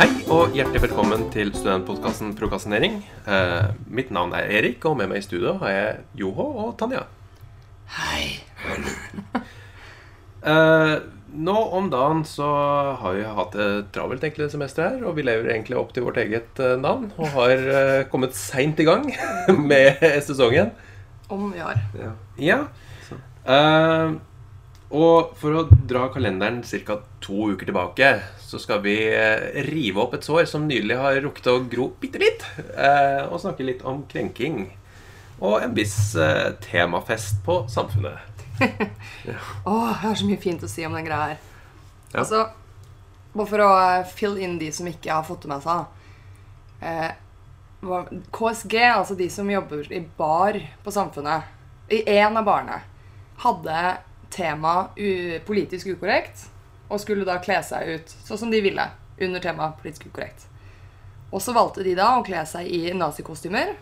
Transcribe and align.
Hei 0.00 0.22
og 0.32 0.54
hjertelig 0.56 0.80
velkommen 0.86 1.26
til 1.28 1.50
studentpodkasten 1.52 2.30
Prokastinering. 2.32 2.94
Eh, 3.28 3.66
mitt 3.84 4.08
navn 4.08 4.30
er 4.32 4.46
Erik, 4.48 4.80
og 4.88 4.94
med 4.96 5.10
meg 5.10 5.20
i 5.20 5.24
studio 5.26 5.58
har 5.60 5.74
jeg 5.74 5.98
Joho 6.22 6.46
og 6.62 6.70
Tanja. 6.80 7.02
Hei. 7.98 8.40
Eh, 10.40 10.94
nå 11.36 11.54
om 11.76 11.90
dagen 11.92 12.22
så 12.24 12.46
har 12.96 13.12
vi 13.12 13.26
hatt 13.28 13.58
et 13.60 13.90
travelt 13.92 14.22
egentlig 14.24 14.46
semester 14.48 14.86
her, 14.86 15.02
og 15.04 15.18
vi 15.18 15.26
lever 15.26 15.50
egentlig 15.52 15.76
opp 15.76 15.92
til 15.92 16.06
vårt 16.06 16.16
eget 16.22 16.62
eh, 16.64 16.78
navn 16.80 17.10
og 17.18 17.34
har 17.34 17.52
eh, 17.60 18.06
kommet 18.08 18.32
seint 18.32 18.80
i 18.80 18.86
gang 18.88 19.04
med 19.70 20.00
sesongen. 20.24 20.72
Om 21.28 21.50
vi 21.52 21.60
har. 21.60 21.84
Ja. 22.40 22.62
Eh, 23.44 24.16
og 24.96 25.36
for 25.44 25.60
å 25.60 25.68
dra 25.68 26.08
kalenderen 26.16 26.64
ca. 26.64 27.02
to 27.20 27.52
uker 27.52 27.68
tilbake, 27.68 28.14
så 28.50 28.58
skal 28.58 28.80
vi 28.82 28.96
eh, 29.14 29.62
rive 29.62 30.00
opp 30.02 30.16
et 30.16 30.26
sår 30.26 30.48
som 30.50 30.64
nylig 30.66 30.96
har 30.98 31.20
rukket 31.22 31.46
å 31.52 31.60
gro 31.70 31.84
bitte 32.02 32.18
litt, 32.18 32.42
eh, 32.74 33.22
og 33.28 33.38
snakke 33.38 33.62
litt 33.62 33.84
om 33.86 34.00
krenking. 34.10 34.64
Og 35.38 35.62
en 35.62 35.76
viss 35.76 36.16
eh, 36.18 36.48
temafest 36.64 37.38
på 37.46 37.60
samfunnet. 37.70 38.42
Åh, 39.70 39.86
jeg 39.86 40.00
har 40.02 40.18
så 40.18 40.26
mye 40.26 40.42
fint 40.42 40.66
å 40.66 40.72
si 40.72 40.82
om 40.82 40.98
den 40.98 41.06
greia 41.06 41.30
her. 41.30 41.38
Ja. 42.10 42.24
Altså, 42.24 42.42
bare 43.36 43.50
for 43.52 43.62
å 43.68 43.70
fill 44.18 44.36
in 44.42 44.58
de 44.58 44.74
som 44.74 44.90
ikke 44.90 45.14
har 45.14 45.30
fått 45.30 45.46
det 45.46 45.54
med 45.54 45.62
seg. 45.62 45.86
Eh, 46.82 47.10
KSG, 48.34 48.80
altså 48.90 49.14
de 49.14 49.30
som 49.30 49.54
jobber 49.54 49.86
i 49.94 50.02
bar 50.18 50.58
på 50.82 50.98
Samfunnet, 50.98 51.46
i 51.86 52.02
en 52.18 52.34
av 52.34 52.50
barene, 52.50 52.82
hadde 53.46 53.90
tema 54.34 54.80
politisk 55.46 55.94
ukorrekt, 55.94 56.50
og 56.90 57.00
skulle 57.00 57.26
da 57.28 57.38
kle 57.42 57.60
seg 57.64 57.94
ut 57.94 58.14
sånn 58.26 58.42
som 58.44 58.52
de 58.52 58.60
ville, 58.64 58.86
under 59.20 59.42
temaet 59.42 59.78
politisk 59.80 60.08
ukorrekt. 60.10 60.46
Og 61.30 61.42
så 61.44 61.54
valgte 61.54 61.84
de 61.86 61.94
da 61.94 62.16
å 62.16 62.24
kle 62.26 62.42
seg 62.48 62.66
i 62.66 62.90
nazikostymer, 62.96 63.76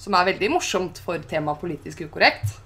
som 0.00 0.16
er 0.16 0.30
veldig 0.30 0.50
morsomt 0.52 1.00
for 1.04 1.20
temaet 1.28 1.60
politisk 1.60 2.06
ukorrekt. 2.06 2.56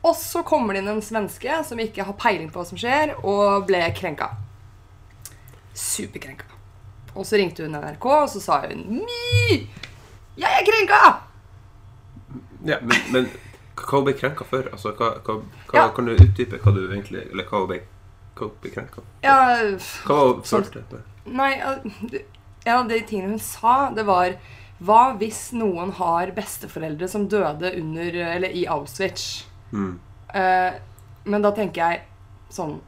Og 0.00 0.14
så 0.16 0.40
kommer 0.46 0.74
det 0.74 0.80
inn 0.80 0.92
en 0.94 1.02
svenske 1.04 1.58
som 1.66 1.80
ikke 1.82 2.06
har 2.08 2.16
peiling 2.20 2.48
på 2.52 2.60
hva 2.60 2.68
som 2.68 2.78
skjer, 2.80 3.16
og 3.20 3.66
ble 3.68 3.82
krenka. 3.96 4.30
Superkrenka. 5.76 6.46
Og 7.14 7.26
så 7.26 7.40
ringte 7.40 7.66
hun 7.66 7.74
NRK, 7.74 8.06
og 8.06 8.30
så 8.30 8.40
sa 8.42 8.60
hun 8.68 9.02
Mi! 9.02 9.58
Jeg 10.40 10.46
er 10.60 10.66
krenka! 10.66 11.00
Ja. 12.64 12.78
Men, 12.80 12.96
men 13.10 13.30
hva 13.80 14.02
ble 14.04 14.14
krenka 14.16 14.46
for? 14.46 14.68
Altså, 14.72 14.92
hva, 14.96 15.14
hva, 15.24 15.40
hva, 15.70 15.80
Ja. 15.80 15.88
Kan 15.96 16.08
du 16.08 16.14
utdype 16.14 16.60
hva 16.60 16.72
du 16.76 16.82
egentlig 16.84 17.22
Eller 17.30 17.46
hva 17.48 17.62
ble, 17.66 17.80
hva 18.40 18.48
ble 18.62 18.70
krenka? 18.74 19.02
Ja, 19.24 19.36
Hva 20.06 20.18
hun 20.34 20.42
Sånn- 20.42 20.64
følte? 20.66 20.84
du? 20.90 20.98
nei 21.30 21.52
En 22.66 22.76
av 22.76 22.88
de 22.88 23.00
tingene 23.08 23.34
hun 23.36 23.38
sa, 23.38 23.90
det 23.96 24.04
var 24.08 24.34
Hva 24.82 25.16
hvis 25.20 25.52
noen 25.56 25.92
har 25.98 26.32
besteforeldre 26.36 27.08
som 27.08 27.26
døde 27.28 27.70
under 27.78 28.16
Eller 28.36 28.48
i 28.56 28.66
Auschwitz? 28.66 29.44
Mm. 29.72 29.98
Eh, 30.34 30.72
men 31.24 31.42
da 31.44 31.50
tenker 31.52 31.82
jeg 31.84 32.00
sånn 32.50 32.78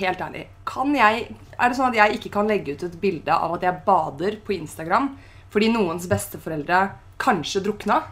Helt 0.00 0.20
ærlig 0.24 0.46
kan 0.64 0.94
jeg, 0.96 1.34
Er 1.58 1.68
det 1.68 1.76
sånn 1.78 1.88
at 1.90 1.98
jeg 1.98 2.18
ikke 2.18 2.32
kan 2.32 2.48
legge 2.48 2.72
ut 2.76 2.82
et 2.86 3.00
bilde 3.00 3.32
av 3.32 3.54
at 3.58 3.62
jeg 3.66 3.82
bader 3.86 4.36
på 4.46 4.54
Instagram 4.60 5.16
fordi 5.52 5.68
noens 5.72 6.06
besteforeldre 6.10 6.90
kanskje 7.22 7.62
drukna? 7.64 8.02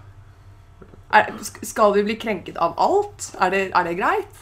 Er, 1.12 1.28
skal 1.62 1.92
vi 1.96 2.02
bli 2.06 2.14
krenket 2.16 2.56
av 2.62 2.72
alt? 2.80 3.26
Er 3.42 3.50
det, 3.52 3.62
er 3.76 3.84
det 3.84 3.96
greit? 3.98 4.38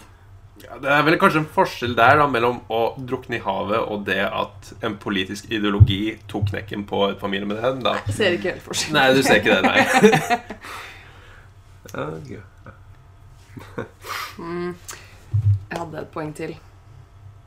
Ja, 0.62 0.76
det 0.78 0.90
er 0.94 1.02
vel 1.06 1.16
kanskje 1.18 1.40
en 1.42 1.48
forskjell 1.50 1.94
der 1.98 2.20
da, 2.20 2.28
mellom 2.30 2.60
å 2.70 2.80
drukne 2.98 3.38
i 3.38 3.42
havet 3.42 3.82
og 3.82 4.04
det 4.06 4.20
at 4.28 4.72
en 4.86 4.94
politisk 5.02 5.50
ideologi 5.50 6.16
tok 6.30 6.52
knekken 6.52 6.86
på 6.86 7.08
et 7.10 7.20
familiemedlem. 7.22 7.82
Da. 7.82 7.96
Jeg 8.06 8.18
ser 8.18 8.36
ikke 8.38 8.52
helt 8.52 8.66
forskjell. 8.68 8.94
Nei, 8.94 9.06
du 9.16 9.22
ser 9.26 9.42
ikke 9.42 9.58
det, 9.58 9.62
nei. 9.66 9.80
Ja, 11.92 12.06
ja. 12.30 12.40
Jeg 15.68 15.76
hadde 15.76 15.98
et 16.00 16.12
poeng 16.14 16.30
til. 16.36 16.54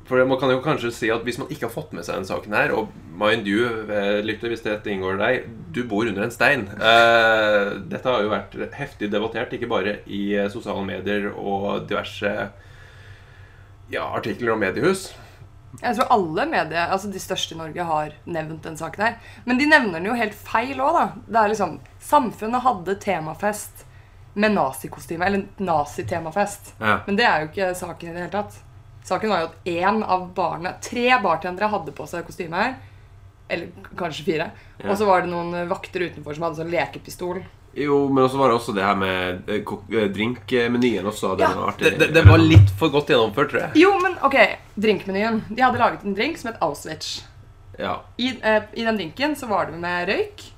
For 0.05 0.21
man 0.29 0.37
kan 0.37 0.51
jo 0.53 0.59
kanskje 0.61 0.91
si 0.93 1.07
at 1.09 1.23
Hvis 1.25 1.39
man 1.41 1.49
ikke 1.49 1.65
har 1.65 1.73
fått 1.73 1.95
med 1.97 2.05
seg 2.05 2.19
denne 2.19 2.29
saken 2.29 2.53
her 2.53 2.73
Og 2.77 2.91
mind 3.17 3.47
you, 3.49 3.65
eh, 3.89 4.19
lytter 4.21 4.51
hvis 4.53 4.61
dette 4.61 4.91
inngår 4.91 5.17
deg 5.17 5.47
Du 5.73 5.81
bor 5.89 6.05
under 6.05 6.27
en 6.27 6.33
stein 6.33 6.67
eh, 6.75 7.71
Dette 7.89 8.05
har 8.05 8.21
jo 8.21 8.29
vært 8.29 8.53
heftig 8.77 9.09
debattert 9.13 9.55
Ikke 9.57 9.71
bare 9.71 9.99
i 10.05 10.27
eh, 10.37 10.51
sosiale 10.53 10.85
medier 10.85 11.31
Og 11.33 11.87
diverse 11.89 12.35
Ja, 13.91 14.07
artikler 14.17 14.55
om 14.55 14.59
mediehus 14.63 15.11
Jeg 15.81 15.97
tror 15.97 16.07
alle 16.15 16.45
medier, 16.49 16.87
altså 16.89 17.09
de 17.11 17.19
største 17.21 17.53
i 17.53 17.59
Norge 17.59 17.83
har 17.85 18.13
nevnt 18.25 18.63
den 18.63 18.77
saken 18.79 19.03
her. 19.03 19.17
Men 19.45 19.59
de 19.59 19.67
nevner 19.67 19.99
den 19.99 20.07
jo 20.07 20.15
helt 20.17 20.37
feil 20.37 20.79
òg, 20.79 20.95
da. 20.95 21.03
Det 21.27 21.41
er 21.41 21.51
liksom 21.51 21.75
Samfunnet 22.05 22.63
hadde 22.63 22.95
temafest 23.03 23.83
med 24.35 24.55
nazikostyme. 24.55 25.25
Eller 25.25 25.45
nazitemafest. 25.57 26.73
Ja. 26.79 26.99
Men 27.05 27.19
det 27.19 27.27
er 27.27 27.43
jo 27.43 27.49
ikke 27.51 27.73
saken 27.75 28.09
i 28.09 28.15
det 28.15 28.23
hele 28.23 28.33
tatt. 28.37 28.57
Saken 29.05 29.29
var 29.29 29.43
jo 29.43 29.49
at 29.51 29.69
én 29.69 30.01
av 30.01 30.29
barna 30.37 30.73
Tre 30.81 31.09
bartendere 31.21 31.69
hadde 31.69 31.93
på 31.95 32.07
seg 32.09 32.25
kostyme 32.25 32.61
her. 32.61 32.77
Eller 33.51 33.91
kanskje 33.99 34.25
fire. 34.25 34.49
Ja. 34.79 34.89
Og 34.89 34.97
så 34.97 35.07
var 35.07 35.21
det 35.21 35.33
noen 35.33 35.69
vakter 35.69 36.07
utenfor 36.07 36.37
som 36.37 36.47
hadde 36.47 36.61
sånn 36.63 36.73
lekepistol. 36.73 37.43
Jo, 37.75 37.95
men 38.07 38.23
også 38.23 38.37
var 38.39 38.51
det 38.51 38.55
også 38.55 38.73
det 38.75 38.83
her 38.87 38.95
med 38.95 39.49
eh, 39.51 39.59
eh, 39.99 40.09
drinkmenyen 40.15 41.05
også. 41.09 41.33
Det, 41.35 41.43
Ja. 41.43 41.53
var 41.59 41.73
artig. 41.73 41.89
det, 41.91 41.99
det, 41.99 42.13
det 42.15 42.23
var 42.27 42.39
litt 42.39 42.69
for 42.79 42.89
godt 42.93 43.09
gjennomført, 43.11 43.49
tror 43.51 43.61
jeg 43.65 43.81
Jo, 43.83 43.93
men 43.99 44.15
ok, 44.23 44.37
drinkmenyen. 44.79 45.41
De 45.49 45.61
hadde 45.61 45.81
laget 45.81 46.05
en 46.07 46.15
drink 46.15 46.37
som 46.39 46.51
het 46.53 46.61
Auschwitz. 46.63 47.23
Ja. 47.79 47.97
I, 48.17 48.29
eh, 48.41 48.61
I 48.73 48.85
den 48.87 48.95
drinken 49.01 49.35
så 49.35 49.49
var 49.51 49.65
det 49.67 49.79
med 49.79 50.07
røyk. 50.07 50.51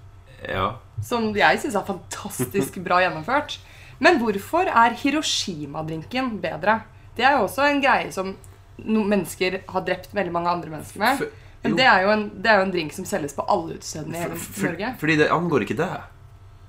ja. 0.47 0.75
som 1.03 1.27
jeg 1.35 1.59
syns 1.61 1.75
er 1.77 1.85
fantastisk 1.85 2.77
bra 2.85 2.99
gjennomført. 3.01 3.57
Men 3.99 4.19
hvorfor 4.21 4.65
er 4.69 4.93
Hiroshima-drinken 4.97 6.39
bedre? 6.41 6.81
Det 7.17 7.25
er 7.25 7.37
jo 7.37 7.45
også 7.47 7.65
en 7.69 7.81
greie 7.81 8.11
som 8.13 8.35
no 8.77 9.03
mennesker 9.03 9.61
har 9.67 9.81
drept 9.85 10.13
veldig 10.13 10.31
mange 10.33 10.49
andre 10.49 10.69
mennesker 10.69 10.99
med. 11.01 11.23
Men 11.63 11.75
det 11.77 11.85
er, 11.89 12.03
jo 12.05 12.11
en, 12.13 12.27
det 12.37 12.51
er 12.51 12.59
jo 12.59 12.65
en 12.67 12.71
drink 12.75 12.93
som 12.93 13.05
selges 13.09 13.33
på 13.33 13.45
alle 13.49 13.73
utestedene 13.79 14.13
i 14.15 14.21
hele 14.21 14.37
Norge. 14.37 14.91
fordi 15.01 15.15
det 15.17 15.29
angår 15.33 15.65
ikke 15.65 15.77
deg. 15.79 15.95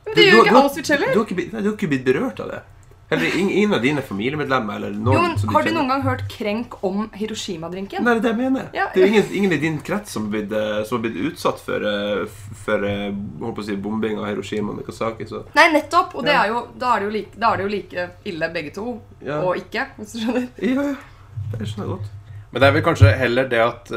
Men 0.09 0.17
det 0.17 0.25
gjør 0.27 0.37
jo 0.41 0.43
ikke 0.49 0.59
Auschwitz 0.65 0.91
heller. 0.95 1.13
Du 1.15 1.19
har 1.21 1.27
ikke, 1.29 1.37
blitt- 1.39 1.53
nei, 1.55 1.63
du 1.63 1.69
har 1.71 1.77
ikke 1.79 1.89
blitt 1.95 2.05
berørt 2.09 2.41
av 2.45 2.51
det. 2.57 2.61
Heller 3.09 3.37
ing- 3.41 3.51
ingen 3.57 3.73
av 3.73 3.81
dine 3.81 4.03
familiemedlemmer 4.05 4.75
eller 4.77 4.91
noen 4.93 5.15
Jo, 5.17 5.21
men 5.23 5.39
som 5.41 5.49
Har 5.55 5.63
du 5.65 5.69
kjenner. 5.71 5.79
noen 5.81 5.89
gang 5.89 6.03
hørt 6.05 6.25
krenk 6.29 6.75
om 6.85 7.07
Hiroshima-drinken? 7.17 8.03
Nei, 8.05 8.15
det 8.19 8.19
er 8.19 8.21
det 8.21 8.33
jeg 8.45 8.53
mener. 8.53 8.67
Ja. 8.77 8.85
Det 8.93 9.03
er 9.03 9.07
ingen, 9.07 9.25
ingen 9.33 9.53
i 9.53 9.57
din 9.63 9.79
krets 9.81 10.11
som 10.13 10.27
har 10.27 10.31
blitt, 10.35 10.53
eh, 10.53 10.83
som 10.85 10.99
har 10.99 11.09
blitt 11.09 11.17
utsatt 11.33 11.59
for, 11.65 11.77
eh, 11.89 12.27
for 12.67 12.85
eh, 12.85 13.07
holdt 13.41 13.57
på 13.57 13.63
å 13.63 13.65
si, 13.65 13.77
bombing 13.77 14.19
av 14.19 14.27
Hiroshima 14.29 14.75
og 14.75 14.83
Nagasaki. 14.83 15.25
Så. 15.27 15.41
Nei, 15.57 15.71
nettopp! 15.73 16.15
Og 16.17 16.25
det 16.27 16.35
Ja. 16.35 16.43
er 16.45 16.49
jo, 16.49 16.67
da, 16.77 16.97
er 16.97 17.01
det 17.01 17.07
jo 17.09 17.13
like, 17.17 17.33
da 17.41 17.53
er 17.53 17.57
det 17.57 17.65
jo 17.65 17.73
like 17.77 18.11
ille 18.27 18.53
begge 18.53 18.75
to. 18.75 19.01
Ja. 19.25 19.41
Og 19.41 19.57
ikke, 19.57 19.87
hvis 19.99 20.13
du 20.13 20.19
skjønner. 20.27 20.49
Ja, 20.61 20.83
ja. 20.83 20.95
Det 21.57 21.67
skjønner 21.67 21.87
jeg 21.89 21.93
godt. 21.97 22.09
Men 22.53 22.61
det 22.61 22.69
er 22.69 22.73
vel 22.73 22.83
kanskje 22.83 23.17
heller 23.19 23.49
det 23.49 23.59
at 23.61 23.91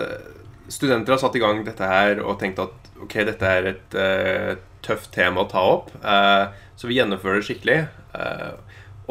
studenter 0.72 1.12
har 1.12 1.18
satt 1.20 1.36
i 1.36 1.40
gang 1.40 1.66
dette 1.66 1.84
her 1.84 2.24
og 2.24 2.40
tenkt 2.40 2.60
at 2.60 2.72
ok, 3.04 3.14
dette 3.26 3.44
er 3.44 3.66
et 3.76 3.96
eh, 3.96 4.56
tøft 4.86 5.12
tema 5.16 5.44
å 5.44 5.50
ta 5.52 5.64
opp, 5.78 5.92
eh, 6.04 6.52
så 6.76 6.90
vi 6.90 7.00
gjennomfører 7.00 7.42
det 7.42 7.48
skikkelig. 7.50 7.80
eh, 8.18 8.52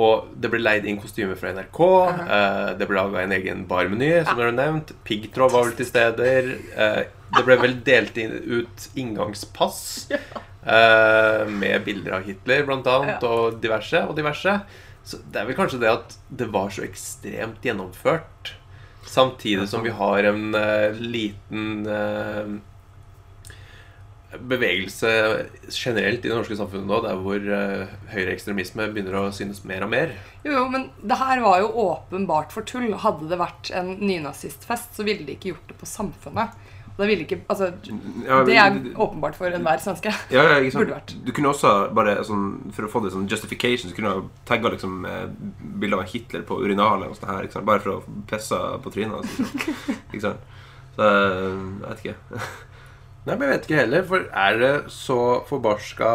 og 0.00 0.30
det 0.40 0.48
ble 0.48 0.60
leid 0.62 0.86
inn 0.88 1.00
kostymer 1.00 1.36
fra 1.36 1.52
NRK. 1.52 1.80
eh, 2.24 2.68
det 2.78 2.86
ble 2.88 2.96
laga 2.96 3.22
en 3.22 3.32
egen 3.36 3.64
barmeny, 3.68 4.12
som 4.24 4.38
dere 4.38 4.52
har 4.52 4.56
nevnt. 4.56 4.92
Piggtråd 5.04 5.52
var 5.52 5.66
vel 5.66 5.74
til 5.76 5.86
steder. 5.86 6.52
eh, 6.76 7.02
det 7.36 7.42
ble 7.46 7.56
vel 7.60 7.74
delt 7.86 8.16
ut 8.18 8.86
inngangspass 8.98 10.10
eh, 10.10 11.42
med 11.46 11.84
bilder 11.84 12.16
av 12.18 12.24
Hitler, 12.26 12.64
blant 12.66 12.88
annet, 12.90 13.22
og 13.22 13.60
diverse 13.62 14.02
og 14.06 14.16
diverse. 14.18 14.56
Så 15.06 15.20
det 15.30 15.40
er 15.40 15.46
vel 15.48 15.58
kanskje 15.58 15.80
det 15.82 15.92
at 15.92 16.16
det 16.28 16.50
var 16.52 16.72
så 16.74 16.84
ekstremt 16.86 17.62
gjennomført. 17.64 18.54
Samtidig 19.06 19.68
som 19.68 19.82
vi 19.82 19.90
har 19.90 20.26
en 20.28 20.54
uh, 20.54 20.92
liten 21.00 21.86
eh, 21.88 22.50
bevegelse 24.38 25.10
generelt 25.74 26.24
i 26.24 26.28
det 26.28 26.36
norske 26.36 26.56
samfunnet 26.58 26.86
nå, 26.86 27.00
der 27.02 27.18
hvor 27.18 27.46
uh, 27.50 27.94
høyreekstremisme 28.12 28.86
begynner 28.94 29.18
å 29.18 29.22
synes 29.34 29.64
mer 29.66 29.86
og 29.86 29.90
mer. 29.90 30.14
Jo, 30.44 30.54
jo, 30.54 30.64
men 30.70 30.88
det 31.02 31.18
her 31.18 31.42
var 31.42 31.62
jo 31.64 31.70
åpenbart 31.88 32.54
for 32.54 32.66
tull. 32.66 32.92
Hadde 33.02 33.30
det 33.30 33.40
vært 33.40 33.72
en 33.74 33.96
nynazistfest, 33.98 34.94
så 34.96 35.06
ville 35.06 35.26
de 35.26 35.34
ikke 35.34 35.54
gjort 35.54 35.72
det 35.72 35.78
på 35.80 35.88
Samfunnet. 35.90 36.54
Og 36.90 37.02
det 37.02 37.08
ville 37.08 37.24
ikke, 37.24 37.40
altså, 37.48 37.70
Ja, 38.26 38.42
det 38.44 38.56
er 38.60 38.78
åpenbart 39.00 39.38
for 39.38 39.48
enhver 39.48 39.80
svenske. 39.80 40.12
Ja, 40.30 40.42
ja, 40.44 40.58
ikke 40.60 40.74
sant? 40.74 40.84
Burde 40.84 40.98
vært. 40.98 41.14
Du 41.24 41.32
kunne 41.32 41.52
også 41.54 41.70
bare 41.96 42.18
sånn, 42.28 42.46
For 42.76 42.84
å 42.84 42.90
få 42.92 43.00
det 43.00 43.14
sånn 43.14 43.24
justification 43.30 43.88
Så 43.88 43.96
kunne 43.96 44.12
du 44.18 44.26
tagga 44.48 44.74
liksom 44.74 45.06
bilder 45.80 46.02
av 46.02 46.10
Hitler 46.12 46.44
på 46.44 46.58
urinalet 46.60 47.08
og 47.08 47.16
sånt 47.16 47.30
her, 47.30 47.46
ikke 47.46 47.56
sant? 47.56 47.68
Bare 47.70 47.80
for 47.80 47.94
å 47.94 48.18
pisse 48.28 48.58
på 48.84 48.92
trynet. 48.92 49.24
Liksom. 49.24 49.70
Ikke 50.12 50.26
sant? 50.26 50.50
Så 50.98 51.06
eh, 51.06 51.54
jeg 51.54 51.86
vet 51.86 52.04
ikke. 52.04 52.50
Nei, 53.26 53.34
men 53.34 53.46
jeg 53.46 53.52
vet 53.52 53.66
ikke 53.68 53.80
heller, 53.82 54.04
for 54.08 54.28
er 54.42 54.60
det 54.60 54.74
så 54.94 55.18
forbarska 55.48 56.12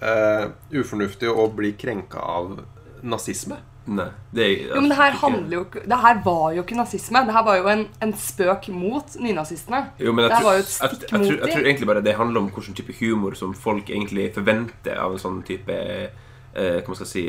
uh, 0.00 0.48
ufornuftig 0.74 1.30
å 1.32 1.46
bli 1.56 1.72
krenka 1.80 2.20
av 2.20 2.58
nazisme? 3.04 3.60
Nei. 3.84 4.08
Det 4.32 4.46
Jo, 4.62 4.80
men 4.80 4.88
det 4.88 4.96
her 4.96 5.16
handler 5.20 5.56
jo 5.58 5.62
ikke 5.66 5.82
Det 5.84 5.96
her 6.00 6.20
var 6.24 6.52
jo 6.56 6.62
ikke 6.62 6.76
nazisme. 6.78 7.20
Det 7.28 7.34
her 7.36 7.44
var 7.44 7.58
jo 7.58 7.66
en, 7.68 7.82
en 8.00 8.14
spøk 8.16 8.68
mot 8.72 9.16
nynazistene. 9.20 9.82
Jo, 10.00 10.14
men 10.16 10.24
jeg, 10.24 10.30
Det 10.30 10.36
her 10.36 10.40
tror, 10.40 10.48
var 10.48 10.54
jo 10.56 10.62
et 10.62 10.70
jeg, 10.70 10.76
stikk 10.76 11.02
jeg, 11.02 11.10
tror, 11.10 11.18
mot 11.18 11.32
jeg 11.32 11.52
tror 11.52 11.68
egentlig 11.68 11.88
bare 11.90 12.04
det 12.04 12.14
handler 12.16 12.40
om 12.40 12.48
hvilken 12.54 12.78
type 12.78 12.96
humor 13.00 13.36
som 13.36 13.52
folk 13.54 13.90
egentlig 13.92 14.30
forventer 14.36 15.00
av 15.00 15.16
en 15.16 15.20
sånn 15.20 15.42
type 15.44 15.76
eh, 15.76 16.08
Hva 16.54 16.88
man 16.88 17.00
skal 17.02 17.10
si 17.10 17.26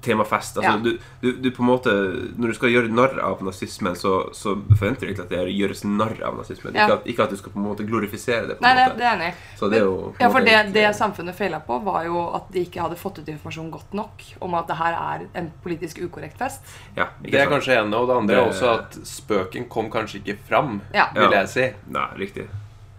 temafest. 0.00 0.56
Altså, 0.56 0.72
Ja. 0.72 0.76
du, 0.78 0.98
du, 1.20 1.32
du 1.42 1.50
på 1.50 1.62
en 1.62 1.66
måte 1.68 1.90
Når 2.38 2.48
du 2.48 2.54
skal 2.54 2.70
gjøre 2.70 2.88
narr 2.92 3.18
av 3.20 3.42
nazismen, 3.42 3.94
så, 3.96 4.28
så 4.32 4.54
forventer 4.78 5.06
du 5.06 5.12
ikke 5.12 5.22
at 5.26 5.30
det 5.34 5.40
gjøres 5.56 5.84
narr 5.84 6.22
av 6.24 6.36
nazismen. 6.38 6.74
Ja. 6.74 6.84
Ikke, 6.86 6.92
at, 7.00 7.06
ikke 7.12 7.22
at 7.24 7.30
du 7.30 7.36
skal 7.36 7.52
på 7.52 7.58
en 7.58 7.66
måte 7.66 7.86
glorifisere 7.88 8.46
det. 8.48 8.58
på 8.58 8.62
Nei, 8.62 8.70
en 8.70 8.76
det, 8.76 8.86
måte. 8.88 8.98
det 8.98 9.06
er 9.08 9.16
enig. 9.18 9.32
Så 9.58 9.68
det 9.72 9.78
er 9.80 9.84
jo 9.88 10.14
Ja, 10.20 10.28
for 10.30 10.40
det, 10.40 10.56
det 10.72 10.86
samfunnet 10.96 11.34
feila 11.34 11.60
på, 11.60 11.78
var 11.84 12.04
jo 12.06 12.22
at 12.34 12.50
de 12.52 12.64
ikke 12.66 12.80
hadde 12.84 12.96
fått 13.00 13.18
ut 13.18 13.28
informasjon 13.28 13.70
godt 13.74 13.92
nok 13.94 14.22
om 14.40 14.54
at 14.54 14.66
det 14.70 14.76
her 14.78 14.98
er 15.00 15.26
en 15.34 15.50
politisk 15.64 15.98
ukorrekt 16.06 16.38
fest. 16.38 16.60
ja, 16.96 17.08
Det 17.22 17.34
er 17.34 17.44
sant? 17.46 17.54
kanskje 17.56 17.78
ene, 17.82 17.96
og 17.96 18.08
det 18.08 18.16
andre 18.16 18.36
er 18.36 18.48
også 18.50 18.72
at 18.78 18.98
spøken 19.06 19.68
kom 19.68 19.90
kanskje 19.90 20.22
ikke 20.22 20.38
fram, 20.48 20.80
Ja. 20.94 21.08
vil 21.14 21.30
jeg 21.30 21.48
si. 21.48 21.70
Nei, 21.90 22.06
riktig. 22.18 22.48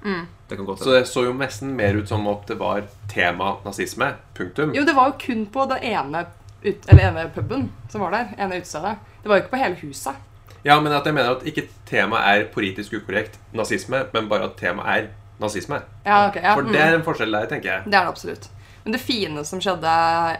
Mm. 0.03 0.25
Det 0.49 0.57
kan 0.57 0.65
godt 0.67 0.79
Så 0.83 0.91
det 0.91 1.05
så 1.07 1.23
jo 1.23 1.31
nesten 1.33 1.69
mer 1.77 1.95
ut 1.95 2.07
som 2.09 2.27
om 2.27 2.37
det 2.45 2.57
var 2.59 2.83
tema 3.07 3.55
nazisme. 3.63 4.13
Punktum. 4.35 4.73
Jo, 4.75 4.83
det 4.83 4.93
var 4.95 5.07
jo 5.13 5.13
kun 5.17 5.45
på 5.47 5.63
det 5.69 5.79
ene, 5.83 6.25
ut, 6.63 6.85
eller 6.89 7.09
ene 7.09 7.25
puben 7.35 7.67
som 7.91 8.01
var 8.01 8.15
der. 8.15 8.33
ene 8.37 8.61
utestedet. 8.61 8.97
Det 9.23 9.29
var 9.29 9.39
jo 9.39 9.43
ikke 9.43 9.53
på 9.55 9.61
hele 9.63 9.79
huset. 9.81 10.15
Ja, 10.63 10.79
men 10.79 10.93
at 10.95 11.05
jeg 11.05 11.15
mener 11.15 11.35
at 11.35 11.45
ikke 11.47 11.67
temaet 11.89 12.23
er 12.23 12.49
politisk 12.53 12.95
ukorrekt 12.95 13.39
nazisme, 13.55 14.05
men 14.13 14.29
bare 14.31 14.47
at 14.47 14.57
temaet 14.59 14.91
er 14.93 15.07
nazisme. 15.43 15.81
Ja, 16.05 16.27
ok, 16.29 16.39
ja, 16.39 16.53
For 16.55 16.63
mm. 16.63 16.75
det 16.75 16.83
er 16.83 16.97
en 16.97 17.05
forskjell 17.05 17.35
der, 17.35 17.47
tenker 17.51 17.71
jeg. 17.71 17.87
Det 17.87 17.97
er 17.97 18.05
det 18.07 18.13
absolutt. 18.13 18.49
Men 18.83 18.95
det 18.95 18.99
fine 18.99 19.43
som 19.47 19.61
skjedde 19.63 19.91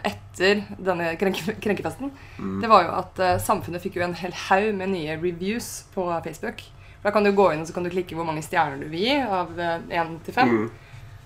etter 0.04 0.62
denne 0.84 1.14
krenke, 1.20 1.56
krenkefesten, 1.64 2.12
det 2.60 2.68
var 2.68 2.84
jo 2.84 2.94
at 2.98 3.20
uh, 3.20 3.34
samfunnet 3.40 3.80
fikk 3.84 3.96
jo 3.96 4.04
en 4.04 4.16
hel 4.20 4.34
haug 4.48 4.72
med 4.76 4.92
nye 4.92 5.16
reviews 5.16 5.86
på 5.94 6.08
Facebook. 6.24 6.60
For 7.00 7.08
Da 7.08 7.14
kan 7.16 7.24
du 7.24 7.32
gå 7.36 7.50
inn 7.52 7.64
og 7.64 7.68
så 7.68 7.76
kan 7.76 7.84
du 7.84 7.92
klikke 7.92 8.16
hvor 8.16 8.28
mange 8.28 8.44
stjerner 8.44 8.80
du 8.80 8.88
vil 8.92 9.06
gi, 9.06 9.16
av 9.20 9.52
én 9.56 10.18
til 10.24 10.36
fem. 10.36 10.52
Mm. 10.52 10.83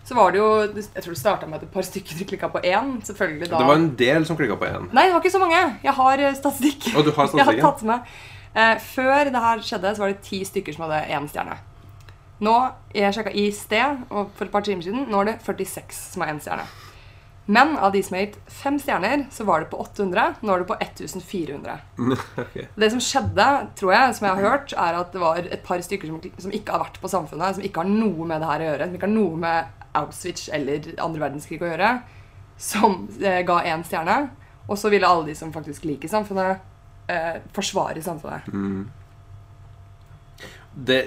Så 0.09 0.17
var 0.17 0.33
det 0.33 0.41
jo 0.41 0.49
Jeg 0.65 1.03
tror 1.05 1.13
det 1.13 1.21
starta 1.21 1.47
med 1.49 1.61
at 1.61 1.67
et 1.67 1.75
par 1.75 1.85
stykker 1.85 2.25
klikka 2.31 2.49
på 2.53 2.63
én. 2.65 2.97
Selvfølgelig 3.05 3.51
da 3.51 3.61
Det 3.61 3.69
var 3.69 3.81
en 3.83 3.91
del 4.01 4.27
som 4.27 4.39
klikka 4.39 4.57
på 4.57 4.69
én. 4.71 4.89
Nei, 4.97 5.05
det 5.07 5.13
var 5.13 5.21
ikke 5.21 5.37
så 5.37 5.43
mange. 5.43 5.61
Jeg 5.85 5.97
har 6.01 6.25
eh, 6.25 6.37
statistikk. 6.39 6.91
Og 6.97 7.05
du 7.05 7.13
har 7.13 7.29
Jeg 7.37 7.49
har 7.51 7.61
tatt 7.61 7.85
med. 7.91 8.19
Eh, 8.55 8.77
før 8.95 9.29
det 9.29 9.45
her 9.45 9.65
skjedde, 9.65 9.95
så 9.95 10.05
var 10.05 10.15
det 10.15 10.23
ti 10.25 10.41
stykker 10.49 10.77
som 10.77 10.87
hadde 10.87 11.05
én 11.13 11.29
stjerne. 11.29 11.59
Nå, 12.41 12.57
Jeg 12.95 13.15
sjekka 13.15 13.35
i 13.35 13.51
sted, 13.53 14.05
og 14.09 14.31
for 14.39 14.47
et 14.47 14.53
par 14.55 14.65
timer 14.65 14.87
siden, 14.87 15.09
nå 15.11 15.21
er 15.21 15.33
det 15.33 15.41
46 15.45 15.99
som 16.15 16.25
har 16.25 16.33
én 16.33 16.41
stjerne. 16.41 16.65
Men 17.49 17.79
av 17.81 17.93
de 17.93 18.03
som 18.05 18.15
har 18.15 18.27
gitt 18.27 18.37
fem 18.53 18.77
stjerner, 18.81 19.23
så 19.33 19.45
var 19.49 19.63
det 19.63 19.71
på 19.73 19.79
800. 19.81 20.35
Nå 20.45 20.53
er 20.53 20.63
det 20.63 20.69
på 20.69 20.77
1400. 20.85 21.77
Okay. 22.49 22.69
Det 22.77 22.91
som 22.93 23.01
skjedde, 23.03 23.47
tror 23.77 23.93
jeg, 23.93 24.17
som 24.17 24.27
jeg 24.29 24.37
har 24.37 24.45
hørt, 24.53 24.73
er 24.73 24.99
at 25.01 25.13
det 25.13 25.21
var 25.21 25.41
et 25.41 25.65
par 25.65 25.81
stykker 25.85 26.09
som, 26.09 26.21
som 26.45 26.55
ikke 26.55 26.73
har 26.73 26.85
vært 26.87 27.01
på 27.03 27.11
Samfunnet, 27.11 27.57
som 27.57 27.65
ikke 27.67 27.83
har 27.83 27.91
noe 27.91 28.29
med 28.29 28.41
det 28.41 28.51
her 28.53 28.65
å 28.65 28.69
gjøre, 28.71 28.89
som 28.89 28.99
ikke 28.99 29.09
har 29.09 29.15
noe 29.15 29.41
med 29.43 29.78
Auschwitz 29.99 30.49
eller 30.55 30.93
andre 31.03 31.25
verdenskrig 31.27 31.61
å 31.63 31.71
gjøre, 31.71 31.93
som 32.59 33.05
eh, 33.23 33.43
ga 33.47 33.63
én 33.71 33.85
stjerne. 33.87 34.21
Og 34.69 34.79
så 34.79 34.91
ville 34.93 35.09
alle 35.09 35.31
de 35.31 35.37
som 35.37 35.53
faktisk 35.55 35.87
liker 35.89 36.11
Samfunnet, 36.13 36.65
eh, 37.09 37.39
forsvare 37.57 38.03
Samfunnet. 38.05 38.49
Mm. 38.53 38.89
Det, 40.89 40.99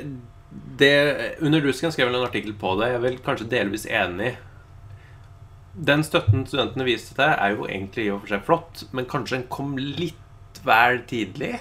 det, 0.80 0.94
under 1.40 1.62
Rusken 1.62 1.94
skrev 1.94 2.10
vel 2.10 2.20
en 2.20 2.28
artikkel 2.28 2.56
på 2.58 2.74
det. 2.80 2.90
Jeg 2.92 3.00
er 3.00 3.06
vel 3.06 3.20
kanskje 3.26 3.52
delvis 3.52 3.86
enig. 3.86 4.34
Den 5.72 6.04
støtten 6.04 6.44
studentene 6.50 6.88
viste 6.88 7.16
til, 7.16 7.30
er 7.32 7.54
jo 7.56 7.68
egentlig 7.70 8.08
i 8.08 8.12
og 8.12 8.26
for 8.26 8.34
seg 8.34 8.48
flott, 8.48 8.86
men 8.92 9.08
kanskje 9.08 9.38
den 9.38 9.48
kom 9.54 9.78
litt 9.80 10.60
vel 10.66 11.00
tidlig? 11.08 11.54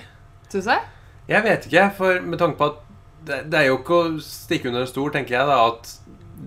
Syns 0.51 0.67
jeg? 0.73 0.89
Jeg 1.31 1.47
vet 1.47 1.69
ikke, 1.69 1.85
for 1.95 2.25
med 2.27 2.41
tanke 2.41 2.59
på 2.59 2.73
at 2.73 2.81
det, 3.29 3.39
det 3.53 3.61
er 3.61 3.69
jo 3.69 3.79
ikke 3.79 3.99
å 4.01 4.13
stikke 4.25 4.71
under 4.71 4.83
en 4.83 4.91
stol, 4.91 5.13
tenker 5.15 5.37
jeg, 5.37 5.47
da, 5.47 5.59
at 5.69 5.93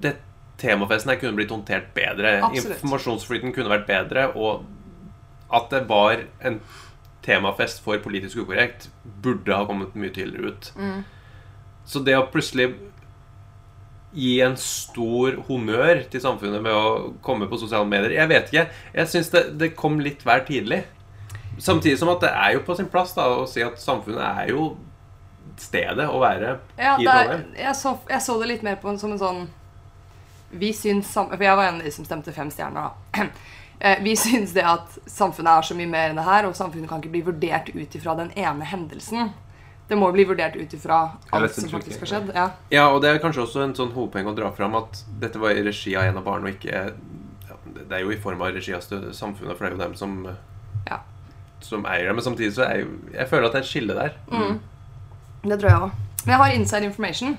det, 0.04 0.18
temafesten 0.64 1.14
her 1.14 1.20
kunne 1.22 1.38
blitt 1.38 1.52
håndtert 1.54 1.92
bedre. 1.98 2.38
Absolutt. 2.40 2.78
Informasjonsflyten 2.78 3.54
kunne 3.56 3.74
vært 3.74 3.90
bedre, 3.90 4.30
og 4.40 4.64
at 5.54 5.70
det 5.74 5.84
var 5.90 6.24
en 6.42 6.62
temafest 7.24 7.84
for 7.84 8.00
politisk 8.04 8.44
ukorrekt, 8.44 8.90
burde 9.24 9.56
ha 9.56 9.68
kommet 9.68 9.96
mye 9.96 10.12
tydeligere 10.16 10.56
ut. 10.56 10.72
Mm. 10.80 11.04
Så 11.88 12.02
det 12.04 12.18
å 12.18 12.26
plutselig 12.32 12.72
gi 14.14 14.36
en 14.46 14.56
stor 14.60 15.40
honnør 15.48 16.04
til 16.12 16.22
samfunnet 16.22 16.62
med 16.62 16.76
å 16.76 17.14
komme 17.26 17.48
på 17.50 17.58
sosiale 17.58 17.88
medier 17.90 18.14
Jeg 18.14 18.30
vet 18.30 18.52
ikke. 18.52 18.66
Jeg 18.94 19.10
syns 19.10 19.32
det, 19.34 19.44
det 19.58 19.72
kom 19.80 19.98
litt 20.06 20.22
hver 20.26 20.46
tidlig. 20.46 20.84
Samtidig 21.62 21.98
som 22.02 22.12
at 22.14 22.22
det 22.22 22.30
er 22.30 22.54
jo 22.56 22.64
på 22.66 22.76
sin 22.78 22.90
plass 22.94 23.14
da 23.18 23.26
å 23.34 23.48
si 23.50 23.64
at 23.66 23.82
samfunnet 23.82 24.22
er 24.22 24.54
jo 24.54 24.74
stedet 25.60 26.06
å 26.10 26.22
være 26.22 26.56
Ja, 26.78 26.96
i 26.98 27.06
Trondheim. 27.06 27.44
jeg, 27.58 27.76
jeg 28.10 28.22
så 28.26 28.38
det 28.42 28.50
litt 28.50 28.64
mer 28.66 28.80
på 28.82 28.90
en, 28.90 28.98
som 29.02 29.14
en 29.14 29.22
sånn 29.22 29.44
Vi 30.60 30.70
syns 30.74 31.14
For 31.14 31.42
jeg 31.42 31.58
var 31.58 31.68
en 31.68 31.82
av 31.82 31.86
de 31.86 31.92
som 31.92 32.06
stemte 32.06 32.34
fem 32.36 32.52
stjerner, 32.54 32.92
da. 32.92 33.28
Eh, 33.84 33.98
Vi 34.04 34.16
syns 34.16 34.54
det 34.56 34.64
at 34.64 34.94
samfunnet 35.10 35.50
er 35.50 35.66
så 35.68 35.76
mye 35.76 35.90
mer 35.90 36.12
enn 36.12 36.20
det 36.20 36.24
her, 36.24 36.46
og 36.48 36.54
samfunnet 36.56 36.88
kan 36.88 37.02
ikke 37.02 37.12
bli 37.12 37.24
vurdert 37.26 37.72
ut 37.74 37.96
ifra 37.98 38.14
den 38.16 38.30
ene 38.40 38.64
hendelsen. 38.70 39.34
Det 39.90 39.98
må 40.00 40.08
bli 40.14 40.24
vurdert 40.30 40.56
ut 40.56 40.74
ifra 40.78 41.00
alt 41.36 41.56
som 41.58 41.68
faktisk 41.68 42.06
har 42.06 42.12
skjedd. 42.12 42.30
Ja. 42.32 42.46
Ja, 42.72 42.86
og 42.94 43.02
det 43.04 43.12
er 43.12 43.20
kanskje 43.20 43.44
også 43.44 43.66
en 43.66 43.76
sånn 43.76 43.92
hovedpoeng 43.92 44.30
å 44.32 44.36
dra 44.38 44.54
fram 44.56 44.78
at 44.80 45.02
dette 45.20 45.42
var 45.42 45.52
i 45.52 45.66
regi 45.66 45.98
av 46.00 46.08
en 46.08 46.22
av 46.22 46.24
barna, 46.24 46.48
og 46.48 46.56
ikke 46.56 46.84
ja, 47.50 47.58
Det 47.66 47.98
er 47.98 48.06
jo 48.06 48.14
i 48.14 48.22
form 48.24 48.46
av 48.46 48.54
regi 48.56 48.72
av 48.78 48.86
samfunnet, 48.86 49.58
for 49.58 49.66
det 49.66 49.72
er 49.74 49.76
jo 49.76 49.82
dem 49.84 49.96
som, 50.00 50.16
Ja. 50.88 51.02
som 51.60 51.84
eier 51.86 52.08
det. 52.08 52.14
Men 52.14 52.24
samtidig 52.24 52.54
så 52.56 52.64
er 52.70 52.86
jo 52.86 52.88
Jeg 53.12 53.28
føler 53.28 53.50
at 53.50 53.58
det 53.58 53.60
er 53.60 53.66
et 53.68 53.74
skille 53.74 53.94
der. 54.00 54.16
Mm. 54.32 54.60
Det 55.44 55.60
tror 55.60 55.70
jeg 55.70 55.82
òg. 55.82 55.92
Men 56.24 56.32
jeg 56.32 56.40
har 56.40 56.56
inside 56.56 56.86
information 56.88 57.38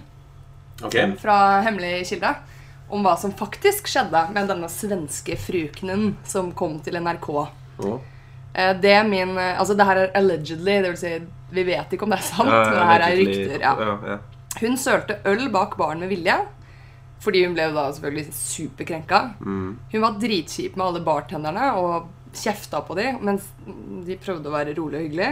okay. 0.82 1.16
fra 1.16 1.62
hemmelig 1.64 2.06
kilde 2.06 2.34
om 2.94 3.04
hva 3.06 3.16
som 3.18 3.32
faktisk 3.34 3.88
skjedde 3.90 4.20
med 4.34 4.50
denne 4.50 4.68
svenske 4.70 5.36
frukenen 5.40 6.12
som 6.28 6.52
kom 6.56 6.78
til 6.84 6.98
NRK. 7.00 7.28
Å. 7.34 7.94
Eh, 8.54 8.74
Det 8.78 8.92
er 8.94 9.06
min 9.08 9.36
eh, 9.36 9.58
Altså, 9.58 9.74
det 9.74 9.86
her 9.88 10.02
er 10.04 10.12
allegedly, 10.20 10.76
det 10.84 10.92
vil 10.94 11.00
si 11.00 11.14
vi 11.54 11.62
vet 11.68 11.92
ikke 11.94 12.06
om 12.06 12.10
det 12.10 12.18
er 12.18 12.26
sant, 12.26 12.50
Ja, 12.50 12.60
men 12.64 12.74
det 12.74 12.86
her 12.90 13.02
er 13.06 13.16
rykter. 13.20 13.56
Ja. 13.62 13.72
Ja, 13.78 13.96
ja. 14.14 14.18
Hun 14.60 14.76
sølte 14.78 15.18
øl 15.30 15.48
bak 15.54 15.76
baren 15.78 16.00
med 16.02 16.10
vilje, 16.10 16.34
fordi 17.22 17.44
hun 17.44 17.54
ble 17.56 17.68
da 17.74 17.84
selvfølgelig 17.94 18.34
superkrenka. 18.34 19.20
Mm. 19.40 19.68
Hun 19.92 20.02
var 20.02 20.18
dritkjip 20.22 20.76
med 20.76 20.86
alle 20.86 21.02
bartenderne 21.06 21.72
og 21.78 22.08
kjefta 22.34 22.80
på 22.86 22.96
dem 22.98 23.20
mens 23.22 23.46
de 24.06 24.16
prøvde 24.18 24.50
å 24.50 24.54
være 24.54 24.74
rolig 24.78 24.98
og 24.98 25.04
hyggelig. 25.06 25.30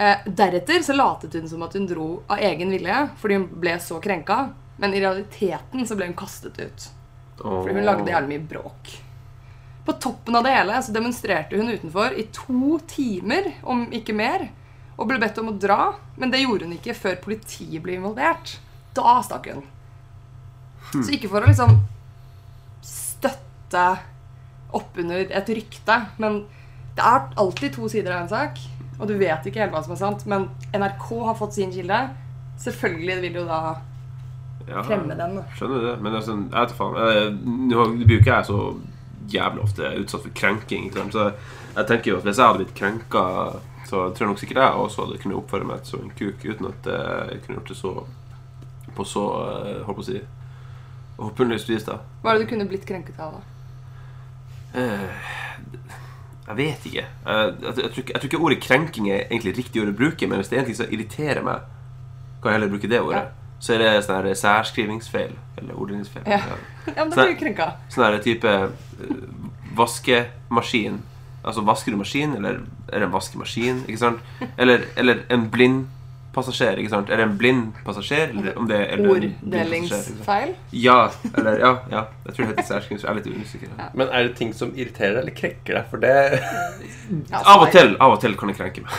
Eh, 0.00 0.22
deretter 0.26 0.82
så 0.86 0.94
latet 0.94 1.34
hun 1.34 1.48
som 1.50 1.62
at 1.66 1.74
hun 1.74 1.86
dro 1.90 2.08
av 2.30 2.38
egen 2.46 2.70
vilje 2.70 3.00
fordi 3.20 3.40
hun 3.40 3.48
ble 3.60 3.74
så 3.82 3.98
krenka, 4.02 4.38
men 4.80 4.94
i 4.94 5.00
realiteten 5.02 5.86
så 5.86 5.96
ble 5.96 6.08
hun 6.08 6.16
kastet 6.18 6.58
ut. 6.60 6.88
Fordi 7.40 7.76
hun 7.76 7.86
lagde 7.86 8.12
jævlig 8.12 8.34
mye 8.34 8.48
bråk. 8.48 8.92
På 9.84 9.92
toppen 10.00 10.36
av 10.36 10.44
det 10.44 10.54
hele 10.54 10.80
så 10.84 10.92
demonstrerte 10.92 11.56
hun 11.56 11.68
utenfor 11.72 12.16
i 12.16 12.26
to 12.32 12.78
timer, 12.88 13.52
om 13.62 13.86
ikke 13.96 14.16
mer, 14.16 14.48
og 14.96 15.08
ble 15.08 15.20
bedt 15.20 15.40
om 15.40 15.52
å 15.52 15.56
dra, 15.56 15.94
men 16.20 16.32
det 16.32 16.42
gjorde 16.42 16.68
hun 16.68 16.76
ikke 16.76 16.96
før 16.96 17.20
politiet 17.24 17.80
ble 17.84 17.96
involvert. 17.96 18.58
Da 18.96 19.18
stakk 19.24 19.48
hun. 19.52 19.64
Så 20.90 21.08
ikke 21.14 21.30
for 21.30 21.44
å 21.44 21.50
liksom 21.50 21.78
støtte 22.84 23.84
oppunder 24.76 25.28
et 25.28 25.52
rykte, 25.52 25.96
men 26.20 26.42
det 26.96 27.04
er 27.06 27.28
alltid 27.40 27.76
to 27.76 27.88
sider 27.88 28.16
av 28.16 28.24
en 28.24 28.32
sak, 28.32 28.60
og 28.98 29.08
du 29.08 29.14
vet 29.20 29.46
ikke 29.48 29.62
helt 29.62 29.72
hva 29.72 29.84
som 29.84 29.94
er 29.94 30.00
sant, 30.00 30.26
men 30.28 30.48
NRK 30.76 31.06
har 31.28 31.38
fått 31.38 31.56
sin 31.56 31.72
kilde. 31.72 32.00
Selvfølgelig 32.60 33.16
vil 33.24 33.38
jo 33.40 33.46
da 33.48 33.60
Ja, 34.68 34.82
fremme 34.86 35.16
den. 35.16 35.36
da. 35.40 35.44
Skjønner 35.56 35.82
det. 35.86 35.94
Men 36.04 36.14
altså, 36.14 36.36
jeg 36.36 36.60
vet 36.60 36.74
faen. 36.78 37.40
Nå 37.70 37.86
blir 38.04 38.20
ikke 38.20 38.36
jeg 38.36 38.48
så 38.50 38.58
jævlig 39.30 39.62
ofte 39.64 39.92
utsatt 40.02 40.22
for 40.26 40.34
krenking. 40.36 40.90
Så 40.94 41.26
jeg 41.76 41.86
tenker 41.88 42.12
jo 42.12 42.18
at 42.20 42.26
hvis 42.28 42.38
jeg 42.38 42.46
hadde 42.50 42.62
blitt 42.64 42.74
krenka, 42.78 43.24
så 43.88 44.04
tror 44.14 44.24
jeg 44.26 44.30
nok 44.30 44.42
sikkert 44.42 44.62
jeg 44.62 44.82
også 44.84 45.04
hadde 45.06 45.18
kunnet 45.22 45.38
oppføre 45.40 45.66
meg 45.66 45.86
som 45.88 46.04
en 46.04 46.12
kuk 46.18 46.44
uten 46.44 46.68
at 46.70 46.86
jeg 46.90 47.40
kunne 47.44 47.58
gjort 47.58 47.72
det 47.72 47.78
så 47.80 47.94
på 48.96 49.06
så 49.06 49.24
eh, 49.64 49.80
holdt 49.86 49.98
på 50.00 50.02
å 50.02 50.06
si 50.10 50.20
håpløst 51.20 51.68
vis, 51.70 51.84
da. 51.86 51.98
Hva 52.22 52.32
er 52.32 52.38
det 52.40 52.46
du 52.46 52.50
kunne 52.54 52.66
blitt 52.70 52.86
krenket 52.88 53.18
av, 53.22 53.36
da? 53.38 53.42
Eh, 54.80 55.10
Jeg 56.50 56.56
vet 56.58 56.86
ikke. 56.90 57.04
Jeg, 57.06 57.50
jeg, 57.62 57.74
jeg, 57.76 57.90
tror 57.90 58.02
ikke. 58.02 58.12
jeg 58.14 58.20
tror 58.22 58.30
ikke 58.30 58.40
ordet 58.46 58.60
krenking 58.64 59.10
er 59.10 59.20
egentlig 59.28 59.52
riktig 59.60 59.82
ord 59.82 59.92
å 59.92 59.98
bruke, 60.00 60.26
men 60.26 60.40
hvis 60.40 60.48
det 60.50 60.56
er 60.58 60.62
en 60.64 60.68
ting 60.70 60.78
som 60.80 60.90
irriterer 60.90 61.42
meg, 61.46 61.66
kan 62.42 62.50
jeg 62.50 62.58
heller 62.58 62.72
bruke 62.72 62.90
det 62.90 63.00
ordet. 63.04 63.22
Så 63.60 63.74
er 63.74 63.82
det 63.82 63.90
sånn 64.06 64.22
her 64.24 64.34
særskrivingsfeil. 64.40 65.34
Eller 65.60 65.76
ordningsfeil. 65.76 66.26
Ja. 66.28 66.40
Ja. 66.90 67.04
Men 67.04 67.12
da 67.12 67.22
blir 67.26 67.36
du 67.36 67.38
krenka. 67.38 67.66
Sånn 67.92 68.16
type 68.24 68.50
eh, 68.50 69.18
vaskemaskin. 69.78 70.96
Altså 71.44 71.62
vasker 71.64 71.94
du 71.94 71.98
maskin, 72.00 72.32
eller 72.36 72.62
er 72.90 73.02
det 73.02 73.06
en 73.06 73.12
vaskemaskin? 73.12 73.84
Ikke 73.86 74.00
sant? 74.00 74.24
Eller, 74.58 74.88
eller 74.98 75.22
en 75.32 75.44
blind 75.52 75.84
passasjer, 76.34 76.78
ikke 76.78 76.92
sant? 76.92 77.10
Er 77.10 77.18
det 77.20 77.24
en 77.26 77.36
blind 77.40 77.72
passasjer? 77.86 78.30
Eller 78.34 78.58
om 78.60 78.68
det 78.70 78.76
er 78.78 78.92
eller? 78.96 79.10
Orddelingsfeil. 79.16 80.52
Ja, 80.76 80.98
eller 81.34 81.58
ja, 81.58 81.72
ja. 81.90 82.02
Jeg 82.26 82.36
tror 82.36 82.44
det 82.44 82.52
heter 82.52 82.68
særskilt. 82.68 83.02
Jeg 83.02 83.10
er 83.10 83.18
litt 83.18 83.42
usikker. 83.42 83.72
Ja. 83.78 83.88
Men 83.98 84.12
er 84.14 84.28
det 84.28 84.36
ting 84.38 84.52
som 84.56 84.72
irriterer 84.76 85.16
deg 85.18 85.22
eller 85.24 85.36
krekker 85.40 85.80
deg? 85.80 85.90
For 85.90 86.02
det 86.02 86.14
Ja, 87.32 87.42
Av 87.42 87.64
og 87.66 87.72
til 87.74 87.96
av 87.98 88.14
og 88.14 88.20
til 88.22 88.36
kan 88.38 88.52
det 88.52 88.56
krenke 88.60 88.84
meg. 88.86 88.94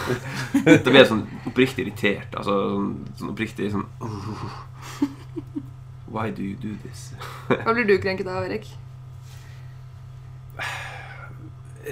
Da 0.67 0.89
blir 0.89 0.99
jeg 1.01 1.11
sånn 1.13 1.23
oppriktig 1.47 1.85
irritert. 1.87 2.35
Altså 2.35 2.57
sånn, 2.75 2.93
sånn 3.21 3.33
oppriktig 3.33 3.71
sånn 3.71 3.87
Why 6.11 6.27
do 6.35 6.43
you 6.43 6.57
do 6.59 6.75
this? 6.83 7.13
Hva 7.47 7.71
blir 7.71 7.87
du 7.87 7.95
krenket 8.03 8.27
av, 8.27 8.43
Erik? 8.43 8.67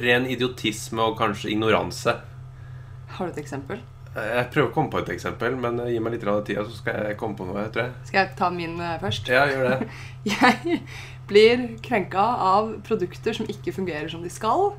ren 0.04 0.28
idiotisme 0.30 1.02
og 1.02 1.16
kanskje 1.20 1.50
ignoranse. 1.54 2.14
Har 3.16 3.26
du 3.28 3.32
et 3.34 3.40
eksempel? 3.42 3.80
Jeg 4.16 4.50
prøver 4.50 4.72
å 4.72 4.74
komme 4.74 4.90
på 4.90 5.02
et 5.04 5.12
eksempel, 5.14 5.54
men 5.62 5.78
gi 5.86 6.00
meg 6.02 6.16
litt 6.16 6.24
grann 6.26 6.42
tid, 6.46 6.58
så 6.66 6.80
skal 6.80 7.10
jeg 7.12 7.18
komme 7.20 7.38
på 7.38 7.46
noe. 7.46 7.68
tror 7.70 7.86
jeg. 7.86 7.94
Skal 8.10 8.24
jeg 8.24 8.36
ta 8.40 8.50
min 8.54 8.80
eh, 8.82 8.98
først? 9.02 9.30
Ja, 9.30 9.46
gjør 9.50 9.70
det. 9.70 9.90
Jeg 10.34 10.80
blir 11.30 11.66
krenka 11.86 12.24
av 12.42 12.72
produkter 12.88 13.38
som 13.38 13.50
ikke 13.50 13.76
fungerer 13.76 14.10
som 14.10 14.24
de 14.26 14.32
skal. 14.34 14.74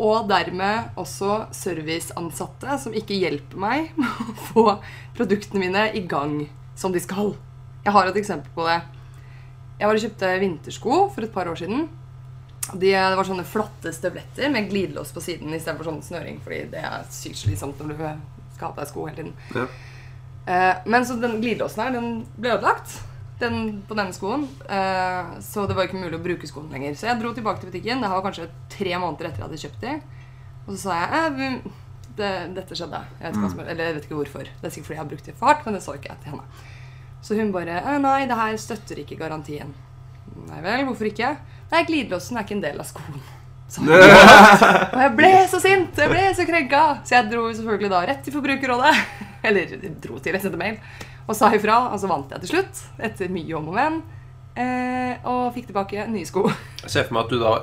Og 0.00 0.28
dermed 0.30 0.96
også 0.96 1.52
serviceansatte 1.52 2.78
som 2.80 2.96
ikke 2.96 3.18
hjelper 3.20 3.60
meg 3.60 3.92
med 4.00 4.08
å 4.08 4.36
få 4.48 4.66
produktene 5.18 5.66
mine 5.66 5.86
i 5.92 6.06
gang 6.08 6.46
som 6.78 6.96
de 6.96 7.02
skal. 7.02 7.34
Jeg 7.84 7.92
har 7.92 8.08
et 8.08 8.20
eksempel 8.22 8.56
på 8.56 8.64
det. 8.66 8.80
Jeg 9.80 9.88
var 9.90 9.98
og 9.98 10.04
kjøpte 10.06 10.36
vintersko 10.40 11.02
for 11.12 11.26
et 11.26 11.34
par 11.34 11.50
år 11.50 11.58
siden. 11.60 11.88
De, 12.72 12.92
det 12.94 13.16
var 13.18 13.26
sånne 13.26 13.44
flotte 13.44 13.90
støvletter 13.92 14.48
med 14.54 14.68
glidelås 14.70 15.10
på 15.12 15.20
siden 15.20 15.50
istedenfor 15.52 15.90
sånn 15.90 16.04
snøring. 16.06 16.38
Fordi 16.44 16.60
det 16.72 16.84
er 16.86 17.08
sykt 17.12 17.42
slitsomt 17.42 17.82
når 17.82 17.92
du 17.92 17.98
skal 18.62 18.70
ha 18.70 18.76
på 18.76 18.84
deg 18.84 18.92
sko 18.92 19.06
hele 19.08 19.18
tiden. 19.18 19.34
Ja. 19.58 19.66
Eh, 20.52 20.84
men 20.86 21.06
så 21.06 21.18
den 21.18 21.40
glidelåsen 21.42 21.82
her, 21.82 21.96
den 21.98 22.22
ble 22.38 22.54
ødelagt 22.54 22.96
den, 23.42 23.82
på 23.88 23.98
denne 23.98 24.14
skoen. 24.14 24.46
Eh, 24.70 25.36
så 25.42 25.66
det 25.66 25.76
var 25.76 25.88
ikke 25.88 26.00
mulig 26.00 26.18
å 26.18 26.24
bruke 26.24 26.48
skoen 26.48 26.72
lenger. 26.72 26.96
Så 26.98 27.08
jeg 27.10 27.20
dro 27.20 27.32
tilbake 27.34 27.62
til 27.62 27.72
butikken. 27.72 28.02
Det 28.02 28.10
var 28.12 28.24
kanskje 28.24 28.50
tre 28.72 28.98
måneder 28.98 29.30
etter 29.30 29.42
jeg 29.42 29.48
hadde 29.48 29.62
kjøpt 29.64 29.86
de. 29.86 29.94
Og 30.62 30.74
så 30.74 30.80
sa 30.84 30.98
jeg 31.00 31.48
eh, 31.48 31.70
det, 32.18 32.32
dette 32.58 32.78
skjedde. 32.78 33.02
Jeg 33.20 33.34
vet, 33.34 33.50
som, 33.54 33.64
eller 33.64 33.88
jeg 33.88 33.98
vet 33.98 34.08
ikke 34.08 34.20
hvorfor. 34.20 34.50
Det 34.50 34.68
er 34.68 34.74
sikkert 34.74 34.90
fordi 34.90 34.98
jeg 34.98 35.04
har 35.04 35.12
brukt 35.14 35.30
det 35.30 35.36
for 35.38 35.50
hardt, 35.50 35.66
men 35.66 35.78
det 35.78 35.84
så 35.84 35.96
ikke 35.98 36.12
jeg 36.12 36.24
til 36.24 36.34
henne. 36.34 36.66
Så 37.22 37.38
hun 37.38 37.54
bare 37.54 37.78
eh, 37.82 38.00
Nei, 38.02 38.18
det 38.30 38.38
her 38.38 38.58
støtter 38.60 39.02
ikke 39.02 39.20
garantien. 39.20 39.74
Nei 40.48 40.64
vel, 40.64 40.86
hvorfor 40.88 41.10
ikke? 41.10 41.36
Nei, 41.72 41.86
glidelåsen 41.88 42.38
er 42.38 42.46
ikke 42.46 42.58
en 42.60 42.66
del 42.66 42.82
av 42.82 42.88
skoen. 42.88 43.22
Og 44.94 44.98
jeg 45.00 45.12
ble 45.16 45.30
så 45.48 45.60
sint! 45.62 45.96
Jeg 45.96 46.10
ble 46.12 46.24
så 46.36 46.46
krenka! 46.48 46.82
Så 47.08 47.16
jeg 47.16 47.30
dro 47.30 47.46
selvfølgelig 47.50 47.92
da 47.92 48.02
rett 48.10 48.24
til 48.26 48.34
Forbrukerrådet. 48.36 48.94
Eller 49.46 49.76
jeg 49.76 49.94
dro 50.02 50.18
til, 50.18 50.36
jeg 50.36 50.44
sendte 50.44 50.60
mail. 50.60 50.80
Og 51.26 51.36
sa 51.38 51.52
ifra. 51.56 51.78
Og 51.92 52.00
så 52.02 52.10
vant 52.10 52.34
jeg 52.34 52.44
til 52.44 52.56
slutt, 52.56 52.82
etter 53.10 53.32
mye 53.32 53.56
om 53.58 53.70
og 53.72 53.78
men. 53.78 54.02
Eh, 54.52 55.14
og 55.24 55.54
fikk 55.54 55.70
tilbake 55.70 56.04
nye 56.12 56.28
sko. 56.28 56.44
Jeg 56.82 56.92
ser 56.92 57.08
for 57.08 57.16
meg 57.16 57.24
at 57.24 57.32
du 57.32 57.40
da 57.40 57.54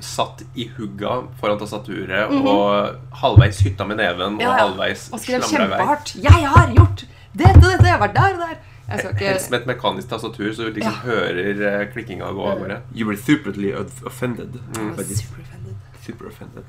satt 0.00 0.44
i 0.56 0.64
hugga 0.78 1.18
foran 1.40 1.58
tastaturet 1.60 2.30
og 2.30 3.16
halvveis 3.20 3.58
hytta 3.66 3.84
med 3.88 3.98
neven 4.00 4.38
og. 4.38 4.44
Ja, 4.44 4.46
ja. 4.46 4.52
Og 4.54 4.60
halvveis 4.62 5.08
slamra 5.10 5.26
i 5.26 5.42
vei. 5.42 5.50
kjempehardt. 5.50 6.14
'Jeg 6.16 6.52
har 6.54 6.70
gjort 6.76 7.04
dette 7.32 7.58
og 7.58 7.70
dette! 7.72 7.86
Jeg 7.86 7.96
har 7.96 8.02
vært 8.06 8.16
der 8.16 8.36
og 8.36 8.40
der!' 8.46 8.69
Skal 8.98 9.14
Helst 9.20 9.50
med 9.50 9.60
et 9.60 9.66
mekanisk 9.70 10.08
tastatur, 10.10 10.50
så 10.56 10.66
du 10.66 10.72
liksom 10.72 10.92
Ja. 10.92 11.04
hører 11.04 11.62
eh, 11.68 11.86
klikkinga 11.92 12.32
gå 12.34 12.46
av 12.46 12.58
gårde. 12.58 12.80
You 12.94 13.06
were 13.06 13.16
superly 13.16 13.72
offended. 14.06 14.58
Mm. 14.76 14.96
Super 14.96 15.42
offended. 15.42 15.76
Super 16.06 16.26
offended. 16.26 16.64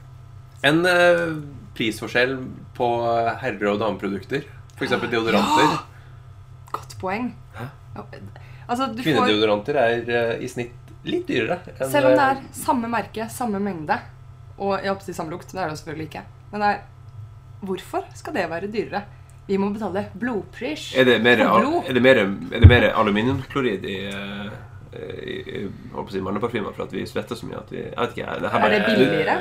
En 0.63 0.85
uh, 0.85 1.41
prisforskjell 1.73 2.35
på 2.77 2.89
herre- 3.41 3.71
og 3.71 3.79
dameprodukter. 3.81 4.43
F.eks. 4.77 4.91
deodoranter. 5.09 5.79
Godt 6.71 6.97
poeng. 7.01 7.33
Ja, 7.57 8.05
Altså, 8.71 8.87
du 8.95 9.01
får 9.03 9.27
er 9.75 10.05
uh, 10.37 10.43
i 10.43 10.47
snitt 10.47 10.77
litt 11.03 11.25
dyrere. 11.27 11.57
enn, 11.79 11.89
Selv 11.91 12.11
om 12.11 12.15
det 12.15 12.27
er 12.27 12.43
samme 12.55 12.87
merke, 12.91 13.25
samme 13.33 13.59
mengde, 13.59 13.97
og 14.61 14.77
jeg 14.77 14.91
håper 14.91 15.01
å 15.01 15.09
si 15.09 15.15
samme 15.17 15.33
lukt, 15.33 15.49
det 15.51 15.57
er 15.59 15.65
det 15.71 15.73
jo 15.73 15.81
selvfølgelig 15.81 16.07
ikke. 16.11 16.23
Men 16.51 16.61
det 16.63 16.69
er, 16.69 16.83
hvorfor 17.65 18.05
skal 18.15 18.37
det 18.37 18.45
være 18.51 18.69
dyrere? 18.71 19.01
Vi 19.47 19.57
må 19.57 19.71
betale 19.73 20.05
blodpris. 20.19 20.91
Er 20.97 21.05
det 21.05 21.17
mer, 21.23 21.41
blod. 21.59 21.83
er 21.89 21.93
det 21.97 22.01
mer, 22.03 22.21
er 22.21 22.59
det 22.63 22.67
mer 22.69 22.85
aluminiumklorid 22.93 23.85
i, 23.89 23.97
eh, 24.07 24.53
i, 25.27 25.35
i 25.61 25.65
på 25.91 26.05
manneparfymer 26.23 26.75
for 26.75 26.85
at 26.85 26.93
vi 26.93 27.05
svetter 27.09 27.35
så 27.35 27.49
mye 27.49 27.57
at 27.59 27.71
vi 27.73 27.81
Jeg 27.81 27.97
vet 27.97 28.15
ikke. 28.17 28.39
Det 28.41 28.51
her 28.53 28.65
Er 28.65 28.69
det 28.75 28.85
billigere? 28.85 29.37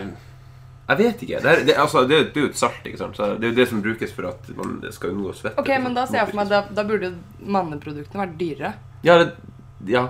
Jeg 0.90 0.98
vet 0.98 1.22
ikke. 1.22 1.38
Det 1.42 1.50
er, 1.50 1.64
det, 1.66 1.74
altså, 1.78 2.00
det, 2.08 2.18
det 2.34 2.40
er 2.40 2.46
jo 2.48 2.50
et 2.50 2.58
salt. 2.58 2.80
ikke 2.84 2.98
sant? 2.98 3.16
Så 3.16 3.28
det 3.38 3.44
er 3.46 3.52
jo 3.52 3.58
det 3.60 3.68
som 3.68 3.82
brukes 3.82 4.12
for 4.12 4.26
at 4.32 4.48
man 4.56 4.80
skal 4.90 5.12
unngå 5.14 5.32
svette. 5.38 5.58
Ok, 5.62 5.68
men 5.82 5.94
da 5.94 6.06
ser 6.06 6.18
jeg 6.24 6.32
for 6.32 6.40
meg 6.40 6.50
da, 6.50 6.64
da 6.74 6.84
burde 6.88 7.12
manneproduktene 7.38 8.24
vært 8.24 8.36
dyrere. 8.40 8.72
Ja, 9.06 9.20
Ja. 9.86 10.08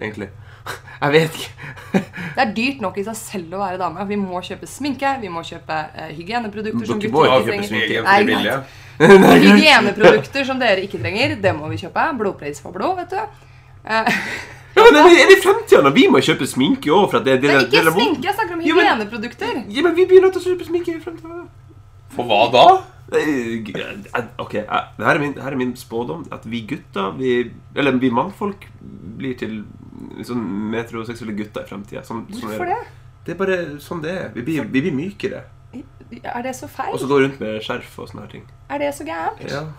egentlig. 0.00 0.30
Jeg 1.02 1.12
vet 1.12 1.36
ikke. 1.36 2.00
Det 2.36 2.42
er 2.44 2.50
dyrt 2.56 2.80
nok 2.84 2.96
i 3.00 3.04
seg 3.06 3.16
selv 3.18 3.54
å 3.56 3.60
være 3.62 3.78
dame. 3.80 4.04
Vi 4.08 4.16
må 4.20 4.40
kjøpe 4.44 4.66
sminke, 4.68 5.12
vi 5.20 5.28
må 5.32 5.42
kjøpe 5.46 5.76
uh, 5.92 6.08
hygieneprodukter 6.16 6.88
som 6.88 6.98
Dere 7.00 7.12
gutter 7.12 7.16
må 7.16 7.24
ikke 7.26 7.36
kjøpe 7.36 7.52
trenger. 7.52 7.68
sminke. 7.70 8.02
Nei, 8.06 8.18
billig. 8.30 8.58
Hygieneprodukter 9.46 10.46
som 10.48 10.60
dere 10.60 10.84
ikke 10.86 11.00
trenger, 11.02 11.36
det 11.42 11.52
må 11.56 11.68
vi 11.72 11.78
kjøpe. 11.82 12.04
Blodpris 12.18 12.62
for 12.64 12.72
blod, 12.76 12.96
vet 13.02 13.12
du. 13.12 13.42
Eh, 13.86 14.12
Ja, 14.76 14.82
men 14.84 14.96
er 15.00 15.06
det, 15.08 15.20
er 15.24 15.30
i 15.32 15.36
fremtida 15.40 15.78
når 15.86 15.92
vi 15.96 16.02
må 16.12 16.20
kjøpe 16.20 16.44
sminke 16.48 16.90
òg? 16.92 17.14
Det, 17.24 17.38
det, 17.40 17.48
men 17.48 17.62
det, 17.62 17.68
ikke 17.70 17.84
det, 17.86 17.92
sminke, 17.94 18.26
jeg 18.26 18.34
snakker 18.36 18.52
om 18.52 18.58
men- 18.60 18.66
hygieneprodukter. 18.68 19.54
Ja, 19.72 19.84
men 19.86 19.94
vi 19.96 20.04
blir 20.10 20.20
nødt 20.24 20.34
til 20.36 20.42
å 20.42 20.50
kjøpe 20.50 20.66
sminke 20.68 20.92
i 20.92 21.00
fremtida. 21.00 21.46
For 22.12 22.28
hva 22.28 22.42
da? 22.52 22.64
Ok, 24.42 24.54
eh, 24.58 24.66
det 24.98 25.06
her 25.06 25.14
er 25.14 25.22
min, 25.22 25.32
her 25.40 25.52
er 25.54 25.56
min 25.60 25.72
spådom. 25.80 26.26
At 26.34 26.44
vi 26.44 26.60
gutter, 26.68 27.14
vi, 27.16 27.32
eller 27.76 27.96
vi 28.02 28.10
mannfolk, 28.12 28.66
blir 29.16 29.36
til 29.40 29.62
sånn 30.28 30.42
metroseksuelle 30.72 31.34
gutter 31.38 31.66
i 31.66 31.70
framtida. 31.70 32.02
Sånn, 32.06 32.24
sånn 32.30 32.50
Hvorfor 32.50 32.70
det? 32.72 32.78
Det 33.26 33.34
er 33.34 33.38
bare 33.40 33.58
sånn 33.82 34.02
det 34.04 34.12
er. 34.14 34.28
Vi 34.36 34.42
blir, 34.46 34.64
vi 34.70 34.82
blir 34.86 34.94
mykere. 34.94 35.42
Er 36.22 36.42
det 36.46 36.52
så 36.56 36.68
feil? 36.70 36.92
Og 36.94 37.00
så 37.02 37.08
gå 37.10 37.16
rundt 37.24 37.40
med 37.42 37.58
skjerf 37.66 37.96
og 37.98 38.06
sånne 38.08 38.22
her 38.26 38.30
ting. 38.36 38.44
Er 38.70 38.78
det 38.84 38.92
så 38.96 39.04
gærent? 39.08 39.42
Ja. 39.50 39.64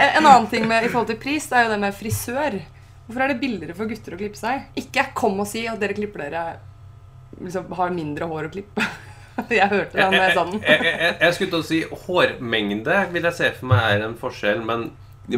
Eh, 0.00 0.16
En 0.16 0.26
annen 0.26 0.46
ting 0.48 0.64
med, 0.68 0.84
i 0.84 0.88
forhold 0.88 1.10
til 1.10 1.18
pris, 1.20 1.44
det 1.50 1.56
er 1.58 1.66
jo 1.66 1.70
det 1.74 1.78
med 1.82 1.94
frisør. 1.96 2.54
Hvorfor 3.06 3.24
er 3.24 3.32
det 3.32 3.40
billigere 3.42 3.74
for 3.76 3.90
gutter 3.90 4.14
å 4.14 4.18
klippe 4.20 4.38
seg? 4.38 4.62
Ikke 4.80 5.02
kom 5.18 5.40
og 5.42 5.48
si 5.50 5.64
at 5.68 5.80
dere 5.82 5.96
klipper 5.96 6.22
dere 6.24 6.44
liksom 7.40 7.68
har 7.76 7.92
mindre 7.94 8.28
hår 8.30 8.48
å 8.48 8.52
klippe. 8.54 8.86
Jeg 9.50 9.68
hørte 9.70 9.96
den 9.96 10.02
da 10.04 10.10
med 10.12 10.20
jeg, 10.20 10.34
sånn. 10.36 10.50
jeg, 10.60 10.82
jeg, 10.84 11.12
jeg 11.22 11.34
skulle 11.36 11.50
til 11.54 11.60
å 11.62 11.64
si 11.64 11.78
hårmengde 12.04 12.96
vil 13.14 13.24
jeg 13.28 13.36
se 13.38 13.46
for 13.56 13.70
meg 13.70 13.84
er 13.94 14.02
en 14.04 14.16
forskjell, 14.20 14.60
men 14.68 14.82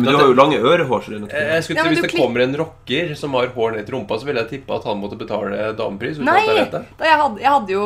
men 0.01 0.09
du 0.09 0.17
har 0.17 0.27
jo 0.31 0.35
lange 0.39 0.59
ørehår. 0.59 1.03
Så 1.05 1.11
det 1.13 1.17
er 1.17 1.23
nok 1.25 1.33
jeg, 1.37 1.49
jeg 1.53 1.65
skulle 1.67 1.79
Ja, 1.83 1.85
hvis 1.91 2.01
det 2.01 2.11
klipp- 2.13 2.23
kommer 2.25 2.41
en 2.45 2.57
rocker 2.57 3.15
som 3.19 3.35
har 3.35 3.47
hår 3.55 3.73
ned 3.77 3.87
til 3.87 3.95
rumpa, 3.97 4.19
så 4.19 4.29
ville 4.29 4.41
jeg 4.45 4.51
tippe 4.51 4.75
at 4.77 4.85
han 4.89 5.01
måtte 5.03 5.19
betale 5.21 5.73
damepris. 5.77 6.19
Nei! 6.19 6.41
jeg 6.47 6.71
jeg, 6.73 7.19
hadde, 7.23 7.41
jeg 7.43 7.51
hadde 7.51 7.73
jo 7.75 7.85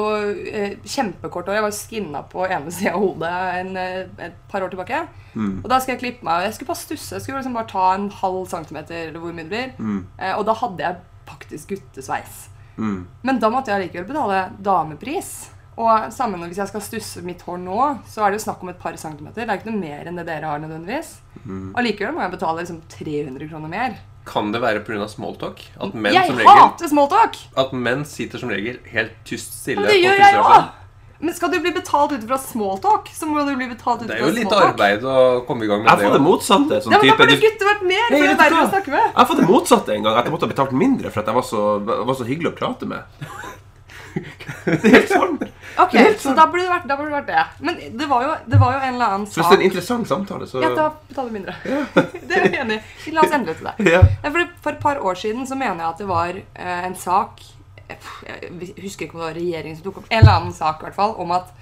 eh, 0.53 0.77
kjempekort 0.85 1.47
hår. 1.51 1.59
Jeg 1.59 1.67
var 1.67 1.77
skinna 1.81 2.23
på 2.31 2.47
ene 2.47 2.71
sida 2.71 2.93
av 2.95 3.01
hodet 3.03 3.33
en, 3.63 3.77
eh, 3.77 4.29
et 4.29 4.39
par 4.53 4.63
år 4.63 4.71
tilbake. 4.75 5.03
Mm. 5.35 5.61
Og 5.65 5.69
da 5.71 5.81
skulle 5.81 5.97
jeg 5.99 6.05
klippe 6.05 6.25
meg. 6.25 6.39
og 6.39 6.47
Jeg 6.49 6.55
skulle 6.55 6.73
bare 6.73 6.85
stusse. 6.85 7.15
Jeg 7.17 7.23
skulle 7.25 7.41
liksom 7.43 7.55
bare 7.59 7.71
ta 7.73 7.89
en 7.95 8.11
halv 8.23 8.47
centimeter, 8.47 9.09
eller 9.09 9.21
hvor 9.21 9.33
mye 9.35 9.49
det 9.49 9.53
blir. 9.53 9.73
Mm. 9.79 10.07
Eh, 10.19 10.35
og 10.39 10.47
da 10.47 10.55
hadde 10.63 10.87
jeg 10.87 10.97
faktisk 11.27 11.75
guttesveis. 11.75 12.49
Mm. 12.77 13.07
Men 13.25 13.39
da 13.41 13.49
måtte 13.51 13.73
jeg 13.73 13.89
likevel 13.89 14.07
betale 14.09 14.51
damepris. 14.63 15.35
Og 15.77 16.13
sammen 16.15 16.41
hvis 16.49 16.57
jeg 16.63 16.71
skal 16.71 16.81
stusse 16.85 17.21
mitt 17.27 17.43
hår 17.45 17.59
nå, 17.61 17.79
så 18.09 18.25
er 18.25 18.33
det 18.33 18.39
jo 18.41 18.45
snakk 18.47 18.63
om 18.65 18.71
et 18.73 18.79
par 18.81 18.97
centimeter. 18.97 19.45
Det 19.45 19.51
er 19.53 19.59
ikke 19.61 19.69
noe 19.75 19.81
mer 19.83 20.09
enn 20.09 20.17
det 20.17 20.25
dere 20.29 20.49
har 20.49 20.63
nødvendigvis. 20.63 21.11
Mm. 21.45 21.75
Og 21.77 21.83
likevel 21.85 22.15
må 22.17 22.23
jeg 22.25 22.33
betale 22.39 22.63
liksom 22.63 22.79
300 22.95 23.51
kroner 23.51 23.69
mer. 23.75 23.99
Kan 24.27 24.49
det 24.55 24.63
være 24.65 24.81
pga. 24.87 25.05
smalltalk? 25.07 25.61
At 25.79 25.93
menn, 25.95 26.15
Jeg 26.17 26.27
som 26.33 26.41
regel, 26.41 26.57
hater 26.59 26.89
smalltalk! 26.91 27.37
at 27.63 27.73
menn 27.77 28.03
sitter 28.09 28.41
som 28.43 28.51
regel 28.51 28.81
helt 28.91 29.13
tyst 29.29 29.53
stille 29.61 29.85
Men 29.85 29.93
det 29.93 30.01
gjør 30.03 30.19
jeg 30.25 30.41
òg! 30.41 30.65
Men 31.21 31.33
skal 31.33 31.49
du 31.53 31.61
bli 31.65 31.71
betalt 31.73 32.11
ut 32.13 32.25
fra 32.29 32.37
smalltalk, 32.37 33.07
så 33.15 33.25
må 33.29 33.45
du 33.47 33.55
bli 33.57 33.69
betalt 33.71 34.03
ut 34.03 34.09
Det 34.11 34.17
er 34.19 34.25
jo 34.25 34.33
litt 34.35 34.49
smalltalk. 34.49 34.75
arbeid 34.75 35.05
å 35.07 35.15
komme 35.47 35.65
i 35.65 35.69
gang 35.71 35.85
med 35.85 35.89
Jeg 35.89 35.95
har 35.95 36.03
Jeg 36.03 36.09
fått 36.11 36.19
det 36.19 36.25
motsatte. 36.27 36.81
Sånn 36.85 36.93
Ja, 36.93 36.99
men 37.05 37.09
da 37.13 37.17
burde 37.21 37.37
gutter 37.45 37.71
vært 37.71 37.85
mer, 37.93 38.03
Hey, 38.09 38.17
for 38.17 38.27
det 38.27 38.33
er 38.35 38.41
verre 38.43 38.65
å 38.65 38.73
snakke 38.73 38.91
med. 38.97 39.05
Jeg 39.07 39.17
har 39.21 39.29
fått 39.31 39.41
det 39.45 39.49
motsatte 39.53 39.95
en 39.95 40.03
gang. 40.09 40.17
At 40.17 40.25
jeg 40.27 40.33
måtte 40.35 40.49
ha 40.49 40.53
betalt 40.57 40.73
mindre 40.73 41.13
for 41.15 41.21
at 41.23 41.31
jeg 41.31 41.39
var 41.39 41.47
så, 41.53 41.63
var 42.11 42.19
så 42.19 42.27
hyggelig 42.29 42.53
å 42.53 42.57
prate 42.59 42.89
med. 42.89 43.05
Det 44.67 44.81
er 44.83 44.95
helt 44.97 45.13
sant. 45.13 45.43
Ok, 45.79 45.95
så 46.19 46.33
da 46.37 46.47
burde 46.51 46.65
det 46.65 46.71
vært, 46.71 46.87
da 46.89 46.97
burde 46.97 47.11
det, 47.11 47.17
vært 47.17 47.29
det. 47.29 47.65
Men 47.67 47.99
det 48.01 48.09
var, 48.09 48.23
jo, 48.25 48.35
det 48.53 48.61
var 48.61 48.77
jo 48.77 48.81
en 48.81 48.95
eller 48.95 49.15
annen 49.17 49.27
sak 49.29 49.37
hvis 49.37 49.51
det 49.51 49.57
er 49.57 49.61
en 49.61 49.67
interessant 49.69 50.09
samtale, 50.09 50.49
så 50.49 50.63
Ja, 50.63 50.71
da 50.77 50.87
betaler 51.09 51.31
vi 51.31 51.39
mindre. 51.39 51.57
det 52.29 52.39
er 52.39 52.47
jeg 52.47 52.63
enig 52.63 52.79
i. 52.81 53.13
La 53.17 53.25
oss 53.27 53.37
endre 53.37 53.55
til 53.59 53.69
det. 53.69 53.91
Ja. 53.93 54.01
Ja, 54.23 54.33
for, 54.33 54.49
for 54.65 54.73
et 54.73 54.83
par 54.83 55.03
år 55.05 55.21
siden 55.21 55.49
så 55.49 55.59
mener 55.59 55.83
jeg 55.85 55.89
at 55.91 56.03
det 56.03 56.09
var 56.09 56.41
eh, 56.41 56.83
en 56.89 56.97
sak 56.99 57.45
Jeg 57.87 58.73
husker 58.83 59.07
ikke 59.07 59.15
om 59.15 59.23
det 59.23 59.27
var 59.29 59.37
regjeringen 59.39 59.77
som 59.79 59.85
tok 59.87 60.01
opp 60.01 60.09
En 60.11 60.19
eller 60.19 60.33
annen 60.41 60.55
sak 60.57 60.81
i 60.81 60.89
hvert 60.89 60.97
fall 60.97 61.13
om 61.23 61.35
at 61.37 61.53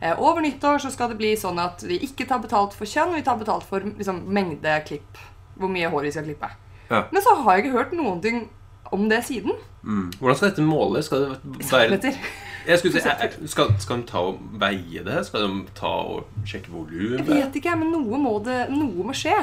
eh, 0.00 0.12
over 0.14 0.44
nyttår 0.44 0.84
så 0.84 0.92
skal 0.94 1.10
det 1.10 1.18
bli 1.18 1.32
sånn 1.40 1.58
at 1.62 1.82
vi 1.88 1.98
ikke 2.06 2.28
tar 2.28 2.42
betalt 2.44 2.76
for 2.76 2.86
kjønn, 2.86 3.16
vi 3.16 3.24
tar 3.26 3.40
betalt 3.40 3.66
for 3.66 3.84
liksom, 3.88 4.22
mengde 4.28 4.78
klipp. 4.86 5.20
Hvor 5.56 5.72
mye 5.72 5.90
hår 5.92 6.08
vi 6.08 6.14
skal 6.14 6.28
klippe. 6.28 6.48
Ja. 6.90 7.06
Men 7.12 7.24
så 7.24 7.34
har 7.40 7.56
jeg 7.56 7.66
ikke 7.66 7.78
hørt 7.78 7.96
noen 7.96 8.20
ting 8.24 8.44
om 8.92 9.08
det 9.08 9.24
siden. 9.24 9.56
Mm. 9.82 10.08
Hvordan 10.20 10.38
skal 10.38 10.50
dette 10.50 10.64
måles? 10.64 11.08
Skal 11.08 11.24
det 11.24 11.28
være 11.32 11.68
Centimeter. 11.68 12.18
Jeg 12.66 12.78
skulle 12.78 13.00
si, 13.00 13.08
eh, 13.08 13.34
skal, 13.50 13.74
skal 13.82 14.02
de 14.02 14.08
ta 14.08 14.22
og 14.30 14.38
veie 14.60 15.02
det? 15.06 15.18
Skal 15.26 15.48
de 15.48 15.74
ta 15.78 15.90
og 16.14 16.46
sjekke 16.46 16.70
Jeg 16.92 17.26
vet 17.26 17.58
ikke, 17.58 17.76
men 17.76 17.92
noe 17.94 18.20
må, 18.20 18.38
det, 18.44 18.66
noe 18.70 19.08
må 19.08 19.16
skje. 19.16 19.36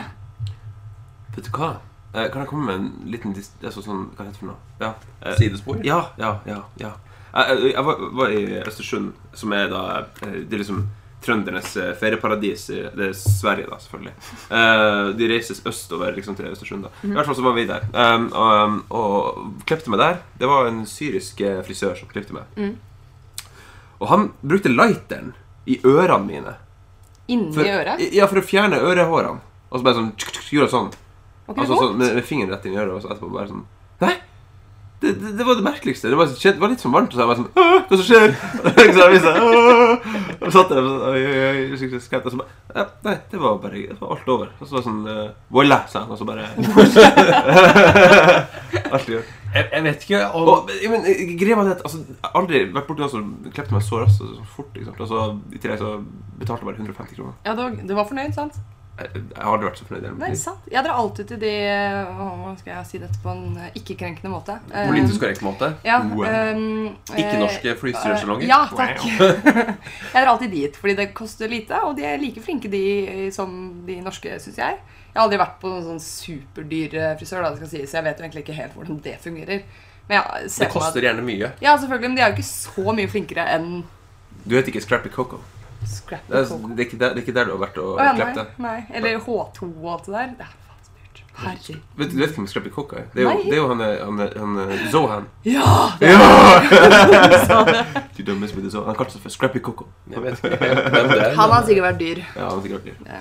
Vet 1.35 1.49
du 1.49 1.51
hva? 1.57 1.75
Eh, 2.13 2.29
kan 2.31 2.41
jeg 2.41 2.49
komme 2.49 2.65
med 2.65 2.79
en 2.79 3.11
liten 3.11 3.35
dis 3.37 3.51
altså, 3.61 3.83
sånn, 3.85 4.07
Hva 4.15 4.25
heter 4.25 4.33
det 4.33 4.41
for 4.41 4.49
noe? 4.49 4.61
Ja. 4.81 4.93
eh, 5.21 5.35
Sidespor? 5.37 5.83
Ja, 5.85 5.99
ja, 6.17 6.39
ja. 6.49 6.63
ja. 6.81 6.95
Jeg, 7.29 7.73
jeg, 7.75 7.83
var, 7.85 7.99
var 8.17 8.31
i 8.33 8.41
Østersund, 8.63 9.11
som 9.37 9.53
er 9.53 9.67
da 9.69 9.83
Det 10.23 10.49
er 10.49 10.63
liksom 10.63 10.87
trøndernes 11.19 11.73
ferieparadis. 11.99 12.69
Det 12.71 13.09
er 13.09 13.15
Sverige, 13.19 13.67
da, 13.67 13.77
selvfølgelig. 13.83 14.13
Eh, 14.55 15.09
de 15.19 15.27
reises 15.27 15.59
østover 15.67 16.15
liksom, 16.15 16.37
til 16.39 16.47
Østersund. 16.47 16.87
da 16.87 16.93
I 17.03 17.11
hvert 17.11 17.27
fall 17.27 17.37
så 17.37 17.43
var 17.43 17.57
vi 17.57 17.65
der. 17.67 17.85
Um, 17.91 18.29
og, 18.31 18.53
um, 18.63 18.77
og 18.89 19.65
klipte 19.67 19.91
meg 19.91 19.99
der. 19.99 20.21
Det 20.39 20.47
var 20.49 20.71
en 20.71 20.85
syrisk 20.87 21.43
frisør 21.67 21.99
som 21.99 22.09
klipte 22.09 22.37
meg. 22.39 22.47
Mm. 22.55 22.77
Og 23.99 24.07
han 24.11 24.21
brukte 24.41 24.69
lighteren 24.71 25.33
i 25.69 25.79
ørene 25.83 26.25
mine. 26.25 26.53
Inni 27.29 27.69
øret. 27.69 28.01
Ja, 28.15 28.25
for 28.31 28.37
å 28.41 28.43
fjerne 28.45 28.77
ørehårene. 28.81 29.39
Og 29.69 29.77
så 29.77 29.83
bare 29.85 29.99
sånn 29.99 30.13
tsk, 30.17 30.29
tsk, 30.33 30.49
Gjorde 30.55 30.71
sånn. 30.73 30.89
Okay, 31.49 31.61
Altså, 31.61 31.75
sånn 31.77 31.97
med, 31.99 32.09
med 32.17 32.25
fingeren 32.25 32.51
rett 32.55 32.65
inn 32.65 32.75
i 32.75 32.81
øret, 32.81 32.93
og 32.95 33.01
så 33.03 33.09
etterpå 33.11 33.29
bare 33.33 33.49
sånn 33.49 33.65
Nei! 34.01 34.15
Det, 34.99 35.09
det, 35.15 35.29
det 35.39 35.45
var 35.47 35.55
det 35.55 35.63
merkeligste. 35.63 36.09
Det 36.11 36.17
var, 36.19 36.27
det 36.27 36.59
var 36.59 36.69
litt 36.73 36.81
sånn 36.83 36.91
varmt. 36.91 37.13
Og 37.13 37.15
så 37.15 37.21
jeg 37.23 37.29
bare 37.29 37.39
sånn 37.39 37.53
Hva 37.87 37.95
som 37.99 38.07
skjer? 38.07 38.29
så 38.97 39.01
jeg 39.13 39.21
sånn, 39.23 39.39
og 40.39 40.51
satt 40.55 40.69
der 40.73 40.81
og 40.81 40.87
sånn, 40.89 41.03
oi, 41.07 41.21
oi, 41.23 41.39
oi, 41.45 41.59
og 41.69 41.73
så 42.03 42.09
bare 42.41 42.51
ja, 42.75 42.83
Nei, 43.05 43.15
det 43.31 43.37
var 43.39 43.51
bare 43.63 43.77
det 43.93 43.99
var 44.01 44.09
alt 44.15 44.27
over. 44.35 44.47
Og 44.57 44.63
så 44.65 44.71
var 44.75 44.81
det 44.81 44.89
sånn 44.89 45.03
uh, 45.07 45.31
Voila, 45.55 45.79
sa 45.91 45.97
han, 46.03 46.11
og 46.11 46.17
så 46.19 46.25
bare 46.27 46.43
Alt 48.95 49.07
gjør. 49.13 49.23
Jeg, 49.55 49.69
jeg 49.73 49.83
vet 49.83 50.03
ikke 50.07 50.23
om 50.37 50.47
Og, 50.53 50.69
men 50.91 51.05
eh, 51.09 51.21
greia 51.39 51.55
var 51.57 51.69
det 51.69 51.77
at 51.77 51.85
altså, 51.87 52.01
jeg 52.05 52.17
har 52.23 52.35
aldri 52.41 52.63
vært 52.75 52.89
borti 52.89 53.01
noen 53.05 53.13
som 53.13 53.29
klepte 53.55 53.73
meg 53.73 53.85
så 53.85 54.01
raskt 54.03 54.21
og 54.25 54.35
så 54.39 54.49
fort. 54.55 54.73
Ikke 54.75 54.89
sant? 54.91 54.99
Og 55.05 55.07
så, 55.13 55.23
I 55.55 55.61
tillegg 55.63 55.79
så 55.81 55.93
betalte 56.39 56.61
jeg 56.61 56.69
bare 56.71 56.83
150 56.83 57.15
kroner. 57.17 57.39
Ja, 57.47 57.55
du, 57.57 57.63
var- 57.65 57.79
du 57.89 57.95
var 57.97 58.05
fornøyd, 58.11 58.35
sant? 58.37 58.59
Jeg, 58.99 59.09
jeg 59.15 59.39
har 59.39 59.53
aldri 59.55 59.67
vært 59.69 59.77
så 59.79 59.85
fornøyd. 59.87 60.07
Nei, 60.19 60.29
sant. 60.35 60.65
Jeg 60.73 60.83
drar 60.83 60.97
alltid 60.99 61.29
til 61.29 61.37
de 61.39 61.51
Hva 62.19 62.49
skal 62.59 62.73
jeg 62.73 62.87
si 62.89 62.99
dette 62.99 63.21
på 63.23 63.31
en 63.31 63.55
eh, 63.63 63.69
ikke-krenkende 63.79 64.31
måte? 64.33 64.57
Eh, 64.73 64.89
politisk 64.91 65.21
korrekt 65.23 65.43
måte. 65.45 65.69
Ja, 65.87 66.01
ehm, 66.03 66.89
eh, 67.07 67.21
Ikke-norske 67.23 67.77
flystyrelsalonger? 67.79 68.45
Ja, 68.49 68.65
takk. 68.75 68.99
jeg 70.13 70.19
drar 70.19 70.33
alltid 70.33 70.51
dit, 70.51 70.75
fordi 70.81 70.97
det 70.99 71.09
koster 71.15 71.47
lite, 71.51 71.79
og 71.87 71.95
de 71.97 72.05
er 72.11 72.19
like 72.21 72.43
flinke 72.43 72.71
de 72.71 72.83
eh, 73.07 73.27
som 73.35 73.55
de 73.87 74.01
norske, 74.03 74.35
syns 74.43 74.59
jeg. 74.59 74.79
Jeg 75.09 75.17
har 75.17 75.23
aldri 75.25 75.39
vært 75.41 75.55
på 75.61 75.67
noen 75.71 75.85
sånn 75.87 76.01
superdyr 76.05 76.91
eh, 76.95 77.15
frisør, 77.19 77.41
da, 77.43 77.49
det 77.53 77.59
skal 77.63 77.71
sies, 77.73 77.89
så 77.91 77.95
jeg 77.99 78.05
vet 78.09 78.17
jo 78.19 78.23
egentlig 78.27 78.43
ikke 78.45 78.57
helt 78.59 78.73
hvordan 78.77 78.97
det 79.05 79.15
fungerer. 79.23 79.59
Men 80.09 80.13
jeg 80.19 80.23
Det 80.59 80.69
koster 80.73 80.99
at, 81.01 81.05
gjerne 81.09 81.23
mye. 81.25 81.47
Ja, 81.61 81.71
selvfølgelig, 81.77 82.09
men 82.09 82.17
de 82.17 82.21
er 82.25 82.29
jo 82.31 82.35
ikke 82.37 82.49
så 82.49 82.85
mye 82.97 83.07
flinkere 83.09 83.43
enn 83.55 83.67
Du 84.45 84.51
heter 84.55 84.69
ikke 84.73 84.81
Scrappy 84.85 85.09
Coco? 85.13 85.37
Scrappy 85.85 86.31
Det 86.31 86.37
er, 86.39 86.45
Coco. 86.49 86.67
det, 86.69 86.79
er 86.79 86.83
ikke 86.87 86.99
der, 87.01 87.09
det 87.13 87.17
er 87.21 87.25
ikke 87.27 87.37
der 87.39 87.45
du 87.49 87.53
har 87.57 87.61
vært 87.67 87.77
og 87.81 87.89
ja, 87.99 88.03
nei, 88.17 88.33
deg? 88.37 88.47
nei. 88.61 88.79
Eller 88.93 89.09
H2 89.19 89.59
og 89.69 89.91
alt 89.93 90.05
det 90.09 90.15
der. 90.15 90.27
Det 90.39 90.45
er. 90.47 90.51
Herregud. 91.39 91.79
Vet, 91.95 92.09
du 92.11 92.17
vet 92.19 92.33
hvem 92.35 92.47
Scrappy 92.51 92.69
Coco 92.73 92.95
er? 92.99 93.05
Det 93.13 93.21
er 93.23 93.27
jo, 93.29 93.35
det 93.45 93.53
er 93.53 93.59
jo 93.61 93.67
han, 93.69 93.79
er- 93.85 94.01
han, 94.03 94.17
er- 94.25 94.35
han 94.41 94.51
er 94.59 94.67
Zohan. 94.91 95.25
Ja! 95.47 95.67
Du 98.17 98.21
dømmes 98.27 98.51
med 98.55 98.63
det 98.65 98.71
så. 98.73 98.81
Han 98.83 98.95
kalte 98.99 99.13
seg 99.15 99.21
for 99.23 99.31
Scrappy 99.31 99.59
Coco. 99.63 99.85
Jeg 100.11 100.19
det 100.19 100.25
er. 100.59 101.31
Han 101.37 101.49
har 101.53 101.63
sikkert 101.69 101.85
vært 101.85 101.99
dyr. 102.01 102.19
Ja, 102.35 102.49
han 102.49 102.57
har 102.57 102.61
sikkert 102.65 102.81
vært 102.81 102.89
dyr. 102.89 102.97
Det, 103.05 103.19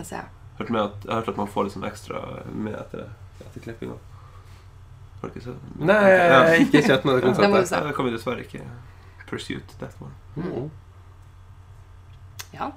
det 0.00 0.04
ser 0.08 0.16
jeg. 0.16 0.26
Hørt 0.60 0.70
med 0.70 0.80
at, 0.82 1.04
jeg 1.06 1.12
har 1.14 1.22
hørt 1.22 1.32
at 1.32 1.38
man 1.40 1.48
får 1.48 1.66
litt 1.66 1.72
sånn 1.72 1.88
ekstra 1.88 2.18
med 2.52 2.74
etter, 2.76 3.06
etter 3.40 3.62
klippinga. 3.64 3.94
Har 5.20 5.30
du 5.30 5.32
ikke 5.32 5.44
sett 5.46 5.56
det? 5.56 5.86
Nei, 5.88 6.00
jeg 6.04 6.34
har 6.34 6.50
ikke 6.66 6.82
kjent 6.84 7.06
med 7.08 7.14
det 7.16 7.20
Det 7.20 7.28
konseptet. 7.30 7.68
se. 7.70 7.78
Ja, 7.78 7.86
Da 7.86 7.96
kan 7.96 8.08
vi 8.08 8.12
dessverre 8.12 8.44
ikke 8.44 8.64
pursue 9.30 9.62
that 9.80 9.96
one. 10.04 10.12
Mm. 10.36 10.70
Ja. 12.52 12.68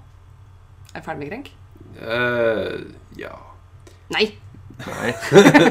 Er 0.94 1.02
jeg 1.02 1.06
ferdig 1.10 1.20
med 1.20 1.32
krenk? 1.34 1.52
Uh, 2.00 2.94
ja. 3.20 3.34
Nei. 4.14 4.28
Nei. 4.88 5.14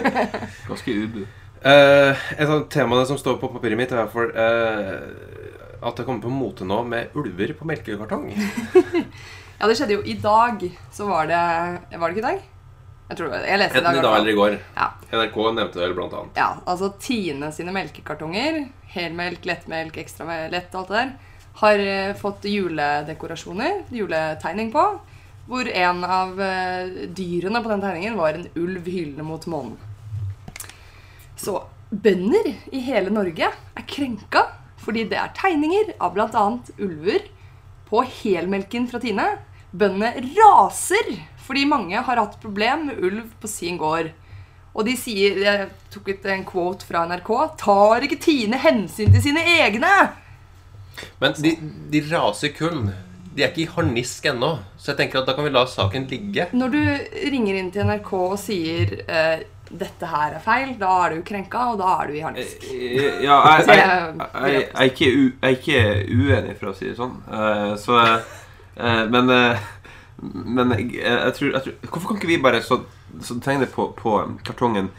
Ganske 0.69 0.97
ubu. 1.05 1.23
Uh, 1.63 2.13
et 2.37 2.49
av 2.49 2.67
temaene 2.75 3.07
som 3.07 3.21
står 3.21 3.39
på 3.41 3.53
papiret 3.55 3.79
mitt, 3.79 3.93
er 3.95 4.03
i 4.03 4.25
uh, 4.27 4.41
eh, 4.45 5.79
at 5.83 5.97
det 5.97 6.05
kommer 6.07 6.25
på 6.25 6.33
mote 6.35 6.67
nå 6.67 6.83
med 6.87 7.15
ulver 7.17 7.55
på 7.59 7.69
melkekartong. 7.73 8.29
Ja, 9.63 9.69
det 9.71 9.77
skjedde 9.79 9.95
jo 9.95 10.03
i 10.03 10.17
dag. 10.19 10.63
Så 10.91 11.07
var 11.07 11.29
det 11.31 11.39
Var 11.95 12.11
det 12.11 12.17
ikke 12.17 12.23
i 12.25 12.31
dag? 12.33 12.39
Jeg 13.13 13.19
tror 13.19 13.35
Jeg 13.37 13.59
leste 13.61 13.79
Enten 13.79 13.99
i 14.01 14.03
dag 14.03 14.17
eller 14.19 14.31
i 14.33 14.35
går. 14.35 14.57
Ja. 14.75 14.89
NRK 15.13 15.37
nevnte 15.55 15.79
det 15.79 15.85
vel 15.85 15.95
blant 15.95 16.17
annet. 16.19 16.41
Ja, 16.41 16.49
altså 16.67 16.89
Tine 16.99 17.53
sine 17.55 17.75
melkekartonger, 17.77 18.59
helmelk, 18.91 19.45
lettmelk, 19.47 20.01
ekstra 20.03 20.27
lett, 20.51 20.75
og 20.75 20.81
alt 20.81 20.91
det 20.91 20.97
der, 20.97 21.13
har 21.61 21.83
eh, 21.85 22.15
fått 22.19 22.49
juledekorasjoner, 22.49 23.85
juletegning 23.95 24.73
på, 24.73 24.83
hvor 25.47 25.69
en 25.69 26.03
av 26.09 26.43
eh, 26.43 27.07
dyrene 27.15 27.63
på 27.63 27.71
den 27.71 27.85
tegningen 27.85 28.19
var 28.19 28.41
en 28.41 28.49
ulv 28.59 28.89
hylende 28.89 29.29
mot 29.29 29.47
månen. 29.47 29.77
Så 31.39 31.61
bønder 31.91 32.51
i 32.73 32.83
hele 32.83 33.15
Norge 33.15 33.53
er 33.53 33.87
krenka 33.87 34.49
fordi 34.83 35.07
det 35.13 35.21
er 35.21 35.31
tegninger 35.39 35.95
av 36.03 36.17
bl.a. 36.17 36.47
ulver 36.83 37.31
på 37.87 38.03
helmelken 38.25 38.89
fra 38.91 38.99
Tine. 38.99 39.31
Bøndene 39.73 40.15
raser 40.37 41.15
fordi 41.43 41.65
mange 41.67 41.99
har 41.99 42.21
hatt 42.21 42.39
problem 42.43 42.87
med 42.89 43.01
ulv 43.03 43.31
på 43.43 43.51
sin 43.51 43.79
gård. 43.81 44.13
Og 44.73 44.87
de 44.87 44.95
sier 44.97 45.41
Jeg 45.43 45.69
tok 45.93 46.13
ut 46.13 46.27
en 46.33 46.45
quote 46.49 46.87
fra 46.89 47.05
NRK. 47.09 47.31
Tar 47.61 48.07
ikke 48.07 48.21
Tine 48.23 48.61
hensyn 48.63 49.13
til 49.13 49.25
sine 49.25 49.43
egne? 49.59 49.91
Men 51.21 51.35
de, 51.41 51.57
de 51.93 52.05
raser 52.09 52.55
kun. 52.57 52.93
De 53.33 53.43
er 53.43 53.51
ikke 53.51 53.65
i 53.65 53.71
harnisk 53.73 54.27
ennå, 54.29 54.59
så 54.77 54.91
jeg 54.93 54.99
tenker 54.99 55.23
at 55.23 55.29
da 55.31 55.33
kan 55.37 55.47
vi 55.47 55.53
la 55.55 55.63
saken 55.65 56.05
ligge. 56.11 56.51
Når 56.53 56.73
du 56.75 56.81
ringer 57.33 57.57
inn 57.57 57.71
til 57.73 57.89
NRK 57.89 58.11
og 58.19 58.35
sier 58.41 58.93
eh, 59.07 59.45
'dette 59.73 60.05
her 60.05 60.35
er 60.37 60.43
feil', 60.45 60.75
da 60.77 60.91
er 61.07 61.15
du 61.15 61.23
krenka, 61.25 61.71
og 61.73 61.79
da 61.81 61.95
er 62.03 62.11
du 62.11 62.19
i 62.19 62.25
harnisk. 62.27 62.67
Eh, 62.69 63.23
Ja, 63.25 63.39
jeg, 63.57 63.69
jeg, 63.69 63.79
jeg, 63.79 64.29
jeg, 64.35 64.53
jeg, 64.53 64.67
er 64.75 64.91
ikke 64.91 65.09
jeg 65.09 65.33
er 65.49 65.57
ikke 65.57 65.81
uenig, 66.13 66.57
for 66.61 66.73
å 66.73 66.77
si 66.77 66.91
det 66.91 66.99
sånn. 66.99 67.17
Uh, 67.25 67.73
så 67.81 67.97
eh, 68.03 68.35
Men 68.77 69.31
eh, 69.31 69.59
Men 70.23 70.71
jeg, 70.79 70.93
jeg, 71.03 71.33
tror, 71.35 71.49
jeg 71.53 71.63
tror 71.63 71.91
Hvorfor 71.91 72.09
kan 72.13 72.17
ikke 72.21 72.31
vi 72.31 72.37
bare 72.43 72.61
så, 72.63 72.81
så 73.21 73.37
tegne 73.43 73.67
på, 73.67 73.89
på 73.99 74.13
kartongen 74.47 74.91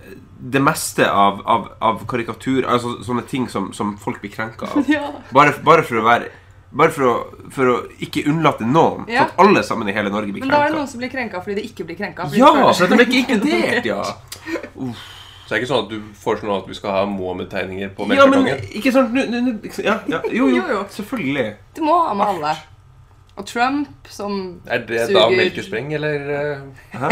eh, 0.00 0.14
det 0.52 0.62
meste 0.64 1.06
av, 1.06 1.42
av, 1.46 1.68
av 1.80 2.00
karikatur, 2.10 2.64
altså 2.66 2.96
sånne 3.06 3.22
ting 3.30 3.44
som, 3.52 3.68
som 3.76 3.92
folk 4.00 4.20
blir 4.24 4.32
krenka 4.34 4.66
av? 4.72 4.88
Ja. 4.90 5.10
Bare, 5.32 5.52
bare 5.64 5.84
for 5.86 6.00
å 6.00 6.06
være 6.06 6.30
Bare 6.72 6.88
for 6.90 7.04
å, 7.04 7.12
for 7.52 7.68
å 7.68 7.72
ikke 8.00 8.22
unnlate 8.30 8.64
noen. 8.64 9.02
Ja. 9.12 9.26
For 9.26 9.34
at 9.34 9.40
alle 9.44 9.60
sammen 9.62 9.90
i 9.90 9.92
hele 9.92 10.08
Norge 10.08 10.32
blir 10.32 10.40
Men 10.40 10.54
da 10.54 10.62
er 10.64 10.70
det 10.72 10.78
noen 10.78 10.88
som 10.88 11.02
blir 11.02 11.10
krenka 11.12 11.42
fordi 11.44 11.58
de 11.58 11.66
ikke 11.68 11.84
blir 11.84 11.98
krenka. 11.98 12.24
Ja, 12.32 12.48
for 12.72 12.88
de 12.88 13.04
ikke 13.04 13.18
inkludert, 13.36 13.84
ja! 13.92 14.00
Så 14.72 15.50
det 15.50 15.58
er 15.58 15.60
ikke 15.60 15.68
sånn 15.68 15.82
at 15.84 15.90
du 15.92 15.98
foreslår 16.16 16.48
nå 16.48 16.54
at 16.62 16.68
vi 16.70 16.76
skal 16.78 16.94
ha 16.96 17.02
Mohammed-tegninger 17.12 17.90
på 17.92 18.06
Ja, 18.16 18.24
men 18.24 18.48
ikke 18.72 18.92
nå- 18.94 19.84
ja, 19.84 19.98
ja, 20.08 20.22
Jo, 20.32 20.46
jo, 20.48 20.48
Jo, 20.62 20.64
jo. 20.78 20.82
selvfølgelig. 20.96 21.44
Du 21.76 21.82
må 21.84 21.98
ha 22.06 22.14
med 22.16 22.30
alle. 22.38 22.54
Og 23.36 23.46
Trump 23.46 23.88
som 24.12 24.60
Er 24.66 24.78
det 24.84 24.98
da 24.98 25.06
suger 25.08 25.30
melkespreng, 25.36 25.94
eller 25.94 26.14
eh, 26.36 26.58
Hæ? 26.92 27.08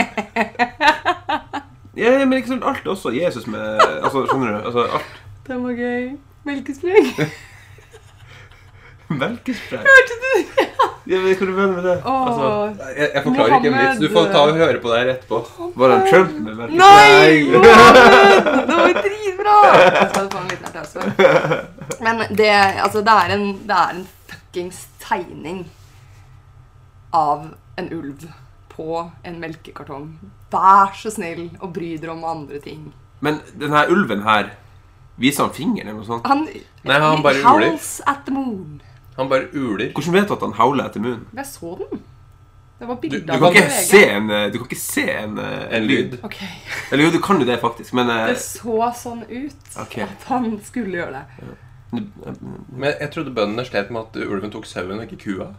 Ja, 1.97 2.25
men 2.25 2.33
ikke 2.39 2.49
sånn 2.53 2.63
alt 2.65 2.85
er 2.85 2.91
også 2.93 3.11
Jesus 3.15 3.47
med 3.51 3.81
Altså, 4.01 4.27
skjønner 4.29 4.49
du? 4.53 4.57
Altså, 4.69 4.81
alt 4.99 5.13
Den 5.49 5.65
var 5.65 5.73
gøy. 5.79 6.05
Melkespreng. 6.47 7.07
Melkespreng. 9.21 9.87
Ja, 11.11 11.17
men 11.19 11.35
hva 11.35 11.47
du 11.49 11.53
mener 11.57 11.73
med 11.75 11.85
det? 11.89 11.97
Åh. 12.07 12.27
Altså, 12.29 12.47
jeg, 12.95 13.09
jeg 13.15 13.23
forklarer 13.25 13.53
ikke 13.57 13.71
en 13.73 13.79
vits. 13.81 13.99
Du 14.05 14.09
får 14.15 14.25
ta 14.31 14.39
og 14.47 14.53
høre 14.61 14.79
på 14.85 14.89
det 14.93 14.99
her 15.01 15.09
etterpå. 15.17 15.39
var 15.81 15.87
det 15.95 15.99
Trump 16.13 16.33
med 16.37 16.53
melkespreng? 16.61 16.79
Nei! 16.79 17.31
Mohammed! 17.57 18.37
Det 18.71 18.77
var 18.79 18.85
dritbra! 19.09 19.57
Jeg 19.99 20.07
skal 20.13 20.25
få 20.31 20.39
en 20.45 20.49
liten 20.53 20.67
applaus. 20.71 20.93
Men 22.07 22.15
det, 22.39 22.53
altså, 22.87 22.99
det 23.11 23.15
er 23.25 23.29
en, 23.41 23.47
det 23.67 23.77
er 23.83 23.89
en 23.97 24.05
fuckings 24.31 24.79
tegning 25.03 25.61
av 27.13 27.55
en 27.77 27.93
ulv 27.93 28.27
på 28.69 29.11
en 29.25 29.41
melkekartong. 29.43 30.19
Vær 30.53 30.95
så 30.97 31.13
snill 31.13 31.51
og 31.61 31.73
bry 31.75 31.97
dere 32.01 32.15
om 32.15 32.25
andre 32.25 32.61
ting. 32.63 32.93
Men 33.21 33.41
denne 33.59 33.87
ulven 33.93 34.23
her 34.25 34.55
Viser 35.21 35.45
han 35.45 35.53
fingeren 35.53 35.91
eller 35.91 35.99
noe 36.01 36.07
sånt? 36.09 36.25
Han, 36.31 36.47
Nei, 36.89 36.95
han 36.97 37.21
bare 37.21 37.43
uler. 37.45 37.75
At 38.09 38.23
the 38.25 38.33
moon. 38.33 38.79
Han 39.19 39.29
bare 39.29 39.51
uler. 39.53 39.91
Hvordan 39.93 40.15
vet 40.17 40.31
du 40.31 40.33
at 40.33 40.45
han 40.47 40.55
howler 40.57 40.89
etter 40.89 41.03
munnen? 41.05 41.27
Jeg 41.37 41.45
så 41.51 41.75
den. 41.77 42.01
Det 42.81 42.89
var 42.89 42.95
Du- 42.95 43.01
bilde 43.01 43.27
du 43.27 43.33
av 43.33 43.39
Du 43.39 43.45
kan 43.45 43.53
ikke 43.53 43.83
se 43.85 44.11
en, 44.11 44.31
eh, 44.31 44.51
du 44.51 44.59
kan 44.59 44.67
ikke 44.67 44.81
se 44.81 45.11
en, 45.11 45.39
eh, 45.39 45.77
En 45.77 45.87
lyd. 45.87 46.19
Okay. 46.25 46.49
Eller 46.91 47.05
jo, 47.05 47.11
du 47.11 47.21
kan 47.21 47.39
jo 47.39 47.45
det, 47.45 47.61
faktisk, 47.61 47.93
men 47.93 48.09
eh, 48.09 48.27
Det 48.29 48.37
så 48.39 48.93
sånn 48.95 49.23
ut 49.29 49.77
okay. 49.77 50.05
at 50.05 50.25
han 50.25 50.59
skulle 50.65 50.97
gjøre 50.97 51.13
det. 51.13 51.25
Men 52.73 52.95
jeg 53.01 53.11
trodde 53.11 53.35
bøndene 53.35 53.67
slet 53.67 53.91
med 53.91 54.01
at 54.01 54.17
ulven 54.17 54.51
tok 54.51 54.65
sauen 54.65 54.99
og 55.01 55.05
ikke 55.13 55.37
kua. 55.37 55.55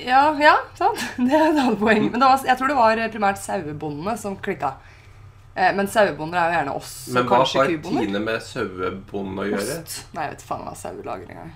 Ja, 0.00 0.22
ja, 0.40 0.54
sant. 0.78 1.02
Det 1.18 1.34
er 1.34 1.50
et 1.50 1.58
annet 1.58 1.78
poeng. 1.80 2.06
Men 2.10 2.22
det 2.22 2.28
var, 2.28 2.46
jeg 2.46 2.56
tror 2.58 2.70
det 2.72 2.78
var 2.78 3.02
primært 3.12 3.42
sauebondene 3.42 4.16
som 4.20 4.38
klikka. 4.40 4.74
Eh, 5.54 5.74
men 5.76 5.88
sauebonder 5.90 6.38
er 6.38 6.46
jo 6.46 6.56
gjerne 6.56 6.74
oss, 6.78 6.92
Men 7.12 7.26
hva 7.28 7.40
har. 7.42 7.72
Tine 7.84 8.20
med 8.22 8.44
sauebonde 8.46 9.42
å 9.42 9.48
gjøre? 9.50 9.78
Ost. 9.82 9.96
Nei, 10.14 10.28
jeg 10.28 10.36
vet 10.36 10.44
faen 10.46 10.62
hva 10.64 10.74
sauer 10.78 11.02
lager 11.04 11.32
engang. 11.34 11.50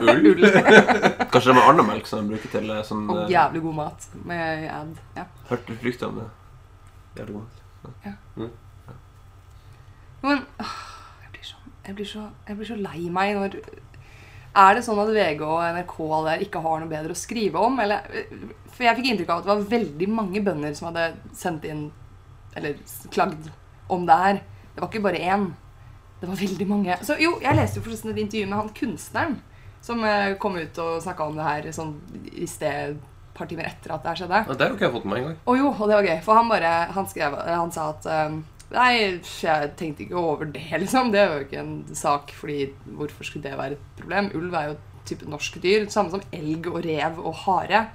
Ull? 0.00 0.28
Ull. 0.32 0.46
Kanskje 0.48 1.44
det 1.44 1.52
er 1.52 1.58
med 1.58 1.66
andemelk 1.66 2.08
som 2.08 2.22
de 2.22 2.32
bruker 2.32 2.54
til 2.56 2.72
eh, 2.72 2.80
sånn 2.88 3.04
Og 3.04 3.20
eh, 3.26 3.30
jævlig 3.34 3.62
god 3.68 3.78
mat 3.82 4.08
med 4.24 4.64
ad. 4.72 4.96
Ja. 5.20 5.26
Hørte 5.52 5.76
rykter 5.84 6.08
om 6.08 6.22
det. 6.22 6.28
Jævlig 7.20 7.42
godt. 7.42 7.60
Men 10.22 10.44
åh, 10.62 10.74
jeg 11.22 11.32
blir, 11.34 11.46
så, 11.46 11.56
jeg, 11.86 11.94
blir 11.98 12.06
så, 12.06 12.26
jeg 12.48 12.58
blir 12.58 12.68
så 12.72 12.76
lei 12.78 13.08
meg 13.12 13.36
når 13.36 13.56
Er 14.52 14.76
det 14.76 14.82
sånn 14.84 15.00
at 15.00 15.10
VG 15.14 15.40
og 15.46 15.62
NRK 15.76 15.94
og 16.04 16.14
alle 16.18 16.34
der 16.34 16.44
ikke 16.44 16.60
har 16.64 16.80
noe 16.80 16.90
bedre 16.90 17.14
å 17.14 17.18
skrive 17.18 17.60
om? 17.64 17.78
Eller, 17.80 18.04
for 18.68 18.84
jeg 18.84 18.98
fikk 18.98 19.08
inntrykk 19.12 19.32
av 19.32 19.40
at 19.40 19.46
det 19.46 19.52
var 19.52 19.70
veldig 19.70 20.08
mange 20.12 20.42
bønder 20.44 20.74
som 20.76 20.90
hadde 20.90 21.06
sendt 21.36 21.64
inn 21.68 21.86
Eller 22.56 22.76
klagd 23.14 23.48
om 23.92 24.04
det 24.08 24.18
her. 24.24 24.42
Det 24.74 24.82
var 24.82 24.90
ikke 24.90 25.06
bare 25.06 25.22
én. 25.24 25.46
Det 26.20 26.28
var 26.28 26.36
veldig 26.36 26.66
mange. 26.68 26.98
Så 27.04 27.16
jo, 27.20 27.38
jeg 27.42 27.56
leste 27.56 27.80
jo 27.80 27.86
forresten 27.86 28.12
et 28.12 28.20
intervju 28.22 28.50
med 28.50 28.58
han 28.60 28.74
kunstneren 28.76 29.38
som 29.82 30.04
eh, 30.06 30.36
kom 30.38 30.56
ut 30.60 30.78
og 30.78 31.00
snakka 31.02 31.24
om 31.26 31.38
det 31.38 31.46
her 31.46 31.70
sånn 31.74 31.96
i 32.30 32.46
sted 32.46 32.92
et 32.92 33.00
par 33.34 33.48
timer 33.50 33.66
etter 33.66 33.94
at 33.94 34.04
det 34.04 34.12
her 34.12 34.20
skjedde. 34.20 34.42
Ja, 34.46 34.54
det 34.54 34.66
har 34.66 34.76
ikke 34.76 34.86
jeg 34.86 34.94
fått 34.94 35.06
med 35.08 35.14
meg 35.14 35.22
engang. 35.22 35.38
Å 35.48 35.56
jo, 35.58 35.70
og 35.72 35.88
det 35.88 35.96
var 35.96 36.08
gøy, 36.10 36.18
for 36.26 36.38
han 36.38 36.50
bare 36.52 36.72
Han 36.92 37.08
skrev 37.08 37.36
Han 37.48 37.72
sa 37.74 37.88
at 37.94 38.08
um, 38.28 38.42
Nei, 38.72 39.20
jeg 39.42 39.74
tenkte 39.76 40.06
ikke 40.06 40.16
over 40.16 40.48
det, 40.48 40.64
liksom. 40.80 41.12
Det 41.12 41.20
er 41.20 41.34
jo 41.34 41.44
ikke 41.44 41.60
en 41.60 41.76
sak, 41.96 42.32
fordi 42.36 42.70
hvorfor 42.84 43.28
skulle 43.28 43.44
det 43.44 43.58
være 43.58 43.76
et 43.76 44.00
problem? 44.00 44.30
Ulv 44.38 44.54
er 44.56 44.72
jo 44.72 44.80
type 45.06 45.26
norsk 45.28 45.58
dyr. 45.62 45.86
Samme 45.90 46.12
som 46.12 46.22
elg 46.34 46.66
og 46.70 46.80
rev 46.84 47.18
og 47.20 47.34
hare 47.44 47.86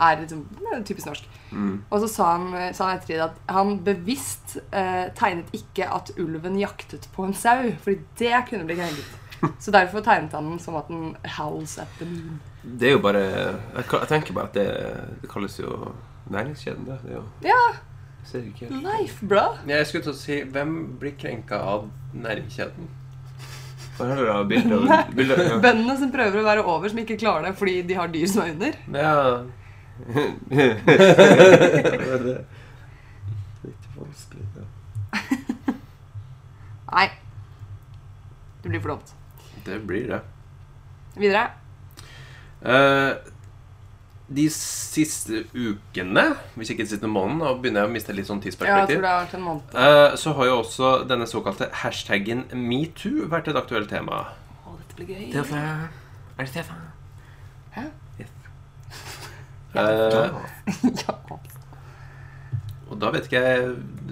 er 0.00 0.20
liksom 0.20 0.44
typisk 0.86 1.08
norsk. 1.10 1.26
Mm. 1.50 1.74
Og 1.90 2.00
så 2.00 2.08
sa 2.10 2.30
han, 2.36 2.74
sa 2.74 2.88
han 2.88 2.98
etter 2.98 3.14
det 3.14 3.26
at 3.26 3.52
han 3.52 3.76
bevisst 3.84 4.56
eh, 4.72 5.10
tegnet 5.16 5.52
ikke 5.54 5.88
at 5.92 6.14
ulven 6.18 6.58
jaktet 6.60 7.08
på 7.14 7.26
en 7.28 7.36
sau, 7.36 7.68
fordi 7.84 8.00
det 8.18 8.34
kunne 8.48 8.66
bli 8.68 8.78
krenket. 8.80 9.20
Så 9.60 9.70
derfor 9.74 10.00
tegnet 10.00 10.32
han 10.32 10.54
den 10.54 10.60
som 10.62 10.76
at 10.78 10.88
den 10.88 11.16
howls 11.36 11.76
at 11.78 11.90
the 11.98 12.08
moon. 12.08 12.40
Det 12.64 12.88
er 12.88 12.92
jo 12.94 13.02
bare 13.04 13.20
Jeg, 13.20 14.06
tenker 14.08 14.32
bare 14.32 14.48
at 14.48 14.54
det, 14.54 14.68
det 15.20 15.30
kalles 15.30 15.58
jo 15.60 15.92
næringskjeden, 16.32 16.86
det. 16.86 16.98
det 17.04 17.12
er 17.12 17.18
jo, 17.18 17.24
Ja, 17.44 17.64
ser 18.28 18.44
ikke 18.48 18.68
helt. 18.68 18.82
life, 18.84 19.26
bra! 19.30 19.46
Jeg 19.68 19.86
skulle 19.88 20.06
til 20.06 20.14
å 20.14 20.18
si 20.18 20.36
Hvem 20.54 20.74
blir 21.00 21.14
krenka 21.20 21.56
av 21.74 21.88
nervekjeden? 22.12 22.88
Er? 23.94 24.00
Bilder 24.00 24.30
av 24.32 24.48
bilder, 24.50 25.42
ja. 25.46 25.58
Bøndene 25.62 25.94
som 26.00 26.10
prøver 26.10 26.40
å 26.40 26.46
være 26.48 26.64
over, 26.66 26.88
som 26.90 26.98
ikke 27.04 27.18
klarer 27.20 27.46
det 27.46 27.54
fordi 27.60 27.76
de 27.86 27.94
har 27.94 28.10
dyr 28.10 28.26
som 28.26 28.42
er 28.42 28.50
under. 28.56 28.72
Ja, 28.90 29.44
det 32.24 32.38
litt 33.64 33.84
vanskelig. 33.96 34.46
Ja. 34.56 35.74
Nei. 36.94 37.08
Det 38.62 38.68
blir 38.72 38.80
for 38.80 38.94
dumt. 38.94 39.14
det 39.64 39.78
blir 39.86 40.08
det. 40.08 40.20
Videre. 41.16 41.44
Eh, 42.64 43.10
de 44.34 44.44
siste 44.50 45.44
ukene, 45.54 46.24
hvis 46.58 46.70
ikke 46.72 46.82
den 46.84 46.90
siste 46.90 47.08
måneden, 47.10 47.38
nå 47.42 47.52
begynner 47.62 47.84
jeg 47.84 47.90
å 47.90 47.94
miste 47.94 48.14
litt 48.16 48.26
sånn 48.28 48.40
Ja, 48.40 48.48
jeg 48.48 48.54
tidsperspektiv, 48.54 48.96
tror 48.98 49.04
det 49.04 49.12
har 49.12 49.20
vært 49.24 49.34
en 49.38 49.44
måned. 49.46 49.74
eh, 49.84 50.16
så 50.20 50.32
har 50.38 50.48
jo 50.50 50.56
også 50.62 50.92
denne 51.10 51.26
såkalte 51.30 51.68
hashtaggen 51.82 52.44
metoo 52.54 53.28
vært 53.30 53.48
et 53.52 53.58
aktuelt 53.60 53.88
tema. 53.92 54.24
Å, 54.64 54.74
dette 54.80 54.98
blir 54.98 55.12
gøy. 55.14 55.28
Stefan. 55.30 55.88
Er 56.38 56.44
det 56.44 56.48
Stefan? 56.50 56.82
Hæ? 57.76 57.84
Yes. 58.20 58.32
ja. 59.74 59.84
ja. 61.04 61.14
og 62.90 62.98
da 63.02 63.10
vet 63.10 63.24
ikke 63.26 63.40
jeg 63.42 63.70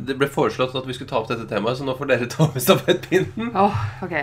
Det 0.08 0.16
ble 0.18 0.26
foreslått 0.32 0.74
at 0.74 0.86
vi 0.88 0.94
skulle 0.96 1.10
ta 1.10 1.20
opp 1.20 1.28
dette 1.30 1.46
temaet, 1.50 1.78
så 1.78 1.86
nå 1.86 1.94
får 1.98 2.08
dere 2.10 2.26
ta 2.30 2.48
med 2.50 2.62
stafettpinnen. 2.64 3.52
Åh, 3.54 3.82
ok. 4.02 4.16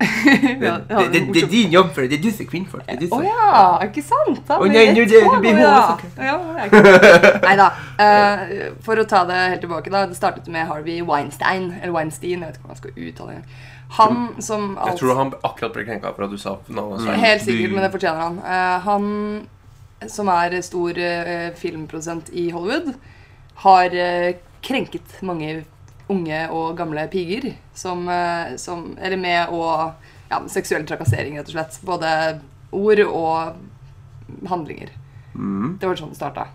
Det, 0.00 0.66
Ja, 0.66 0.74
det, 0.88 1.06
det, 1.12 1.20
det 1.34 1.42
er 1.42 1.48
din 1.50 1.72
jobb 1.72 1.90
for 1.94 2.02
det. 2.02 2.10
Det 2.10 2.18
er 2.18 2.22
du 2.22 2.30
som 2.30 2.44
er 2.44 2.50
kvinnfolk. 2.50 2.86
Det 3.00 3.08
Å 3.10 3.16
oh, 3.18 3.24
ja, 3.24 3.78
ikke 3.86 4.02
sant? 4.04 4.40
Da 4.48 4.58
Å, 4.58 4.64
blir 4.64 4.72
nei, 4.74 4.84
det 4.86 4.94
nå 4.94 5.04
det- 5.08 5.22
det 5.24 5.40
blir 5.40 5.54
hun 5.58 6.58
ikke- 6.64 7.42
Nei 7.48 7.56
da. 7.60 7.68
eh, 8.04 8.70
for 8.86 9.00
å 9.00 9.06
ta 9.08 9.24
det 9.28 9.38
helt 9.54 9.60
tilbake, 9.64 9.90
da. 9.92 10.04
Det 10.06 10.16
startet 10.18 10.48
med 10.48 10.66
Harvey 10.68 11.00
Weinstein. 11.02 11.70
Eller 11.80 11.92
Weinstein, 11.96 12.40
jeg 12.40 12.48
vet 12.50 12.58
ikke 12.58 12.68
hvordan 12.68 12.76
man 12.76 12.82
skal 12.82 12.90
uttale 13.10 13.36
det. 13.38 13.44
Han 14.00 14.18
som 14.42 14.66
Jeg 14.86 14.98
tror 15.00 15.16
han 15.18 15.32
akkurat 15.42 15.72
ble 15.74 15.84
krenka 15.88 16.12
for 16.14 16.24
at 16.28 16.30
du 16.30 16.38
sa 16.38 16.56
navnet. 16.68 17.08
Helt 17.18 17.42
sikkert, 17.42 17.72
men 17.74 17.82
det 17.82 17.90
fortjener 17.90 18.20
han. 18.22 18.36
Uh, 18.38 18.76
han 18.86 19.08
som 20.08 20.28
er 20.32 20.54
stor 20.62 20.94
uh, 20.96 21.50
filmprodusent 21.58 22.30
i 22.32 22.50
Hollywood, 22.54 22.94
har 23.64 23.92
eh, 23.92 24.38
krenket 24.64 25.18
mange 25.26 25.64
unge 26.10 26.40
og 26.54 26.76
gamle 26.78 27.06
piger 27.12 27.52
som, 27.76 28.08
eh, 28.08 28.56
som 28.60 28.96
Eller 29.00 29.20
med 29.20 29.52
å 29.54 29.92
ja, 30.30 30.40
Seksuell 30.48 30.86
trakassering, 30.86 31.38
rett 31.38 31.48
og 31.48 31.56
slett. 31.56 31.80
Både 31.82 32.10
ord 32.70 33.00
og 33.08 34.46
handlinger. 34.46 34.92
Mm. 35.34 35.76
Det 35.80 35.88
var 35.88 35.98
sånn 35.98 36.12
det 36.12 36.20
starta. 36.20 36.46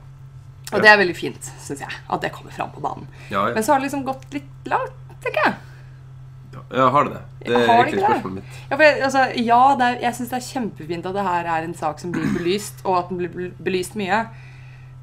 Ja. 0.70 0.78
Og 0.78 0.84
det 0.84 0.90
er 0.90 1.00
veldig 1.02 1.16
fint, 1.18 1.50
syns 1.62 1.84
jeg, 1.84 1.92
at 1.92 2.24
det 2.24 2.32
kommer 2.34 2.56
fram 2.56 2.72
på 2.74 2.82
banen. 2.84 3.10
Ja, 3.30 3.50
ja. 3.50 3.54
Men 3.54 3.64
så 3.64 3.74
har 3.74 3.82
det 3.82 3.90
liksom 3.90 4.06
gått 4.08 4.26
litt 4.34 4.70
langt, 4.72 4.96
tenker 5.24 5.42
jeg. 5.44 5.58
ja, 6.72 6.88
har 6.90 7.06
det 7.06 7.18
det? 7.18 7.22
Det 7.46 7.60
er 7.60 7.70
egentlig 7.74 8.02
spørsmålet 8.02 8.38
mitt. 8.40 8.56
Ja, 8.70 8.78
for 8.78 8.86
jeg, 8.86 9.02
altså, 9.10 9.26
ja 9.44 9.60
er, 9.76 10.00
jeg 10.02 10.18
syns 10.18 10.32
det 10.32 10.40
er 10.40 10.48
kjempefint 10.48 11.10
at 11.12 11.18
det 11.20 11.28
her 11.28 11.52
er 11.58 11.68
en 11.68 11.78
sak 11.78 12.02
som 12.02 12.16
blir 12.16 12.32
belyst, 12.34 12.82
og 12.86 12.98
at 13.04 13.12
den 13.12 13.22
blir 13.22 13.52
belyst 13.68 14.00
mye. 14.00 14.24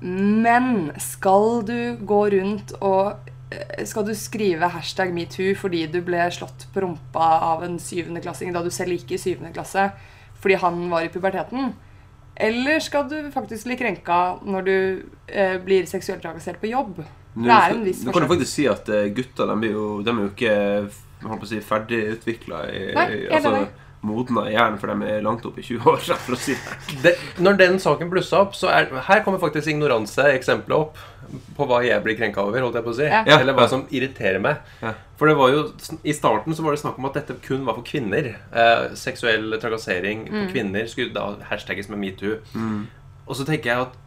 Men 0.03 0.91
skal 0.99 1.63
du 1.69 1.77
gå 2.03 2.23
rundt 2.35 2.75
og 2.81 3.31
Skal 3.89 4.07
du 4.07 4.13
skrive 4.19 4.69
hashtag 4.75 5.13
metoo 5.15 5.55
fordi 5.59 5.85
du 5.93 6.01
ble 6.05 6.25
slått 6.35 6.67
på 6.75 6.85
rumpa 6.85 7.29
av 7.53 7.65
en 7.67 7.79
syvendeklassing 7.83 8.53
da 8.55 8.63
du 8.65 8.71
selv 8.75 8.97
gikk 8.97 9.15
i 9.17 9.21
syvende 9.21 9.53
klasse 9.55 9.91
fordi 10.43 10.59
han 10.59 10.89
var 10.91 11.07
i 11.07 11.11
puberteten? 11.13 11.73
Eller 12.35 12.81
skal 12.83 13.05
du 13.11 13.19
faktisk 13.31 13.69
bli 13.69 13.77
krenka 13.79 14.19
når 14.43 14.65
du 14.67 14.77
eh, 15.29 15.59
blir 15.63 15.87
seksuelt 15.87 16.23
trakassert 16.25 16.59
på 16.63 16.71
jobb? 16.73 17.03
Nå, 17.35 17.47
Det 17.47 17.53
er 17.55 17.75
en 17.77 17.85
viss 17.87 18.03
forskjell. 18.03 18.09
nå 18.09 18.13
kan 18.17 18.27
du 18.27 18.33
faktisk 18.35 18.53
si 18.53 18.67
at 18.69 18.89
gutter 19.17 19.53
de 19.53 19.69
er 19.69 19.77
jo, 19.77 19.87
de 20.03 20.11
er 20.13 20.23
jo 20.25 20.33
ikke 20.33 21.47
si, 21.49 21.61
ferdigutvikla 21.65 22.65
i, 22.69 22.83
Nei, 22.97 23.07
i 23.15 23.31
altså. 23.33 23.55
Modna 24.03 24.49
i 24.51 24.57
hjernen, 24.57 24.79
for 24.83 24.91
de 24.91 25.09
er 25.09 25.23
langt 25.25 25.45
opp 25.47 25.59
i 25.61 25.65
20-åra, 25.67 26.19
for 26.25 26.37
å 26.37 26.41
si 26.41 26.57
det. 26.59 26.99
det, 27.05 27.15
når 27.43 27.59
den 27.61 27.79
saken 27.83 28.11
blussa 28.13 28.43
opp, 28.43 28.57
så 28.59 28.71
er 28.73 28.91
Her 29.07 29.23
kommer 29.25 29.43
faktisk 29.43 29.71
ignoranse-eksempelet 29.73 30.79
opp 30.79 31.01
på 31.57 31.67
hva 31.69 31.79
jeg 31.85 32.03
blir 32.05 32.17
krenka 32.19 32.43
over, 32.45 32.61
holdt 32.65 32.77
jeg 32.77 32.85
på 32.85 32.93
å 32.93 32.99
si. 32.99 33.07
Ja. 33.09 33.39
Eller 33.39 33.57
hva 33.57 33.65
som 33.71 33.87
irriterer 33.95 34.43
meg. 34.43 34.61
Ja. 34.83 34.93
For 35.17 35.31
det 35.31 35.37
var 35.39 35.53
jo 35.55 35.63
I 36.05 36.15
starten 36.17 36.57
så 36.57 36.65
var 36.67 36.75
det 36.75 36.83
snakk 36.83 36.99
om 37.01 37.09
at 37.09 37.17
dette 37.17 37.39
kun 37.45 37.65
var 37.69 37.79
for 37.79 37.87
kvinner. 37.87 38.35
Eh, 38.51 38.85
seksuell 38.99 39.57
trakassering 39.63 40.27
på 40.29 40.45
kvinner 40.51 40.89
skulle 40.91 41.15
da 41.15 41.31
hashtagges 41.49 41.89
med 41.93 42.03
metoo. 42.03 42.37
Mm. 42.53 42.85
Og 43.25 43.39
så 43.39 43.47
tenker 43.49 43.71
jeg 43.71 43.87
at 43.87 43.99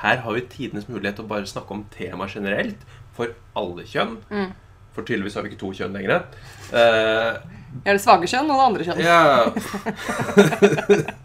her 0.00 0.22
har 0.24 0.36
vi 0.36 0.46
tidenes 0.52 0.88
mulighet 0.88 1.18
til 1.18 1.26
å 1.26 1.32
bare 1.32 1.48
snakke 1.50 1.74
om 1.74 1.84
temaet 1.92 2.36
generelt. 2.38 2.88
For 3.18 3.34
alle 3.58 3.84
kjønn. 3.84 4.16
Mm. 4.30 4.52
For 4.94 5.06
tydeligvis 5.06 5.36
har 5.36 5.44
vi 5.44 5.52
ikke 5.52 5.60
to 5.60 5.72
kjønn 5.76 5.96
lenger. 5.96 6.22
Eh, 6.72 7.59
Er 7.84 7.92
det 7.96 8.02
svake 8.02 8.26
kjønn 8.28 8.50
og 8.50 8.56
det 8.58 8.66
andre 8.66 8.84
kjønn? 8.88 9.00
ja, 9.04 9.20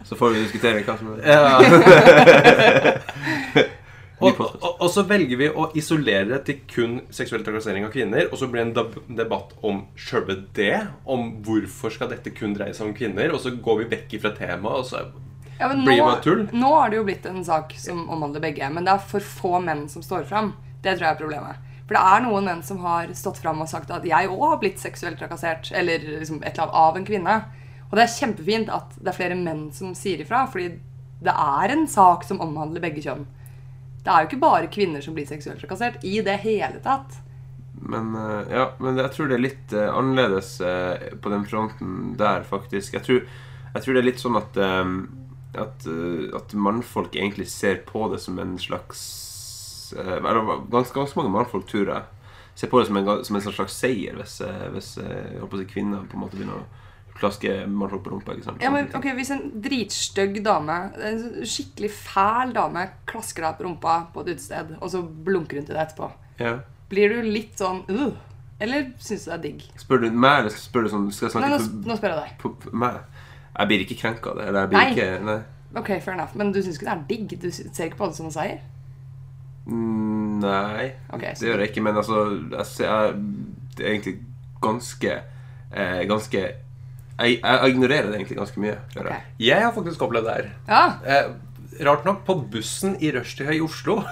Så 0.08 0.16
får 0.18 0.30
vi 0.34 0.44
diskutere 0.44 0.84
hva 0.86 0.94
som 0.98 1.06
er 1.12 1.18
Ja. 1.26 1.42
Og, 4.16 4.38
og, 4.40 4.78
og 4.80 4.88
så 4.88 5.02
velger 5.04 5.36
vi 5.36 5.48
å 5.52 5.66
isolere 5.76 6.30
det 6.30 6.38
til 6.46 6.60
kun 6.72 6.94
seksuell 7.12 7.42
trakassering 7.44 7.84
av 7.84 7.90
kvinner. 7.92 8.30
Og 8.32 8.38
så 8.40 8.46
blir 8.48 8.64
det 8.64 8.80
en 8.80 9.16
debatt 9.18 9.50
om 9.60 9.82
sjølve 10.00 10.38
det. 10.56 10.78
Om 11.04 11.26
hvorfor 11.44 11.92
skal 11.92 12.08
dette 12.14 12.32
kun 12.32 12.54
dreie 12.56 12.72
seg 12.72 12.88
om 12.88 12.94
kvinner. 12.96 13.28
Og 13.36 13.42
så 13.44 13.52
går 13.52 13.82
vi 13.82 13.88
vekk 13.92 14.14
ifra 14.16 14.32
temaet. 14.38 14.80
Og 14.80 14.88
så 14.88 15.02
Ja, 15.60 15.68
men 15.68 15.84
Blir 15.84 15.98
det 15.98 16.00
nå, 16.00 16.08
bare 16.08 16.24
tull? 16.24 16.42
nå 16.52 16.72
har 16.78 16.88
det 16.92 16.96
jo 17.02 17.04
blitt 17.10 17.28
en 17.28 17.44
sak 17.44 17.76
som 17.80 18.06
omhandler 18.08 18.40
begge, 18.44 18.64
men 18.72 18.88
det 18.88 18.92
er 18.96 19.04
for 19.12 19.20
få 19.20 19.60
menn 19.64 19.84
som 19.92 20.00
står 20.04 20.24
fram. 20.32 20.54
Det 20.80 20.96
tror 20.96 21.06
jeg 21.10 21.12
er 21.14 21.20
problemet. 21.20 21.65
For 21.86 21.94
det 21.94 22.02
er 22.02 22.24
noen 22.24 22.48
menn 22.48 22.64
som 22.66 22.80
har 22.82 23.12
stått 23.14 23.38
fram 23.38 23.60
og 23.62 23.70
sagt 23.70 23.92
at 23.94 24.06
jeg 24.06 24.30
òg 24.32 24.42
har 24.42 24.58
blitt 24.62 24.82
seksuelt 24.82 25.20
trakassert 25.20 25.70
eller 25.70 26.02
liksom 26.02 26.40
et 26.42 26.56
eller 26.56 26.66
annet 26.66 26.80
av 26.82 26.98
en 26.98 27.06
kvinne. 27.06 27.36
Og 27.86 27.94
det 27.94 28.02
er 28.02 28.16
kjempefint 28.16 28.72
at 28.74 28.96
det 28.98 29.12
er 29.12 29.18
flere 29.20 29.38
menn 29.38 29.68
som 29.74 29.92
sier 29.94 30.22
ifra, 30.24 30.42
fordi 30.50 30.80
det 31.22 31.32
er 31.32 31.72
en 31.72 31.86
sak 31.88 32.26
som 32.26 32.42
omhandler 32.42 32.82
begge 32.82 33.04
kjønn. 33.04 33.22
Det 34.02 34.10
er 34.10 34.22
jo 34.22 34.30
ikke 34.30 34.42
bare 34.42 34.70
kvinner 34.72 35.02
som 35.02 35.14
blir 35.14 35.28
seksuelt 35.28 35.62
trakassert 35.62 36.02
i 36.06 36.18
det 36.26 36.36
hele 36.42 36.82
tatt. 36.82 37.20
Men, 37.76 38.14
eh, 38.14 38.54
ja, 38.56 38.70
men 38.82 38.98
jeg 38.98 39.12
tror 39.14 39.30
det 39.30 39.36
er 39.36 39.44
litt 39.44 39.76
eh, 39.76 39.92
annerledes 39.92 40.56
eh, 40.64 41.12
på 41.22 41.30
den 41.30 41.46
fronten 41.46 42.16
der, 42.18 42.42
faktisk. 42.46 42.96
Jeg 42.96 43.06
tror, 43.06 43.22
jeg 43.74 43.84
tror 43.84 43.94
det 43.94 44.02
er 44.02 44.10
litt 44.10 44.22
sånn 44.22 44.40
at 44.40 44.60
at, 45.56 45.86
at 46.36 46.50
mannfolk 46.52 47.14
egentlig 47.16 47.46
ser 47.48 47.78
på 47.88 48.10
det 48.12 48.18
som 48.20 48.36
en 48.42 48.58
slags 48.60 49.00
ganske, 49.94 50.94
ganske 50.94 51.18
mange 51.18 51.32
mannfolk, 51.34 51.66
tror 51.70 51.92
jeg, 51.92 52.02
ser 52.56 52.72
på 52.72 52.80
det 52.80 52.88
som 52.88 52.96
en, 52.96 53.24
som 53.24 53.36
en 53.36 53.46
slags 53.46 53.76
seier 53.76 54.16
hvis, 54.16 54.40
eh, 54.40 54.66
hvis 54.72 54.96
eh, 55.02 55.46
si, 55.52 55.64
kvinner 55.70 56.06
på 56.08 56.16
en 56.16 56.24
måte 56.24 56.38
begynner 56.38 56.62
å 56.62 56.66
klaske 57.16 57.52
mannfolk 57.68 58.04
på 58.04 58.12
rumpa. 58.12 58.36
ikke 58.36 58.48
sant? 58.50 58.62
Ja, 58.64 58.70
men 58.72 58.90
ok, 58.96 59.08
Hvis 59.16 59.32
en 59.32 59.44
dritstygg 59.64 60.42
dame, 60.44 60.76
en 61.00 61.44
skikkelig 61.48 61.90
fæl 61.96 62.52
dame, 62.56 62.86
klasker 63.08 63.46
deg 63.46 63.58
på 63.58 63.68
rumpa 63.68 63.98
på 64.12 64.24
et 64.24 64.34
utested, 64.34 64.76
og 64.80 64.92
så 64.92 65.02
blunker 65.02 65.60
hun 65.60 65.68
til 65.68 65.76
deg 65.76 65.84
etterpå 65.86 66.10
Ja. 66.40 66.58
Blir 66.90 67.16
du 67.16 67.22
litt 67.26 67.56
sånn 67.58 67.80
uh, 67.90 68.12
Eller 68.62 68.92
syns 69.02 69.24
du 69.24 69.30
det 69.30 69.36
er 69.36 69.42
digg? 69.46 69.64
Spør 69.80 70.04
du 70.04 70.10
meg, 70.12 70.44
eller 70.44 70.54
spør 70.54 70.86
du 70.86 70.92
sånn 70.92 71.08
Skal 71.12 71.32
jeg 71.32 71.42
Nei, 71.42 71.50
nå, 71.56 71.88
nå 71.88 71.96
spør 71.98 72.14
jeg 72.14 72.20
deg. 72.20 72.36
på, 72.42 72.52
på 72.62 72.76
meg? 72.84 73.00
Jeg 73.56 73.70
blir 73.70 73.84
ikke 73.86 73.96
krenka 74.02 74.32
av 74.32 74.38
det. 74.38 74.48
Eller 74.50 74.60
jeg 74.60 74.72
blir 74.72 74.78
Nei. 74.82 74.88
ikke 74.92 75.26
Nei. 75.26 75.38
Ok, 75.76 75.90
fair 76.04 76.14
enough. 76.14 76.36
Men 76.36 76.52
du 76.52 76.60
syns 76.62 76.78
ikke 76.78 76.88
det 76.88 76.94
er 76.94 77.04
digg? 77.08 77.36
Du 77.40 77.48
ser 77.52 77.88
ikke 77.88 78.00
på 78.00 78.10
det 78.10 78.18
som 78.18 78.28
en 78.28 78.34
seier? 78.36 78.60
Mm, 79.66 80.38
Nei, 80.44 80.90
okay, 81.10 81.32
det 81.34 81.48
gjør 81.48 81.62
jeg 81.64 81.72
ikke. 81.72 81.82
Men 81.82 81.96
altså, 81.98 82.20
jeg, 82.52 82.66
ser- 82.70 82.92
jeg, 82.92 83.16
det 83.76 83.86
er 83.86 83.90
egentlig 83.96 84.14
ganske 84.62 85.10
eh, 85.16 86.02
Ganske 86.08 86.42
jeg, 87.16 87.38
jeg 87.40 87.72
ignorerer 87.72 88.10
det 88.10 88.18
egentlig 88.20 88.36
ganske 88.38 88.60
mye. 88.60 88.76
Okay. 88.94 89.18
jeg. 89.40 89.62
Har 89.64 89.72
faktisk 89.72 90.02
opplevd 90.04 90.26
det 90.28 90.34
her. 90.36 90.48
Ja. 90.68 90.82
Eh, 91.08 91.32
rart 91.88 92.04
nok, 92.04 92.22
på 92.28 92.34
bussen 92.52 92.94
i 93.00 93.08
rushtida 93.14 93.54
i 93.56 93.60
Oslo. 93.64 94.02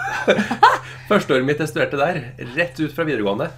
Førsteåret 1.10 1.44
mitt 1.44 1.60
jeg 1.60 1.68
studerte 1.70 2.00
der. 2.00 2.18
Rett 2.56 2.80
ut 2.80 2.94
fra 2.96 3.04
videregående. 3.04 3.50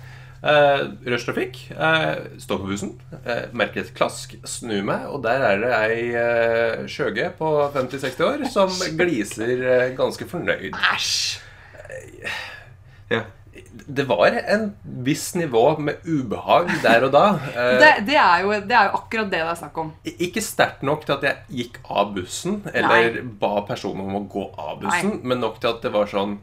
Eh, 0.47 0.83
Rushtrafikk. 1.15 1.61
Eh, 1.79 2.27
står 2.43 2.61
på 2.65 2.69
bussen, 2.73 2.93
eh, 3.23 3.47
merker 3.57 3.85
et 3.87 3.95
klask, 3.97 4.35
snur 4.47 4.83
meg, 4.87 5.07
og 5.11 5.23
der 5.25 5.47
er 5.53 5.63
det 5.63 5.73
ei 5.79 6.03
eh, 6.19 6.85
skjøge 6.91 7.31
på 7.39 7.55
50-60 7.79 8.27
år 8.27 8.45
som 8.53 8.75
gliser 8.99 9.55
eh, 9.63 9.89
ganske 9.99 10.27
fornøyd. 10.31 10.75
Æsj! 10.93 11.46
Ja. 13.11 13.23
Det 13.87 14.05
var 14.09 14.35
en 14.35 14.67
viss 15.07 15.31
nivå 15.39 15.63
med 15.79 16.03
ubehag 16.05 16.71
der 16.83 17.07
og 17.07 17.13
da. 17.15 17.25
Det, 17.83 17.93
det, 18.09 18.17
er 18.21 18.43
jo, 18.45 18.53
det 18.69 18.77
er 18.77 18.91
jo 18.91 18.99
akkurat 18.99 19.31
det 19.31 19.41
det 19.41 19.47
er 19.53 19.61
snakk 19.61 19.79
om. 19.81 19.93
Ikke 20.27 20.43
sterkt 20.45 20.85
nok 20.87 21.07
til 21.07 21.17
at 21.17 21.25
jeg 21.29 21.61
gikk 21.61 21.81
av 21.89 22.13
bussen, 22.17 22.61
eller 22.73 23.23
ba 23.41 23.63
personen 23.69 24.05
om 24.09 24.21
å 24.21 24.27
gå 24.33 24.45
av 24.59 24.81
bussen, 24.83 25.19
men 25.23 25.41
nok 25.45 25.61
til 25.63 25.73
at 25.73 25.83
det 25.87 25.95
var 25.95 26.11
sånn 26.11 26.37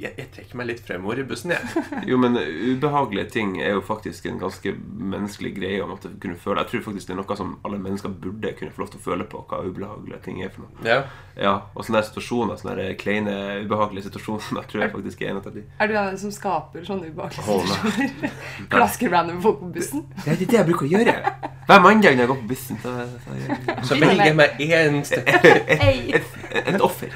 jeg, 0.00 0.12
jeg 0.18 0.28
trekker 0.34 0.58
meg 0.58 0.68
litt 0.68 0.80
fremover 0.84 1.20
i 1.22 1.26
bussen, 1.28 1.52
jeg. 1.54 1.84
Jo, 2.10 2.18
men 2.20 2.36
ubehagelige 2.38 3.28
ting 3.34 3.56
er 3.62 3.74
jo 3.76 3.82
faktisk 3.84 4.26
en 4.30 4.40
ganske 4.42 4.74
menneskelig 5.14 5.54
greie 5.56 5.82
å 5.84 5.88
måtte 5.90 6.12
kunne 6.22 6.38
føle. 6.40 6.62
Jeg 6.64 6.72
tror 6.72 6.84
faktisk 6.88 7.10
det 7.10 7.14
er 7.16 7.20
noe 7.20 7.38
som 7.38 7.54
alle 7.66 7.80
mennesker 7.82 8.12
burde 8.24 8.54
kunne 8.58 8.74
få 8.74 8.84
lov 8.84 8.92
til 8.94 9.02
å 9.02 9.04
føle 9.06 9.28
på, 9.30 9.44
hva 9.50 9.62
ubehagelige 9.66 10.20
ting 10.26 10.42
er 10.44 10.52
for 10.54 10.66
noe. 10.66 10.84
Ja. 10.88 11.00
Ja, 11.34 11.54
og 11.74 11.82
sånne 11.82 12.04
situasjoner, 12.06 12.58
sånne 12.60 12.92
kleine, 13.00 13.34
ubehagelige 13.64 14.08
situasjoner, 14.08 14.66
tror 14.70 14.86
jeg 14.86 14.94
faktisk 14.94 15.24
er 15.24 15.32
en 15.32 15.40
av 15.42 15.50
de. 15.54 15.64
Er 15.82 15.90
du 15.90 15.96
den 15.96 16.20
som 16.22 16.34
skaper 16.34 16.86
sånne 16.86 17.10
ubehagelige 17.10 17.42
situasjoner? 17.42 18.38
Klasker 18.74 19.14
random 19.14 19.42
folk 19.44 19.60
på 19.64 19.72
bussen? 19.78 20.06
Det 20.22 20.36
er 20.36 20.44
det 20.44 20.60
jeg 20.60 20.68
bruker 20.70 20.86
å 20.86 20.94
gjøre. 20.94 21.18
Hver 21.64 21.80
mandag 21.80 22.12
når 22.12 22.26
jeg 22.26 22.28
går 22.28 22.40
på 22.42 22.48
bussen. 22.48 22.80
Så, 22.82 22.92
så 23.24 23.36
jeg, 23.40 23.76
Så 23.88 23.96
velger 23.96 24.28
jeg 24.28 24.36
meg 24.36 24.64
én 24.68 24.98
støtte. 25.08 25.54
et, 25.74 26.18
et, 26.20 26.66
et 26.74 26.84
offer. 26.84 27.08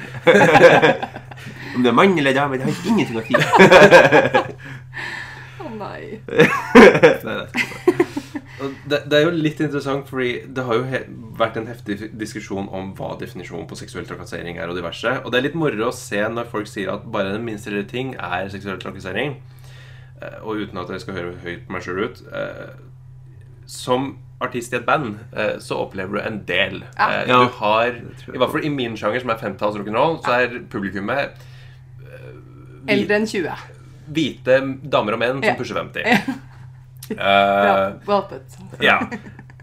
Om 1.75 1.83
det 1.85 1.89
er 1.91 1.95
mann 1.97 2.17
eller 2.17 2.33
dame, 2.33 2.57
det 2.57 2.65
har 2.65 2.87
ingenting 2.89 3.17
å 3.19 3.23
si. 3.27 3.33
Å 5.59 5.69
nei. 5.75 6.19
Nei, 6.27 6.43
det 7.23 7.33
er 7.33 7.47
Det, 8.59 8.97
det 9.07 9.15
er 9.15 9.21
jo 9.23 9.29
litt 9.31 9.59
interessant, 9.63 10.09
fordi 10.09 10.41
det 10.51 10.63
har 10.67 10.75
jo 10.75 10.87
he 10.89 10.99
vært 11.39 11.55
en 11.61 11.67
heftig 11.69 12.09
diskusjon 12.19 12.65
om 12.75 12.89
hva 12.97 13.13
definisjonen 13.21 13.67
på 13.69 13.77
seksuell 13.79 14.03
trakassering 14.09 14.57
er, 14.59 14.67
og 14.67 14.75
diverse. 14.75 15.13
Og 15.23 15.31
det 15.31 15.39
er 15.39 15.45
litt 15.45 15.55
moro 15.55 15.85
å 15.87 15.93
se 15.95 16.19
når 16.27 16.49
folk 16.51 16.67
sier 16.67 16.91
at 16.91 17.05
bare 17.13 17.31
den 17.37 17.45
minste 17.47 17.71
lille 17.71 17.87
ting 17.87 18.11
er 18.19 18.49
seksuell 18.51 18.81
trakassering. 18.81 19.37
Eh, 20.19 20.41
Og 20.43 20.59
uten 20.65 20.81
at 20.81 20.91
jeg 20.91 21.05
skal 21.05 21.15
høre 21.21 21.37
høyt 21.45 21.63
på 21.69 21.71
meg 21.77 21.85
sjøl 21.85 22.01
ut 22.09 22.19
eh, 22.35 22.73
Som 23.71 24.09
artist 24.43 24.73
i 24.75 24.79
et 24.81 24.85
band 24.89 25.15
eh, 25.31 25.55
så 25.63 25.79
opplever 25.85 26.19
du 26.19 26.25
en 26.25 26.41
del. 26.49 26.81
Ja. 26.97 27.07
Eh, 27.21 27.31
Du 27.31 27.47
har, 27.61 27.95
i 27.95 28.35
hvert 28.35 28.51
fall 28.57 28.67
i 28.67 28.73
min 28.75 28.99
sjanger, 28.99 29.23
som 29.23 29.31
er 29.31 29.39
femtalls 29.39 29.79
rock'n'roll, 29.79 30.19
så 30.25 30.35
er 30.41 30.59
publikummet 30.71 31.39
Eldre 32.87 33.15
enn 33.19 33.27
20. 33.27 33.49
hvite 34.09 34.59
damer 34.89 35.13
og 35.13 35.19
menn 35.19 35.43
som 35.43 35.57
pusher 35.59 35.75
50. 35.75 36.01
Ja. 36.05 36.37
Eh, 37.09 37.93
Bra. 38.05 38.23
Well 38.29 38.83
ja. 38.85 38.99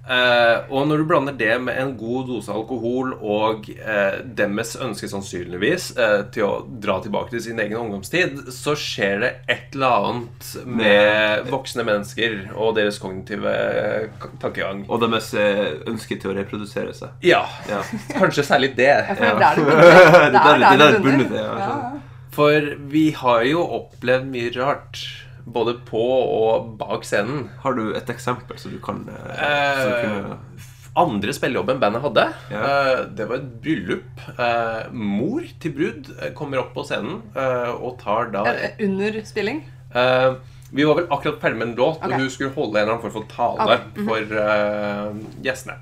Eh, 0.07 0.59
og 0.71 0.85
når 0.87 1.01
du 1.01 1.05
blander 1.09 1.35
det 1.35 1.57
med 1.63 1.75
en 1.83 1.97
god 1.99 2.29
dose 2.29 2.53
alkohol 2.55 3.09
og 3.27 3.65
uh, 3.75 4.21
deres 4.39 4.77
ønske 4.79 5.09
sannsynligvis 5.11 5.89
uh, 5.99 6.21
til 6.31 6.45
å 6.47 6.51
dra 6.83 7.01
tilbake 7.03 7.33
til 7.35 7.43
sin 7.43 7.59
egen 7.59 7.75
ungdomstid, 7.81 8.45
så 8.55 8.77
skjer 8.79 9.19
det 9.25 9.31
et 9.51 9.75
eller 9.75 9.97
annet 10.13 10.53
med 10.79 11.51
voksne 11.51 11.83
mennesker 11.89 12.37
og 12.55 12.77
deres 12.79 13.01
kognitive 13.03 13.51
eh, 13.51 14.07
tankegang. 14.43 14.85
Og 14.87 15.03
deres 15.03 15.33
eh, 15.35 15.75
ønske 15.91 16.21
til 16.23 16.31
å 16.31 16.39
reprodusere 16.39 16.95
seg. 16.95 17.19
Ja, 17.27 17.43
Ja. 17.67 17.83
kanskje 18.15 18.47
særlig 18.47 18.77
det. 18.79 18.93
Ja, 18.95 19.15
det 19.19 19.33
er 19.33 19.41
der 19.43 19.59
det 19.59 19.67
bunner. 19.67 19.87
Det 20.07 20.13
er 20.23 20.31
der- 20.31 20.59
det 20.59 20.67
er 20.71 20.79
der 20.79 20.93
det 20.93 21.03
bunner. 21.03 21.25
bunner, 21.25 21.43
ja. 21.43 22.03
For 22.37 22.73
vi 22.93 23.11
har 23.17 23.45
jo 23.49 23.65
opplevd 23.81 24.29
mye 24.33 24.53
rart. 24.59 25.01
Både 25.47 25.77
på 25.87 26.01
og 26.03 26.73
bak 26.81 27.05
scenen. 27.07 27.47
Har 27.63 27.77
du 27.79 27.93
et 27.95 28.09
eksempel 28.11 28.59
så 28.59 28.73
du 28.73 28.81
kan 28.83 29.05
eh, 29.13 29.45
Eh, 29.47 29.79
så 29.79 29.85
du 29.87 29.95
kunne, 30.03 30.65
andre 30.97 31.35
spillejobben 31.37 31.79
bandet 31.79 32.03
hadde, 32.03 32.25
Ja. 32.51 32.63
eh, 32.65 33.05
det 33.15 33.29
var 33.29 33.37
et 33.37 33.63
bryllup. 33.63 34.25
Eh, 34.35 34.91
mor 34.91 35.47
til 35.63 35.73
brud 35.77 36.11
kommer 36.35 36.65
opp 36.65 36.75
på 36.75 36.85
scenen 36.89 37.23
eh, 37.37 37.71
og 37.77 37.99
tar 38.03 38.33
da 38.35 38.43
Under 38.81 39.21
spilling? 39.25 39.63
eh, 39.95 40.35
Vi 40.73 40.85
var 40.85 40.99
vel 40.99 41.07
akkurat 41.15 41.39
ferdig 41.41 41.61
med 41.61 41.69
en 41.69 41.77
låt, 41.79 42.01
okay. 42.03 42.11
og 42.11 42.21
hun 42.21 42.31
skulle 42.31 42.51
holde 42.57 42.81
en 42.81 42.83
eller 42.83 42.97
annen 42.97 43.05
form 43.07 43.13
for 43.13 43.29
tale 43.31 43.63
okay. 43.63 43.79
mm 43.95 44.03
-hmm. 44.03 44.09
for 44.09 44.19
eh, 44.43 45.45
gjestene. 45.47 45.79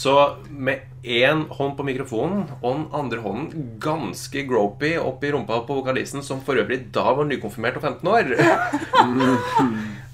Så 0.00 0.36
med 0.48 0.80
én 1.04 1.42
hånd 1.52 1.74
på 1.76 1.84
mikrofonen 1.84 2.46
og 2.62 2.68
den 2.70 2.84
andre 2.96 3.20
hånden 3.20 3.66
ganske 3.82 4.44
gropey 4.48 4.94
opp 4.96 5.24
i 5.24 5.32
rumpa 5.34 5.58
på 5.68 5.76
vokalisten, 5.76 6.24
som 6.24 6.40
for 6.44 6.56
øvrig 6.60 6.86
da 6.94 7.04
var 7.18 7.28
nykonfirmert 7.28 7.76
og 7.80 7.88
15 7.88 8.12
år. 8.16 8.36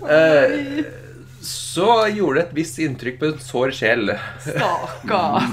Eh, 0.06 0.84
så 1.42 1.86
gjorde 2.14 2.36
det 2.36 2.42
et 2.44 2.52
visst 2.54 2.76
inntrykk 2.84 3.16
på 3.18 3.26
en 3.26 3.40
sår 3.42 3.72
sjel. 3.74 4.12
Stakkar. 4.44 5.48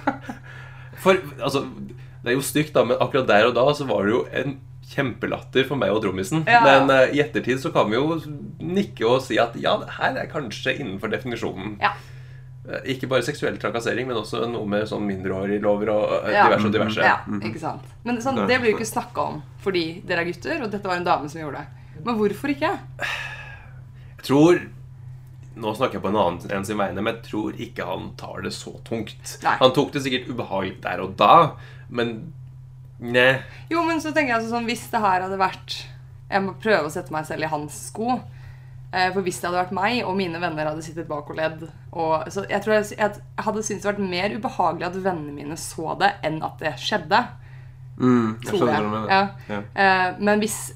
For 1.00 1.16
altså, 1.38 1.62
det 2.20 2.32
er 2.32 2.36
jo 2.36 2.44
stygt, 2.44 2.74
da, 2.74 2.82
men 2.84 3.00
akkurat 3.00 3.30
der 3.30 3.48
og 3.48 3.54
da 3.56 3.64
så 3.78 3.86
var 3.88 4.04
det 4.04 4.12
jo 4.12 4.20
en 4.36 4.58
kjempelatter 4.90 5.64
for 5.70 5.80
meg 5.80 5.94
og 5.94 6.02
trommisen. 6.04 6.44
Ja. 6.50 6.60
Men 6.66 6.92
uh, 6.92 7.14
i 7.14 7.22
ettertid 7.24 7.62
så 7.62 7.72
kan 7.72 7.88
vi 7.88 7.96
jo 7.96 8.18
nikke 8.60 9.06
og 9.08 9.22
si 9.24 9.40
at 9.40 9.56
ja, 9.56 9.78
det 9.80 9.96
her 9.96 10.18
er 10.26 10.28
kanskje 10.28 10.76
innenfor 10.76 11.14
definisjonen. 11.14 11.78
Ja. 11.80 11.94
Eh, 12.68 12.92
Ikke 12.92 13.08
bare 13.08 13.22
seksuell 13.24 13.56
trakassering, 13.58 14.06
men 14.06 14.16
også 14.20 14.42
noe 14.50 14.66
med 14.68 14.84
sånn 14.88 15.06
mindreåriglover 15.08 15.88
og 15.94 16.26
eh, 16.28 16.34
Ja. 16.34 16.44
diverse 16.48 16.66
og 16.68 16.72
diverse. 16.74 17.00
ja, 17.06 17.16
ikke 17.40 17.58
sant. 17.62 17.82
Men 18.04 18.18
sånn, 18.20 18.42
det 18.46 18.60
blir 18.60 18.72
jo 18.72 18.76
ikke 18.78 18.90
snakka 18.92 19.28
om 19.30 19.42
fordi 19.64 20.02
dere 20.06 20.20
er 20.24 20.28
gutter, 20.32 20.62
og 20.62 20.70
dette 20.70 20.84
var 20.88 20.96
en 21.00 21.04
dame 21.08 21.28
som 21.28 21.40
gjorde 21.40 21.62
det. 21.62 22.02
Men 22.04 22.16
hvorfor 22.20 22.52
ikke? 22.52 22.74
Jeg 24.16 24.26
tror 24.28 24.60
Nå 25.60 25.72
snakker 25.76 25.98
jeg 25.98 26.02
på 26.04 26.08
en 26.12 26.16
annen 26.16 26.52
enn 26.54 26.64
sin 26.64 26.78
vegne, 26.78 27.02
men 27.02 27.16
jeg 27.16 27.24
tror 27.26 27.56
ikke 27.60 27.84
han 27.84 28.12
tar 28.16 28.40
det 28.46 28.52
så 28.54 28.70
tungt. 28.86 29.32
Nei. 29.42 29.56
Han 29.60 29.72
tok 29.76 29.90
det 29.92 30.00
sikkert 30.04 30.28
ubehagelig 30.30 30.76
der 30.80 31.02
og 31.02 31.16
da, 31.20 31.56
men 31.90 32.32
ne. 33.02 33.42
Jo, 33.68 33.82
men 33.84 33.98
så 34.00 34.12
tenker 34.14 34.30
jeg 34.30 34.38
altså 34.38 34.54
sånn, 34.54 34.68
hvis 34.70 34.86
det 34.92 35.00
her 35.02 35.24
hadde 35.26 35.36
vært 35.40 35.74
Jeg 36.30 36.42
må 36.46 36.54
prøve 36.62 36.86
å 36.86 36.92
sette 36.94 37.10
meg 37.12 37.26
selv 37.26 37.42
i 37.42 37.50
hans 37.50 37.76
sko. 37.90 38.20
Eh, 38.92 39.12
For 39.14 39.22
hvis 39.22 39.36
det 39.38 39.46
hadde 39.46 39.60
vært 39.60 39.74
meg, 39.76 40.00
og 40.04 40.16
mine 40.18 40.40
venner 40.42 40.66
hadde 40.72 40.82
sittet 40.82 41.06
bak 41.06 41.28
og 41.30 41.36
ledd 41.38 41.60
og, 41.92 42.24
så 42.32 42.42
Jeg 42.50 42.62
tror 42.64 42.74
jeg, 42.74 42.88
jeg 42.98 43.44
hadde 43.44 43.62
syntes 43.62 43.84
det 43.84 43.90
vært 43.92 44.08
mer 44.10 44.34
ubehagelig 44.34 44.86
at 44.88 44.96
vennene 45.04 45.34
mine 45.36 45.56
så 45.56 45.94
det, 46.00 46.08
enn 46.26 46.40
at 46.42 46.58
det 46.58 46.72
skjedde. 46.82 47.20
mm, 48.00 48.40
jeg 48.42 48.48
Tror 48.50 48.68
jeg. 48.68 48.80
du 48.82 48.88
mener. 48.88 49.08
Ja. 49.08 49.20
Ja. 49.48 49.60
Eh, 49.84 50.16
Men 50.18 50.38
hvis 50.42 50.72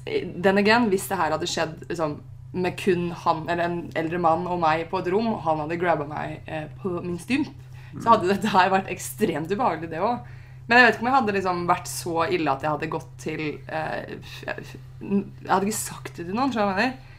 den 0.47 0.57
again, 0.63 0.87
hvis 0.89 1.07
det 1.09 1.17
her 1.19 1.31
hadde 1.35 1.47
skjedd 1.49 1.83
liksom, 1.89 2.21
med 2.53 2.77
kun 2.79 3.09
han 3.25 3.49
eller 3.49 3.63
en 3.65 3.91
eldre 3.99 4.17
mann 4.23 4.47
og 4.47 4.59
meg 4.61 4.85
på 4.89 5.01
et 5.01 5.11
rom, 5.11 5.33
og 5.33 5.41
han 5.43 5.59
hadde 5.65 5.77
grabba 5.81 6.05
meg 6.07 6.39
eh, 6.47 6.69
på 6.81 6.93
min 7.03 7.19
stymp, 7.19 7.49
så 7.99 8.13
hadde 8.13 8.27
dette 8.31 8.47
her 8.51 8.69
vært 8.71 8.87
ekstremt 8.91 9.51
ubehagelig, 9.51 9.89
det 9.91 9.99
òg. 10.03 10.23
Men 10.67 10.79
jeg 10.79 10.85
vet 10.87 10.95
ikke 10.95 11.03
om 11.03 11.09
jeg 11.11 11.15
hadde 11.19 11.33
liksom 11.35 11.59
vært 11.67 11.87
så 11.91 12.15
ille 12.31 12.51
at 12.51 12.63
jeg 12.63 12.71
hadde 12.71 12.87
gått 12.95 13.11
til 13.21 13.41
eh, 13.67 14.15
Jeg 15.03 15.51
hadde 15.51 15.67
ikke 15.67 15.77
sagt 15.77 16.15
det 16.17 16.25
til 16.29 16.35
noen, 16.35 16.51
skjønner 16.55 16.79
jeg 16.79 16.89
mener? 16.93 17.11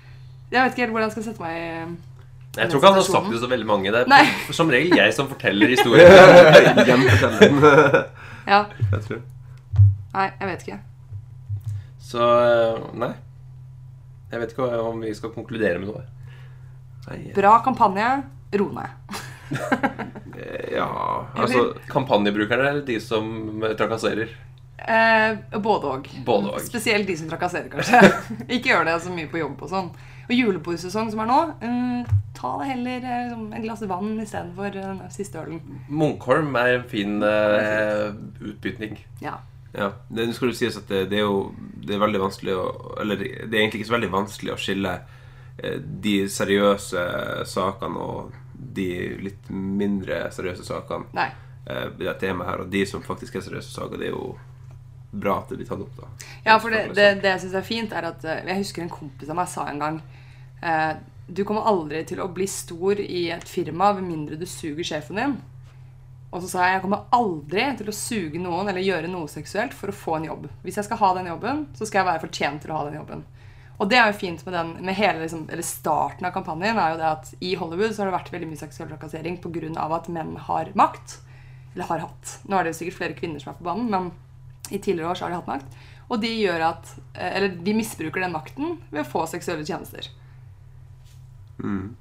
Jeg 0.53 0.61
vet 0.63 0.73
ikke 0.77 0.83
helt 0.85 0.93
hvordan 0.95 1.09
jeg 1.09 1.15
skal 1.17 1.25
sette 1.27 1.43
meg 1.43 1.55
i 1.59 1.61
Jeg 2.57 2.69
tror 2.71 2.79
ikke 2.81 2.91
han 2.91 2.99
har 3.01 3.07
sagt 3.09 3.31
det 3.33 3.41
så 3.43 3.49
veldig 3.51 3.67
mange. 3.69 3.91
Det 3.93 4.01
er 4.05 4.09
Nei. 4.11 4.25
som 4.59 4.71
regel 4.73 4.95
jeg 4.97 5.11
som 5.17 5.27
forteller 5.31 5.67
historien. 5.75 6.07
Ja. 8.47 8.61
jeg 8.93 9.01
tror. 9.09 9.21
Nei, 10.15 10.27
jeg 10.39 10.47
vet 10.53 10.61
ikke. 10.63 10.79
Så 12.07 12.23
eh, 12.23 12.77
nei. 12.95 13.11
Jeg 14.31 14.39
vet 14.43 14.51
ikke 14.55 14.69
om 14.87 15.03
vi 15.03 15.11
skal 15.19 15.33
konkludere 15.35 15.79
med 15.83 15.89
noe. 15.91 16.03
Nei, 17.09 17.19
Bra 17.35 17.53
kampanje. 17.67 18.07
Ro 18.57 18.67
ned. 18.71 18.87
eh, 19.51 20.77
ja, 20.77 20.87
altså 21.35 21.73
Kampanjebrukerne 21.91 22.69
eller 22.71 22.85
de 22.87 23.01
som 23.03 23.25
trakasserer? 23.79 24.29
Eh, 24.79 25.31
både 25.63 25.87
òg. 25.97 26.07
Spesielt 26.63 27.07
de 27.11 27.17
som 27.19 27.27
trakasserer, 27.31 27.67
kanskje. 27.73 27.99
ikke 28.47 28.71
gjør 28.71 28.85
det 28.93 28.97
så 29.03 29.11
mye 29.15 29.27
på 29.31 29.39
jobb 29.43 29.59
og 29.67 29.71
sånn. 29.75 29.91
Og 30.27 30.33
julebordsesong 30.35 31.11
som 31.13 31.21
er 31.23 31.29
nå, 31.31 31.41
um, 31.63 32.07
ta 32.37 32.53
det 32.61 32.71
heller 32.73 33.05
eh, 33.07 33.29
som 33.31 33.45
et 33.55 33.63
glass 33.65 33.85
vann 33.87 34.17
istedenfor 34.23 34.73
den 34.75 35.03
siste 35.15 35.39
ølen. 35.43 35.61
Munkholm 35.89 36.57
er 36.59 36.73
en 36.81 36.89
fin 36.91 37.21
uh, 37.23 38.11
utbytning. 38.43 38.99
Ja. 39.23 39.39
Ja, 39.77 39.91
det 40.09 40.25
nå 40.27 40.33
skal 40.33 40.51
du 40.51 40.57
sies 40.57 40.77
at 40.79 40.89
det, 40.89 41.07
det 41.11 41.21
er 41.21 41.27
jo 41.27 41.51
det 41.87 41.97
er 41.97 42.01
veldig 42.01 42.21
vanskelig 42.23 42.55
å 42.57 42.67
Eller 43.03 43.19
det 43.21 43.51
er 43.51 43.61
egentlig 43.61 43.83
ikke 43.83 43.91
så 43.91 43.97
veldig 43.99 44.13
vanskelig 44.15 44.53
å 44.55 44.61
skille 44.61 44.93
eh, 45.59 45.77
de 46.07 46.15
seriøse 46.33 47.03
sakene 47.51 48.01
og 48.01 48.37
de 48.77 48.89
litt 49.21 49.51
mindre 49.53 50.25
seriøse 50.33 50.65
sakene 50.65 51.11
Nei. 51.17 51.29
eh, 51.69 51.91
det 51.99 52.17
temaet 52.23 52.49
her. 52.51 52.65
Og 52.65 52.73
de 52.73 52.87
som 52.89 53.05
faktisk 53.05 53.37
er 53.37 53.45
seriøse 53.45 53.75
saker, 53.75 54.01
det 54.01 54.09
er 54.09 54.17
jo 54.17 54.31
bra 55.11 55.39
at 55.41 55.51
det 55.51 55.57
blir 55.61 55.69
tatt 55.69 55.83
opp, 55.83 55.97
da. 55.97 56.31
Ja, 56.45 56.59
for 56.61 56.75
det, 56.75 56.87
det, 56.97 57.09
det 57.23 57.35
jeg 57.35 57.45
syns 57.45 57.59
er 57.59 57.67
fint, 57.67 57.93
er 57.93 58.09
at 58.11 58.25
eh, 58.25 58.45
Jeg 58.47 58.63
husker 58.63 58.85
en 58.85 58.93
kompis 58.93 59.31
av 59.33 59.39
meg 59.39 59.51
sa 59.51 59.67
en 59.71 59.83
gang 59.83 60.01
eh, 60.63 60.99
Du 61.27 61.45
kommer 61.47 61.69
aldri 61.71 62.03
til 62.09 62.21
å 62.23 62.31
bli 62.33 62.47
stor 62.51 63.01
i 63.03 63.29
et 63.35 63.49
firma 63.49 63.93
med 63.97 64.09
mindre 64.11 64.41
du 64.41 64.47
suger 64.47 64.87
sjefen 64.87 65.21
din. 65.21 65.37
Og 66.35 66.43
så 66.43 66.51
sa 66.51 66.67
jeg 66.67 66.77
jeg 66.77 66.85
kommer 66.85 67.07
aldri 67.17 67.65
til 67.79 67.89
å 67.89 67.95
suge 67.97 68.43
noen 68.43 68.69
eller 68.69 68.85
gjøre 68.85 69.09
noe 69.11 69.31
seksuelt 69.31 69.75
for 69.75 69.91
å 69.91 69.97
få 69.97 70.19
en 70.19 70.29
jobb. 70.29 70.51
Hvis 70.67 70.79
jeg 70.81 70.89
skal 70.89 71.01
ha 71.01 71.15
den 71.17 71.31
jobben, 71.31 71.65
så 71.79 71.87
skal 71.87 72.03
jeg 72.03 72.11
være 72.11 72.25
fortjent 72.27 72.65
til 72.65 72.75
å 72.75 72.81
ha 72.81 72.85
den 72.89 72.99
jobben. 72.99 73.25
Og 73.77 73.89
det 73.91 73.99
er 74.01 74.09
jo 74.09 74.19
fint 74.21 74.43
med, 74.47 74.55
den, 74.57 74.71
med 74.89 74.97
hele 74.97 75.21
liksom, 75.23 75.47
eller 75.53 75.67
starten 75.67 76.27
av 76.27 76.33
kampanjen 76.33 76.79
er 76.81 76.95
jo 76.95 77.01
det 77.01 77.09
at 77.11 77.33
i 77.45 77.55
Hollywood 77.61 77.93
så 77.93 78.03
har 78.03 78.11
det 78.11 78.17
vært 78.17 78.31
veldig 78.33 78.49
mye 78.49 78.61
seksuell 78.61 78.89
trakassering 78.89 79.37
pga. 79.43 79.89
at 79.99 80.09
menn 80.09 80.37
har 80.49 80.71
makt. 80.75 81.19
Eller 81.75 81.91
har 81.91 82.07
hatt. 82.07 82.39
Nå 82.49 82.57
er 82.57 82.65
det 82.65 82.73
jo 82.73 82.79
sikkert 82.81 82.99
flere 83.01 83.19
kvinner 83.19 83.43
som 83.43 83.53
er 83.53 83.59
på 83.59 83.69
banen, 83.69 83.91
men 83.93 84.13
i 84.71 84.79
tidligere 84.79 85.11
år 85.11 85.19
så 85.19 85.27
har 85.27 85.35
de 85.35 85.41
hatt 85.41 85.51
makt. 85.51 85.77
Og 86.07 86.23
de 86.23 86.31
gjør 86.31 86.63
at 86.69 86.91
eh, 87.19 87.31
Eller 87.37 87.55
de 87.67 87.75
misbruker 87.75 88.23
den 88.23 88.35
makten 88.35 88.77
ved 88.93 89.03
å 89.03 89.09
få 89.09 89.27
seksuelle 89.31 89.67
tjenester. 89.67 90.09
Mm. 91.63 91.95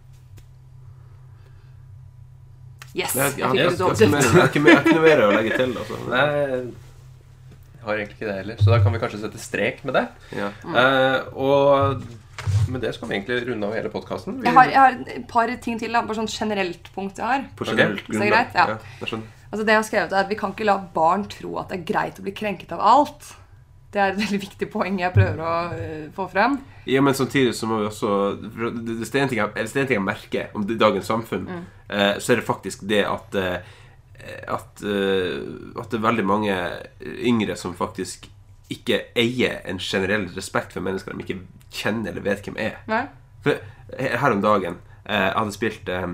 Yes! 2.95 3.15
Jeg, 3.15 3.37
Jeg 3.39 3.55
jeg, 3.59 3.71
jeg, 3.75 4.11
har 4.31 4.47
ikke 4.47 4.61
noe 4.63 5.03
mer 5.03 5.23
å 5.25 5.31
legge 5.33 5.57
til. 5.59 5.73
Altså. 5.75 5.97
Nei, 6.11 6.27
jeg 7.75 7.87
har 7.87 7.97
egentlig 7.99 8.15
ikke 8.17 8.29
det 8.29 8.35
heller. 8.39 8.61
Så 8.61 8.71
da 8.71 8.77
kan 8.83 8.95
vi 8.95 9.01
kanskje 9.01 9.23
sette 9.25 9.41
strek 9.41 9.81
med 9.87 9.97
det. 9.97 10.05
Ja. 10.37 10.51
Uh, 10.63 11.17
og 11.35 12.05
med 12.71 12.81
det 12.81 12.93
skal 12.95 13.09
vi 13.09 13.17
egentlig 13.17 13.41
runde 13.49 13.67
av 13.67 13.75
hele 13.77 13.91
podkasten. 13.93 14.39
Jeg 14.45 14.55
har, 14.55 14.97
et 15.11 15.27
par 15.29 15.51
ting 15.61 15.79
til. 15.81 15.91
da, 15.93 16.05
Bare 16.07 16.21
sånn 16.21 16.31
generelt 16.31 16.89
punkt 16.95 17.19
jeg 17.21 17.27
har. 17.27 17.45
På 17.57 17.67
generelt 17.67 18.07
så 18.07 18.15
Ja, 18.15 18.23
det 18.23 18.31
greit, 18.31 18.55
ja. 18.55 18.77
jeg 19.01 19.11
skjønner. 19.11 19.33
Altså 19.55 19.63
det 19.63 19.71
jeg 19.71 19.79
har 19.79 19.87
skrevet 19.87 20.11
er 20.13 20.25
at 20.25 20.29
Vi 20.29 20.35
kan 20.35 20.51
ikke 20.51 20.67
la 20.67 20.75
barn 20.93 21.23
tro 21.31 21.53
at 21.61 21.69
det 21.71 21.77
er 21.79 21.85
greit 21.87 22.17
å 22.19 22.25
bli 22.25 22.33
krenket 22.35 22.73
av 22.75 22.81
alt. 22.83 23.29
Det 23.95 24.01
er 24.03 24.11
et 24.11 24.19
veldig 24.19 24.41
viktig 24.41 24.67
poeng 24.73 24.97
jeg 24.99 25.13
prøver 25.15 25.39
å 25.39 25.51
øh, 25.71 26.09
få 26.17 26.25
frem. 26.33 26.57
Ja, 26.83 26.99
men 27.05 27.15
samtidig 27.15 27.53
så 27.55 27.69
må 27.69 27.77
vi 27.79 27.87
også 27.87 28.09
Hvis 28.43 29.13
det 29.13 29.21
er 29.21 29.23
en 29.23 29.31
ting 29.31 29.39
jeg, 29.39 29.53
det 29.55 29.63
en 29.63 29.87
ting 29.87 29.95
jeg 29.95 30.03
merker 30.03 30.51
om 30.53 30.65
det, 30.67 30.75
dagens 30.81 31.07
samfunn, 31.07 31.45
Mm. 31.47 31.63
eh, 31.89 32.17
så 32.19 32.33
er 32.33 32.41
det 32.41 32.47
faktisk 32.49 32.83
det 32.89 33.05
at 33.07 33.35
eh, 33.39 33.57
at, 34.49 34.81
eh, 34.83 35.43
at 35.79 35.91
det 35.91 35.99
er 35.99 36.03
veldig 36.07 36.25
mange 36.25 36.55
yngre 37.03 37.55
som 37.55 37.75
faktisk 37.77 38.27
ikke 38.73 39.03
eier 39.15 39.59
en 39.69 39.77
generell 39.79 40.25
respekt 40.35 40.73
for 40.73 40.81
mennesker 40.81 41.13
de 41.13 41.21
ikke 41.21 41.43
kjenner 41.71 42.11
eller 42.11 42.25
vet 42.25 42.43
hvem 42.47 42.57
er. 42.57 42.79
Nei? 42.89 43.03
For 43.45 43.59
her 43.93 44.33
om 44.33 44.41
dagen 44.41 44.79
eh, 45.05 45.27
Jeg 45.27 45.35
hadde 45.37 45.53
spilt 45.55 45.89
eh, 45.93 46.07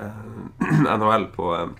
eh, 0.00 0.86
NHL 0.96 1.28
på, 1.36 1.50
eh, 1.58 1.74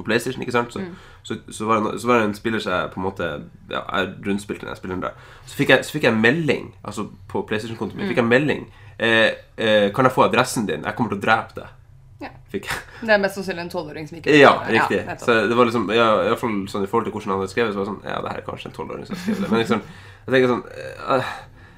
på 0.00 0.08
PlayStation, 0.08 0.42
ikke 0.44 0.56
sant? 0.56 0.72
Så, 0.72 0.84
så, 1.22 1.36
så, 1.48 1.66
var 1.68 1.82
det, 1.84 2.00
så 2.00 2.10
var 2.10 2.20
det 2.20 2.30
en 2.30 2.36
spiller 2.38 2.62
som 2.64 2.72
jeg 2.72 2.92
på 2.94 3.00
en 3.00 3.06
måte 3.06 3.26
ja, 3.70 3.82
Jeg 3.84 4.14
rundspilte 4.26 4.68
den 4.68 4.78
spilleren 4.78 5.04
der. 5.04 5.18
Så 5.46 5.58
fikk, 5.58 5.74
jeg, 5.74 5.84
så 5.84 5.96
fikk 5.96 6.08
jeg 6.08 6.14
en 6.14 6.22
melding 6.22 6.70
Altså 6.82 7.06
på 7.28 7.44
PlayStation-kontoen 7.48 8.00
min. 8.00 8.08
Fikk 8.10 8.22
jeg 8.22 8.26
en 8.26 8.32
melding 8.32 8.64
eh, 8.98 9.28
eh, 9.56 9.90
Kan 9.94 10.08
jeg 10.08 10.16
få 10.16 10.24
adressen 10.26 10.66
din? 10.70 10.86
Jeg 10.86 10.96
kommer 10.96 11.14
til 11.14 11.20
å 11.20 11.24
drepe 11.26 11.60
deg. 11.60 11.76
Ja. 12.20 12.30
Fikk 12.52 12.66
jeg. 12.68 12.80
Det 13.00 13.14
er 13.14 13.20
mest 13.22 13.38
sannsynlig 13.38 13.62
en 13.64 13.72
tolvåring 13.72 14.08
som 14.08 14.18
ikke 14.18 14.36
Ja, 14.36 14.52
riktig. 14.68 14.98
Ja, 15.06 15.16
så 15.20 15.36
det 15.48 15.56
var 15.56 15.68
liksom 15.68 15.86
ja, 15.94 16.08
i 16.26 16.32
hvert 16.32 16.42
fall 16.42 16.56
sånn 16.68 16.84
I 16.84 16.90
forhold 16.90 17.08
til 17.08 17.14
hvordan 17.16 17.32
han 17.32 17.40
hadde 17.40 17.52
skrevet, 17.52 17.72
så 17.72 17.80
var 17.80 17.86
det 17.86 17.92
sånn 17.94 18.10
Ja, 18.10 18.18
det 18.20 18.32
her 18.32 18.42
er 18.42 18.48
kanskje 18.48 18.68
en 18.70 18.74
tolvåring 18.76 19.06
som 19.08 19.16
har 19.16 19.22
skrevet 19.22 19.44
det. 19.44 19.52
Men 19.52 19.62
liksom, 19.62 19.84
jeg 20.26 20.34
tenker 20.34 20.52
sånn 20.52 20.64
uh, 20.68 21.30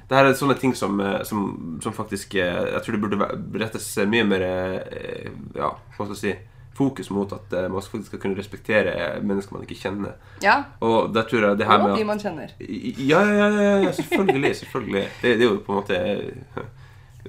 Det 0.09 0.17
her 0.19 0.29
er 0.29 0.39
sånne 0.41 0.57
ting 0.59 0.75
som, 0.75 0.99
eh, 0.99 1.21
som, 1.27 1.45
som 1.85 1.95
faktisk 1.95 2.35
eh, 2.35 2.59
Jeg 2.73 2.83
tror 2.83 2.97
det 2.97 3.03
burde 3.05 3.29
rettes 3.63 3.87
mye 4.09 4.25
mer 4.27 4.43
Ja, 5.55 5.71
hva 5.95 6.09
skal 6.09 6.17
jeg 6.17 6.23
si 6.25 6.35
Fokus 6.73 7.09
mot 7.13 7.29
at 7.35 7.53
eh, 7.53 7.67
man 7.69 7.81
faktisk 7.81 8.07
skal 8.09 8.19
kunne 8.23 8.37
respektere 8.39 9.21
mennesker 9.21 9.53
man 9.53 9.61
ikke 9.67 9.75
kjenner. 9.77 10.15
ja. 10.41 10.55
Og 10.81 11.13
der 11.13 11.27
tror 11.29 11.45
jeg 11.47 11.57
det 11.59 11.67
her 11.69 11.77
Og 11.77 11.83
med 11.89 11.95
de 11.95 12.01
at 12.01 12.07
man 12.07 12.19
kjenner. 12.19 12.49
ja, 12.59 13.21
ja, 13.21 13.33
ja, 13.37 13.47
ja, 13.61 13.77
ja, 13.83 13.91
selvfølgelig. 13.91 14.55
selvfølgelig 14.61 15.03
det, 15.21 15.37
det 15.37 15.45
er 15.45 15.51
jo 15.51 15.59
på 15.67 15.71
en 15.71 15.79
måte 15.83 15.99
eh, 16.01 16.65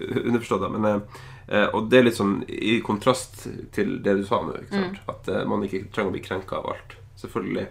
underforstått, 0.27 0.65
da. 0.65 0.69
Men, 0.73 1.03
eh, 1.49 1.69
og 1.77 1.91
det 1.91 1.99
er 2.01 2.07
litt 2.09 2.17
sånn 2.19 2.39
i 2.49 2.79
kontrast 2.81 3.47
til 3.77 3.99
det 4.03 4.17
du 4.19 4.25
sa 4.27 4.41
nå. 4.43 4.57
Sant? 4.73 4.99
At 5.13 5.29
eh, 5.29 5.45
man 5.45 5.63
ikke 5.69 5.85
trenger 5.93 6.09
å 6.11 6.17
bli 6.17 6.25
krenka 6.25 6.57
av 6.63 6.71
alt. 6.73 6.97
Selvfølgelig. 7.21 7.69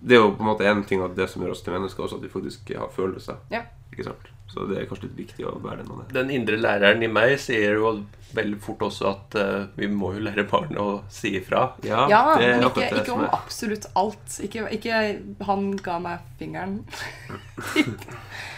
Det 0.00 0.16
er 0.16 0.18
jo 0.24 0.32
på 0.34 0.42
en 0.42 0.48
måte 0.48 0.66
en 0.66 0.80
ting 0.88 1.04
at 1.04 1.12
det 1.14 1.28
som 1.30 1.44
gjør 1.44 1.52
oss 1.54 1.60
til 1.62 1.76
mennesker, 1.76 2.02
også 2.02 2.16
at 2.18 2.24
vi 2.24 2.32
faktisk 2.32 2.72
har 2.74 2.88
følelser. 2.90 3.36
Ja. 3.52 3.60
Ikke 3.92 4.08
sant? 4.08 4.31
Så 4.52 4.66
det 4.68 4.82
er 4.82 4.88
kanskje 4.88 5.08
litt 5.08 5.20
viktig 5.22 5.46
å 5.48 5.54
være 5.62 5.80
den 5.80 5.88
man 5.88 6.02
er. 6.02 6.10
Den 6.12 6.32
indre 6.34 6.58
læreren 6.60 7.04
i 7.04 7.08
meg 7.08 7.38
sier 7.40 7.78
jo 7.80 7.94
veldig 8.36 8.58
fort 8.64 8.84
også 8.86 9.08
at 9.10 9.36
uh, 9.40 9.64
vi 9.76 9.88
må 9.92 10.12
jo 10.16 10.22
lære 10.24 10.44
barn 10.48 10.76
å 10.80 10.86
si 11.12 11.34
ifra. 11.38 11.70
Ja, 11.84 12.04
det 12.08 12.48
er 12.48 12.58
men 12.60 12.68
ikke, 12.68 12.86
det 12.88 13.02
ikke 13.02 13.16
om 13.16 13.26
absolutt 13.28 13.88
alt. 13.98 14.38
Ikke, 14.44 14.66
ikke 14.76 15.02
'han 15.48 15.68
ga 15.84 15.98
meg 16.04 16.24
fingeren'. 16.40 16.80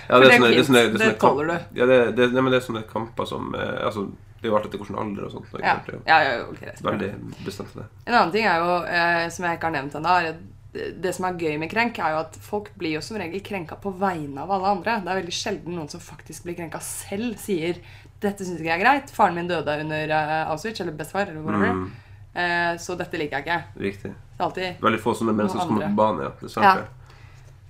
Ja, 0.08 0.18
det 0.20 0.34
er 0.34 0.36
fint. 0.36 0.68
Det, 0.68 0.82
Det 0.92 0.98
det 0.98 1.12
tåler 1.18 1.46
du. 1.46 1.80
Ja, 1.80 1.86
det, 1.86 1.98
det, 2.16 2.30
nei, 2.34 2.42
men 2.42 2.52
det 2.52 2.60
er 2.60 2.66
sånne 2.66 2.82
kamper 2.84 3.24
som 3.24 3.54
eh, 3.56 3.86
Altså, 3.86 4.08
det 4.40 4.50
er 4.50 4.52
jo 4.52 4.56
alt 4.58 4.66
etter 4.68 4.82
hvilken 4.82 4.98
alder 5.00 5.24
og 5.24 5.32
sånt. 5.32 5.54
Ja, 5.62 5.78
er 5.80 6.00
ja, 6.04 6.18
ja 6.26 6.32
ok. 6.44 6.64
Veldig 6.84 7.08
bestemt 7.46 7.70
til 7.72 7.80
det. 7.80 7.86
En 8.04 8.18
annen 8.18 8.34
ting 8.34 8.44
er 8.44 8.60
jo, 8.60 8.74
eh, 8.84 9.22
som 9.32 9.46
jeg 9.46 9.56
ikke 9.56 9.70
har 9.70 9.76
nevnt 9.78 9.96
ennå, 9.96 10.18
er 10.20 10.34
det- 10.74 11.14
som 11.14 11.24
er 11.26 11.38
gøy 11.38 11.58
med 11.58 11.70
krenk, 11.70 11.98
er 11.98 12.10
jo 12.14 12.18
at 12.24 12.36
folk 12.42 12.70
blir 12.78 12.94
jo 12.96 13.00
som 13.00 13.16
regel 13.16 13.40
krenka 13.40 13.76
på 13.80 13.92
vegne 13.98 14.38
av 14.42 14.50
alle 14.50 14.66
andre. 14.66 15.00
Det 15.00 15.08
er 15.12 15.20
veldig 15.22 15.32
sjelden 15.32 15.74
noen 15.76 15.88
som 15.90 16.00
faktisk 16.00 16.44
blir 16.44 16.56
krenka 16.58 16.80
selv, 16.80 17.36
sier 17.38 17.76
'dette 18.20 18.40
syns 18.44 18.58
ikke 18.60 18.70
jeg 18.72 18.80
er 18.80 18.84
greit'. 18.84 19.10
Faren 19.12 19.34
min 19.34 19.48
døde 19.48 19.80
under 19.80 20.04
uh, 20.10 20.50
Auschwitz, 20.50 20.80
eller 20.80 20.92
bestefar, 20.92 21.28
eller 21.28 21.42
whatever. 21.42 21.72
Mm, 21.72 21.92
Uh, 22.34 22.74
så 22.82 22.96
dette 22.98 23.14
liker 23.16 23.36
jeg 23.38 23.44
ikke. 23.46 23.64
riktig. 23.78 24.10
Det 24.10 24.40
er 24.40 24.44
alltid 24.44 24.80
Veldig 24.82 25.00
få 25.00 25.12
sånne 25.14 25.34
mennesker 25.36 25.60
som 25.60 25.68
kommer 25.68 25.86
på 25.86 25.94
banen. 25.94 26.22
Ja. 26.24 26.30
Det 26.40 26.44
er 26.44 26.48
sant, 26.48 26.64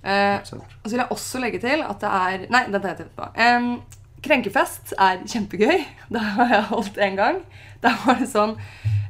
Ja. 0.03 0.31
eh, 0.33 0.39
Og 0.39 0.89
så 0.89 0.89
vil 0.89 0.99
jeg 0.99 1.09
også 1.11 1.39
legge 1.39 1.59
til 1.61 1.81
at 1.83 1.99
det 1.99 2.09
er 2.09 2.47
Nei, 2.49 2.63
dette 2.71 2.87
heter 2.87 3.05
etterpå. 3.05 3.57
Um, 3.57 3.81
krenkefest 4.23 4.93
er 4.97 5.17
kjempegøy. 5.27 5.85
Det 6.11 6.19
har 6.21 6.47
jeg 6.49 6.63
holdt 6.63 6.97
en 6.97 7.15
gang. 7.15 7.35
Da 7.83 7.89
var 8.05 8.15
det 8.15 8.27
sånn 8.29 8.57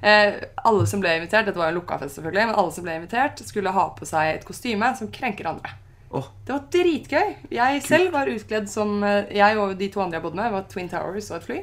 eh, 0.01 0.41
Alle 0.65 0.86
som 0.89 1.01
ble 1.03 1.15
invitert, 1.19 1.47
dette 1.47 1.60
var 1.60 1.69
jo 1.69 1.75
en 1.75 1.79
lukka 1.79 1.99
fest 2.01 2.19
selvfølgelig, 2.19 2.49
men 2.49 2.60
alle 2.62 2.75
som 2.75 2.86
ble 2.86 2.99
invitert, 2.99 3.41
skulle 3.47 3.73
ha 3.75 3.88
på 3.97 4.08
seg 4.10 4.34
et 4.34 4.45
kostyme 4.47 4.91
som 4.99 5.12
krenker 5.13 5.49
andre. 5.51 5.75
Oh. 6.15 6.27
Det 6.45 6.53
var 6.53 6.67
dritgøy. 6.71 7.34
Jeg 7.51 7.81
selv 7.84 8.13
var 8.13 8.29
utkledd 8.31 8.69
som 8.71 9.01
eh, 9.03 9.34
Jeg 9.36 9.58
og 9.60 9.73
de 9.79 9.89
to 9.91 10.03
andre 10.03 10.19
jeg 10.19 10.27
bodde 10.27 10.39
med, 10.39 10.53
var 10.53 10.69
Twin 10.71 10.91
Towers 10.91 11.31
og 11.31 11.41
et 11.41 11.49
fly. 11.49 11.60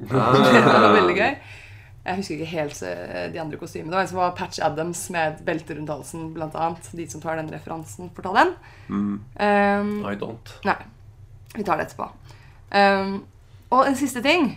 Det 0.10 0.14
var 0.14 0.94
veldig 0.94 1.16
gøy. 1.16 1.34
Jeg 2.00 2.16
husker 2.16 2.38
ikke 2.38 2.52
helt 2.54 2.78
eh, 2.86 3.26
de 3.32 3.40
andre 3.42 3.58
kostymene. 3.60 3.90
Det 3.90 3.98
var 3.98 4.06
en 4.06 4.12
som 4.12 4.20
var 4.22 4.36
Patch 4.38 4.60
Adams 4.64 5.02
med 5.12 5.34
et 5.34 5.42
belte 5.44 5.76
rundt 5.76 5.92
halsen, 5.92 6.30
blant 6.34 6.56
annet. 6.56 6.88
De 6.96 7.06
som 7.10 7.20
tar 7.20 7.36
den 7.36 7.50
referansen, 7.52 8.08
får 8.16 8.24
ta 8.24 8.32
den. 8.38 8.54
Mm. 8.88 9.12
Um, 9.36 9.92
I 10.08 10.16
don't. 10.16 10.54
Nei. 10.64 10.78
Vi 11.56 11.66
tar 11.66 11.76
det 11.76 11.90
etterpå. 11.90 12.08
Um, 12.72 13.20
og 13.74 13.84
en 13.84 13.98
siste 13.98 14.22
ting. 14.24 14.54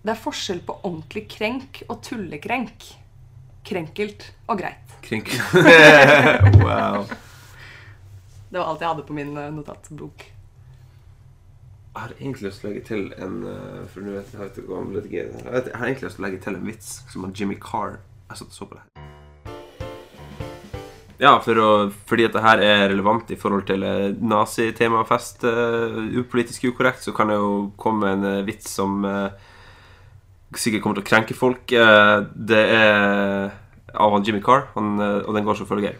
Det 0.00 0.14
er 0.14 0.16
forskjell 0.16 0.62
på 0.64 0.78
ordentlig 0.80 1.26
krenk 1.28 1.82
og 1.92 1.98
tullekrenk. 2.06 2.86
Krenkelt 3.68 4.30
og 4.48 4.62
greit. 4.62 4.94
Krenkelt. 5.04 5.42
wow. 6.64 7.04
Det 8.48 8.56
var 8.56 8.70
alt 8.70 8.80
jeg 8.80 8.88
hadde 8.88 9.04
på 9.04 9.16
min 9.18 9.34
eh, 9.36 9.50
notatbok. 9.52 10.24
Jeg 11.90 12.00
har 12.00 12.14
egentlig 12.16 12.48
lyst 12.48 12.62
til 12.62 12.70
å 12.70 12.72
legge 12.72 12.86
til 12.86 13.04
en 13.18 13.36
eh, 13.50 13.84
For 13.92 14.06
nå 14.06 14.14
vet 14.14 14.32
jeg 14.32 14.48
ikke 14.54 14.64
hva 14.70 14.80
redigerer 14.94 15.36
det 15.36 15.44
her. 15.44 15.68
Jeg 15.68 15.76
har 15.82 15.90
egentlig 15.90 16.08
lyst 16.08 16.16
til 16.16 16.24
å 16.24 16.28
legge 16.28 16.42
til 16.46 16.56
en 16.56 16.66
vits 16.70 16.90
som 17.12 17.26
han 17.26 17.36
Jimmy 17.36 17.60
Carr 17.60 17.98
Jeg 18.30 18.40
satt 18.40 18.54
og 18.54 18.56
så 18.56 18.70
på 18.70 18.78
det 18.78 18.84
her. 18.86 19.06
Ja, 21.20 21.34
for 21.44 21.60
å, 21.60 21.70
fordi 22.08 22.24
at 22.24 22.32
det 22.32 22.46
her 22.46 22.64
er 22.64 22.86
relevant 22.88 23.28
i 23.28 23.36
forhold 23.36 23.68
til 23.68 23.84
eh, 23.84 24.08
nazitemafest, 24.16 25.44
uh, 25.44 26.00
upolitisk 26.16 26.70
ukorrekt, 26.70 27.04
så 27.04 27.12
kan 27.12 27.28
jeg 27.28 27.42
jo 27.42 27.50
komme 27.76 28.08
med 28.16 28.24
en 28.24 28.46
vits 28.46 28.72
som 28.78 29.04
eh, 29.04 29.49
sikkert 30.56 30.82
kommer 30.82 30.96
til 30.98 31.04
å 31.04 31.08
krenke 31.10 31.34
folk. 31.36 31.72
Eh, 31.72 32.24
det 32.34 32.62
er 32.74 33.50
av 33.94 34.12
han 34.14 34.24
Jimmy 34.24 34.40
Carr, 34.42 34.66
han, 34.74 34.98
eh, 35.00 35.22
og 35.26 35.34
den 35.34 35.44
går 35.44 35.54
som 35.60 35.66
følger. 35.66 35.94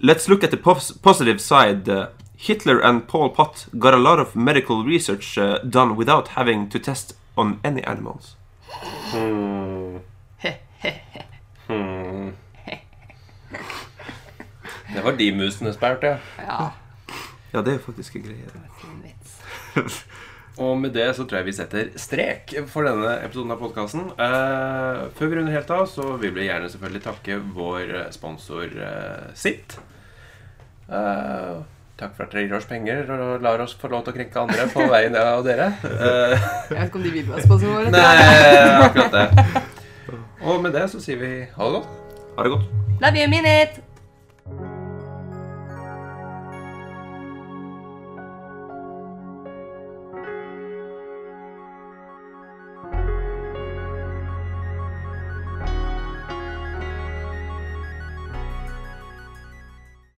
Let's 0.00 0.28
look 0.28 0.44
at 0.44 0.50
the 0.50 0.56
positive 0.58 1.40
side. 1.40 1.88
Uh, 1.88 2.06
Hitler 2.36 2.80
and 2.80 3.08
Paul 3.08 3.30
Pott 3.30 3.66
got 3.80 3.94
a 3.94 3.96
lot 3.96 4.20
of 4.20 4.36
medical 4.36 4.84
research 4.84 5.36
uh, 5.36 5.58
done 5.68 5.96
without 5.96 6.28
having 6.36 6.68
to 6.70 6.78
test 6.78 7.14
on 7.36 7.58
any 7.64 7.82
animals. 7.82 8.36
Hmm. 9.10 9.98
Hmm. 11.66 12.32
Det 14.94 15.04
var 15.04 15.12
de 15.18 15.32
musene 15.32 15.72
spurte, 15.72 16.06
ja. 16.38 16.62
Ja, 16.62 16.68
Ja, 17.52 17.58
det 17.62 17.68
er 17.68 17.72
jo 17.78 17.82
faktisk 17.84 18.16
en 18.16 18.22
greie. 18.22 18.44
fin 18.80 19.02
vits. 19.02 19.42
Og 20.58 20.74
med 20.82 20.90
det 20.96 21.06
så 21.14 21.22
tror 21.22 21.38
jeg 21.38 21.46
vi 21.46 21.54
setter 21.54 21.90
strek 22.00 22.52
for 22.66 22.82
denne 22.88 23.12
episoden 23.22 23.52
av 23.54 23.60
podkasten. 23.62 24.08
Eh, 24.18 25.02
før 25.14 25.30
vi 25.30 25.36
runder 25.38 25.54
helt 25.54 25.70
av, 25.70 25.84
så 25.86 26.16
vil 26.18 26.32
vi 26.34 26.48
gjerne 26.48 26.70
selvfølgelig 26.72 27.02
takke 27.04 27.36
vår 27.54 27.92
sponsor 28.16 28.64
eh, 28.74 29.28
Sitt. 29.38 29.76
Eh, 30.90 31.58
Takk 31.98 32.12
for 32.14 32.28
at 32.28 32.30
dere 32.34 32.44
gir 32.46 32.52
oss 32.54 32.66
penger 32.70 33.08
og 33.10 33.40
lar 33.42 33.58
oss 33.64 33.72
få 33.74 33.88
lov 33.90 34.04
til 34.06 34.12
å 34.12 34.16
krenke 34.20 34.38
andre 34.38 34.68
på 34.70 34.84
veien 34.92 35.16
av 35.18 35.40
dere. 35.46 35.64
Eh, 35.82 36.34
Jeg 36.36 36.76
vet 36.76 36.84
ikke 36.92 37.00
om 37.00 37.06
de 37.08 37.14
vil 37.16 37.26
være 37.32 37.46
sponsorer. 37.46 37.88
nei, 37.90 38.84
akkurat 38.84 39.16
det. 39.16 39.64
Og 40.46 40.62
med 40.62 40.74
det 40.78 40.84
så 40.92 41.02
sier 41.02 41.18
vi 41.18 41.32
ha 41.56 41.66
det 41.70 41.80
godt. 41.80 41.90
Ha 42.38 42.46
det 42.46 42.54
godt. 42.54 42.70
Love 43.02 43.18
you, 43.22 43.30
minute! 43.30 43.82